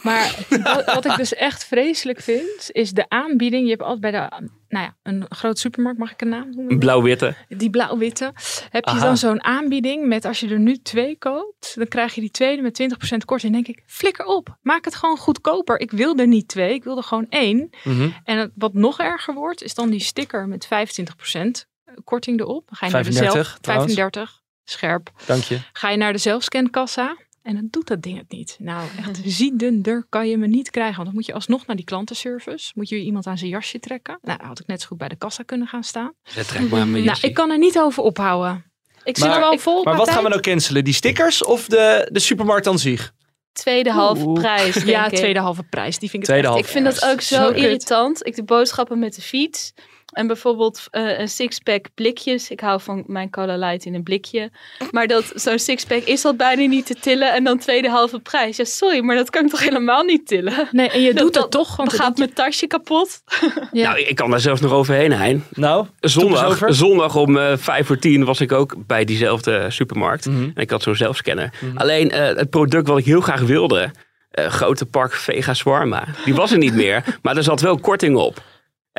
Maar 0.04 0.46
wat, 0.94 1.06
ik 1.06 1.16
dus 1.16 1.34
echt 1.34 1.66
vreselijk 1.66 2.22
vind, 2.22 2.70
is 2.72 2.92
de 2.92 3.10
aanbieding. 3.10 3.64
Je 3.64 3.70
hebt 3.70 3.82
altijd 3.82 4.02
bij 4.02 4.12
de, 4.12 4.50
nou 4.70 4.86
ja, 4.86 4.96
een 5.04 5.26
grote 5.30 5.60
supermarkt, 5.60 6.00
mag 6.00 6.12
ik 6.12 6.22
een 6.22 6.30
naam 6.30 6.50
noemen? 6.56 6.80
Blauw-witte. 6.80 7.36
Die 7.48 7.70
blauw-witte. 7.70 8.34
Heb 8.70 8.86
je 8.86 8.92
Aha. 8.92 9.06
dan 9.06 9.18
zo'n 9.18 9.44
aanbieding 9.44 10.06
met 10.06 10.26
als 10.26 10.40
je 10.40 10.50
er 10.50 10.60
nu 10.60 10.78
twee 10.78 11.18
koopt, 11.18 11.74
dan 11.76 11.88
krijg 11.88 12.16
je 12.16 12.22
die 12.22 12.32
tweede 12.32 12.62
met 12.62 12.82
20% 12.82 13.18
korting. 13.26 13.56
En 13.56 13.64
denk 13.64 13.78
ik, 13.78 13.84
flikker 13.86 14.26
op, 14.26 14.58
maak 14.62 14.86
het 14.86 14.96
gewoon 14.96 15.18
goedkoper. 15.18 15.80
Ik 15.80 15.92
wil 15.92 16.18
er 16.18 16.28
niet 16.28 16.48
twee, 16.48 16.74
ik 16.74 16.84
wil 16.84 16.98
er 16.98 17.04
gewoon 17.04 17.28
één. 17.30 17.58
Mhm. 17.58 17.90
Mm 17.90 17.98
-hmm. 17.98 18.14
En 18.24 18.52
wat 18.56 18.74
nog 18.74 19.00
erger 19.00 19.34
wordt, 19.34 19.64
is 19.64 19.74
dan 19.74 19.90
die 19.90 20.00
sticker 20.00 20.48
met 20.48 20.68
25% 20.68 21.69
korting 22.04 22.40
erop. 22.40 22.70
Ga 22.72 22.86
je 22.86 22.92
35, 22.92 23.24
naar 23.24 23.44
de 23.44 23.44
zelf, 23.44 23.58
35, 23.62 24.42
scherp. 24.64 25.12
Dank 25.26 25.44
je. 25.44 25.60
Ga 25.74 25.90
je 25.90 25.98
naar 25.98 26.14
de 26.14 26.20
zelfscankassa 26.20 27.18
En 27.44 27.56
dan 27.56 27.68
doet 27.70 27.88
dat 27.88 28.02
ding 28.02 28.18
het 28.18 28.32
niet. 28.32 28.56
Nou, 28.60 28.88
echt 29.00 29.20
ziedender 29.24 30.06
kan 30.10 30.30
je 30.30 30.38
me 30.38 30.48
niet 30.48 30.70
krijgen. 30.70 30.96
Want 30.96 31.06
dan 31.08 31.16
moet 31.16 31.26
je 31.26 31.34
alsnog 31.34 31.66
naar 31.66 31.76
die 31.76 31.86
klantenservice. 31.86 32.72
Moet 32.76 32.90
je 32.90 32.96
weer 32.96 33.04
iemand 33.06 33.28
aan 33.28 33.38
zijn 33.38 33.50
jasje 33.50 33.80
trekken. 33.80 34.20
Nou, 34.22 34.44
had 34.44 34.60
ik 34.60 34.68
net 34.68 34.82
zo 34.82 34.88
goed 34.88 34.98
bij 34.98 35.08
de 35.10 35.16
kassa 35.16 35.44
kunnen 35.44 35.68
gaan 35.68 35.84
staan. 35.84 36.14
Ja, 36.24 36.44
trek 36.44 36.70
maar 36.70 36.88
mijn 36.88 37.04
Nou, 37.04 37.18
ik 37.22 37.34
kan 37.34 37.50
er 37.52 37.58
niet 37.58 37.80
over 37.80 38.04
ophouden. 38.04 38.64
Ik 39.04 39.18
zit 39.18 39.28
er 39.34 39.40
wel 39.40 39.58
vol 39.58 39.84
Maar 39.84 39.96
wat 39.98 40.10
gaan 40.10 40.24
we 40.24 40.30
nou 40.30 40.42
cancelen? 40.42 40.84
Die 40.84 40.94
stickers 40.94 41.44
of 41.44 41.66
de, 41.68 42.10
de 42.12 42.20
supermarkt 42.20 42.68
aan 42.68 42.80
zich? 42.80 43.14
Tweede 43.52 43.92
halve 43.92 44.32
prijs, 44.32 44.74
denk 44.74 44.88
Ja, 44.88 45.06
ik. 45.08 45.16
tweede 45.16 45.40
halve 45.40 45.64
prijs. 45.64 46.00
Die 46.00 46.10
vind 46.10 46.24
ik 46.24 46.30
Tweede 46.30 46.48
echt- 46.48 46.58
Ik 46.58 46.66
vind 46.66 46.86
dat 46.86 47.06
ook 47.06 47.22
zo, 47.22 47.36
Zo 47.36 47.50
irritant. 47.50 48.26
Ik 48.28 48.36
doe 48.36 48.46
boodschappen 48.46 49.00
met 49.00 49.16
de 49.16 49.22
fiets. 49.22 49.74
En 50.12 50.28
bijvoorbeeld 50.28 50.88
eh, 50.92 51.20
een 51.20 51.30
sixpack 51.30 51.86
blikjes. 51.96 52.50
Ik 52.50 52.60
hou 52.60 52.82
van 52.82 53.04
mijn 53.08 53.30
Cola 53.30 53.58
Light 53.58 53.86
in 53.86 53.94
een 53.96 54.04
blikje. 54.04 54.52
Maar 54.92 55.08
dat 55.08 55.32
zo'n 55.36 55.60
sixpack 55.60 56.02
is 56.04 56.22
dat 56.22 56.38
bijna 56.38 56.66
niet 56.66 56.86
te 56.86 56.96
tillen. 56.96 57.34
En 57.34 57.44
dan 57.44 57.58
tweede 57.58 57.90
halve 57.90 58.20
prijs. 58.20 58.58
Ja, 58.58 58.64
sorry, 58.64 59.00
maar 59.04 59.16
dat 59.16 59.30
kan 59.30 59.44
ik 59.44 59.50
toch 59.50 59.64
helemaal 59.64 60.04
niet 60.04 60.28
tillen? 60.28 60.68
Nee, 60.72 60.90
en 60.90 61.02
je 61.02 61.14
Dat- 61.14 61.24
doet 61.24 61.34
dat 61.34 61.42
het 61.44 61.52
toch. 61.52 61.76
Want 61.76 61.90
Dan 61.90 62.00
gaat 62.00 62.18
mijn 62.18 62.34
tasje 62.34 62.68
kapot. 62.68 63.22
Ja. 63.72 63.88
Nou, 63.92 64.00
ik 64.02 64.16
kan 64.16 64.30
daar 64.30 64.40
zelfs 64.40 64.62
nog 64.62 64.72
overheen, 64.72 65.12
Hein. 65.12 65.44
Nou, 65.54 65.86
Zondag, 66.00 66.60
zondag 66.68 67.16
om 67.16 67.38
eh, 67.38 67.54
vijf 67.58 67.88
voor 67.88 67.98
tien 68.00 68.26
was 68.26 68.42
ik 68.42 68.52
ook 68.52 68.76
bij 68.88 69.06
diezelfde 69.06 69.66
supermarkt. 69.70 70.26
Mhm. 70.26 70.44
En 70.44 70.52
ik 70.56 70.70
had 70.70 70.82
zo'n 70.84 70.96
zelfscanner. 70.96 71.54
Mhm. 71.60 71.78
Alleen 71.78 72.12
eh, 72.12 72.36
het 72.36 72.50
product 72.50 72.88
wat 72.88 72.98
ik 72.98 73.06
heel 73.06 73.22
graag 73.22 73.42
wilde, 73.42 73.92
eh, 74.32 74.46
grote 74.46 74.86
pak 74.86 75.14
vega 75.14 75.54
swarma, 75.54 76.04
die 76.26 76.36
was 76.36 76.52
er 76.52 76.58
niet 76.58 76.74
meer. 76.74 77.04
Maar 77.22 77.38
er 77.38 77.44
zat 77.44 77.62
wel 77.62 77.78
korting 77.80 78.16
op. 78.16 78.42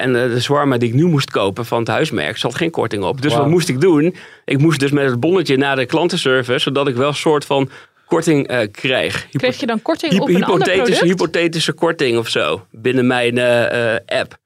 En 0.00 0.22
eh, 0.22 0.30
de 0.32 0.40
swarma 0.40 0.76
die 0.78 0.88
ik 0.88 0.94
nu 0.94 1.04
moest 1.04 1.30
kopen 1.30 1.66
van 1.66 1.78
het 1.78 1.88
huismerk, 1.88 2.36
zat 2.36 2.54
geen 2.54 2.70
korting 2.70 3.02
op. 3.02 3.22
Dus 3.22 3.34
wat 3.34 3.46
moest 3.46 3.68
ik 3.68 3.80
doen? 3.80 4.14
Ik 4.44 4.58
moest 4.58 4.80
dus 4.80 4.90
met 4.90 5.10
het 5.10 5.20
bonnetje 5.20 5.56
naar 5.56 5.76
de 5.76 5.86
klantenservice, 5.86 6.58
zodat 6.58 6.88
ik 6.88 6.94
wel 6.94 7.08
een 7.08 7.14
soort 7.14 7.44
van 7.44 7.70
korting 8.06 8.46
eh, 8.48 8.68
kreeg. 8.70 9.22
Hypo- 9.30 9.38
Kreeg 9.38 9.60
je 9.60 9.66
dan 9.66 9.82
korting 9.82 10.12
hypo- 10.12 10.24
op 10.24 10.28
een 10.28 10.34
ander 10.44 10.50
hypothetische, 10.68 11.04
product? 11.04 11.20
hypothetische 11.20 11.72
korting 11.72 12.18
of 12.18 12.28
zo 12.28 12.66
binnen 12.70 13.06
mijn 13.06 13.38
eh, 13.38 13.94
eh, 13.94 14.00
app. 14.06 14.36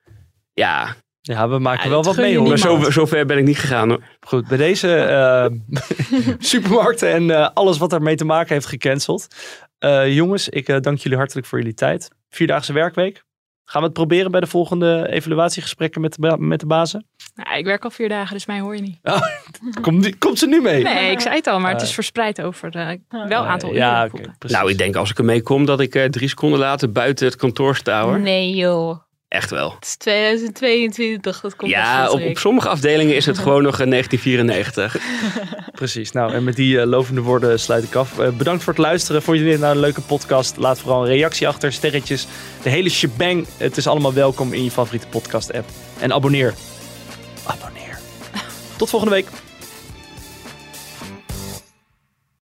Ja, 0.52 0.96
ja, 1.20 1.48
we 1.48 1.58
maken 1.58 1.84
Ja, 1.84 1.90
wel 1.90 2.02
wat 2.04 2.16
mee 2.16 2.38
hoor. 2.38 2.48
maar 2.48 2.58
zo, 2.58 2.90
zo 2.90 3.06
ver 3.06 3.26
ben 3.26 3.38
ik 3.38 3.44
niet 3.44 3.58
gegaan 3.58 3.88
hoor. 3.88 4.02
Goed, 4.20 4.48
bij 4.48 4.56
deze 4.58 4.94
eh, 4.96 5.46
supermarkten 6.38 7.10
en 7.12 7.30
eh, 7.30 7.48
alles 7.54 7.78
wat 7.78 7.90
daarmee 7.90 8.16
te 8.16 8.24
maken 8.24 8.54
heeft 8.54 8.66
gecanceld. 8.66 9.26
Eh, 9.78 10.14
jongens, 10.14 10.48
ik 10.48 10.68
eh, 10.68 10.80
dank 10.80 10.98
jullie 10.98 11.18
hartelijk 11.18 11.46
voor 11.46 11.58
jullie 11.58 11.74
tijd. 11.74 12.08
Vierdaagse 12.30 12.72
werkweek. 12.72 13.22
Gaan 13.64 13.80
we 13.80 13.86
het 13.86 13.96
proberen 13.96 14.30
bij 14.30 14.40
de 14.40 14.46
volgende 14.46 15.06
evaluatiegesprekken 15.10 16.00
met 16.00 16.16
de, 16.18 16.36
met 16.38 16.60
de 16.60 16.66
bazen? 16.66 17.06
Nou, 17.34 17.58
ik 17.58 17.64
werk 17.64 17.84
al 17.84 17.90
vier 17.90 18.08
dagen, 18.08 18.34
dus 18.34 18.46
mij 18.46 18.60
hoor 18.60 18.76
je 18.76 18.82
niet. 18.82 18.98
Komt, 19.80 20.02
die- 20.02 20.16
komt 20.18 20.38
ze 20.38 20.46
nu 20.46 20.60
mee? 20.60 20.82
Nee, 20.82 21.10
ik 21.10 21.20
zei 21.20 21.34
het 21.34 21.46
al, 21.46 21.60
maar 21.60 21.70
het 21.72 21.80
Eh. 21.80 21.86
is 21.86 21.94
verspreid 21.94 22.42
over 22.42 22.76
eh, 22.76 22.88
wel 23.08 23.42
een 23.42 23.48
aantal 23.48 23.72
ja, 23.74 24.04
uren. 24.04 24.34
precies. 24.38 24.56
Nou, 24.56 24.70
ik 24.70 24.78
denk 24.78 24.96
als 24.96 25.10
ik 25.10 25.18
ermee 25.18 25.42
kom 25.42 25.64
dat 25.64 25.80
ik 25.80 25.94
eh, 25.94 26.04
drie 26.04 26.28
seconden 26.28 26.58
later 26.58 26.92
buiten 26.92 27.26
het 27.26 27.36
kantoor 27.36 27.76
sta 27.76 28.02
hoor. 28.02 28.20
Nee 28.20 28.54
joh. 28.54 28.98
Echt 29.34 29.50
wel. 29.50 29.74
Het 29.74 29.84
is 29.84 29.96
2022, 29.96 31.40
dat 31.40 31.56
komt 31.56 31.70
Ja, 31.70 32.10
op, 32.10 32.22
op 32.22 32.38
sommige 32.38 32.68
afdelingen 32.68 33.16
is 33.16 33.26
het 33.26 33.38
gewoon 33.38 33.62
nog 33.62 33.78
een 33.78 33.90
1994. 33.90 34.96
Precies. 35.80 36.12
Nou, 36.12 36.32
en 36.32 36.44
met 36.44 36.56
die 36.56 36.80
eh, 36.80 36.86
lovende 36.86 37.20
woorden 37.20 37.60
sluit 37.60 37.84
ik 37.84 37.94
af. 37.94 38.18
Eh, 38.18 38.28
bedankt 38.28 38.62
voor 38.62 38.72
het 38.72 38.82
luisteren. 38.82 39.22
Vond 39.22 39.38
je 39.38 39.44
dit 39.44 39.60
nou 39.60 39.74
een 39.74 39.80
leuke 39.80 40.00
podcast? 40.00 40.56
Laat 40.56 40.78
vooral 40.78 41.02
een 41.02 41.12
reactie 41.12 41.48
achter, 41.48 41.72
sterretjes. 41.72 42.26
De 42.62 42.70
hele 42.70 42.88
shebang. 42.88 43.46
Het 43.56 43.76
is 43.76 43.86
allemaal 43.86 44.12
welkom 44.12 44.52
in 44.52 44.64
je 44.64 44.70
favoriete 44.70 45.06
podcast 45.06 45.52
app. 45.52 45.68
En 46.00 46.12
abonneer. 46.12 46.54
Abonneer. 47.46 47.98
Tot 48.76 48.90
volgende 48.90 49.14
week. 49.14 49.26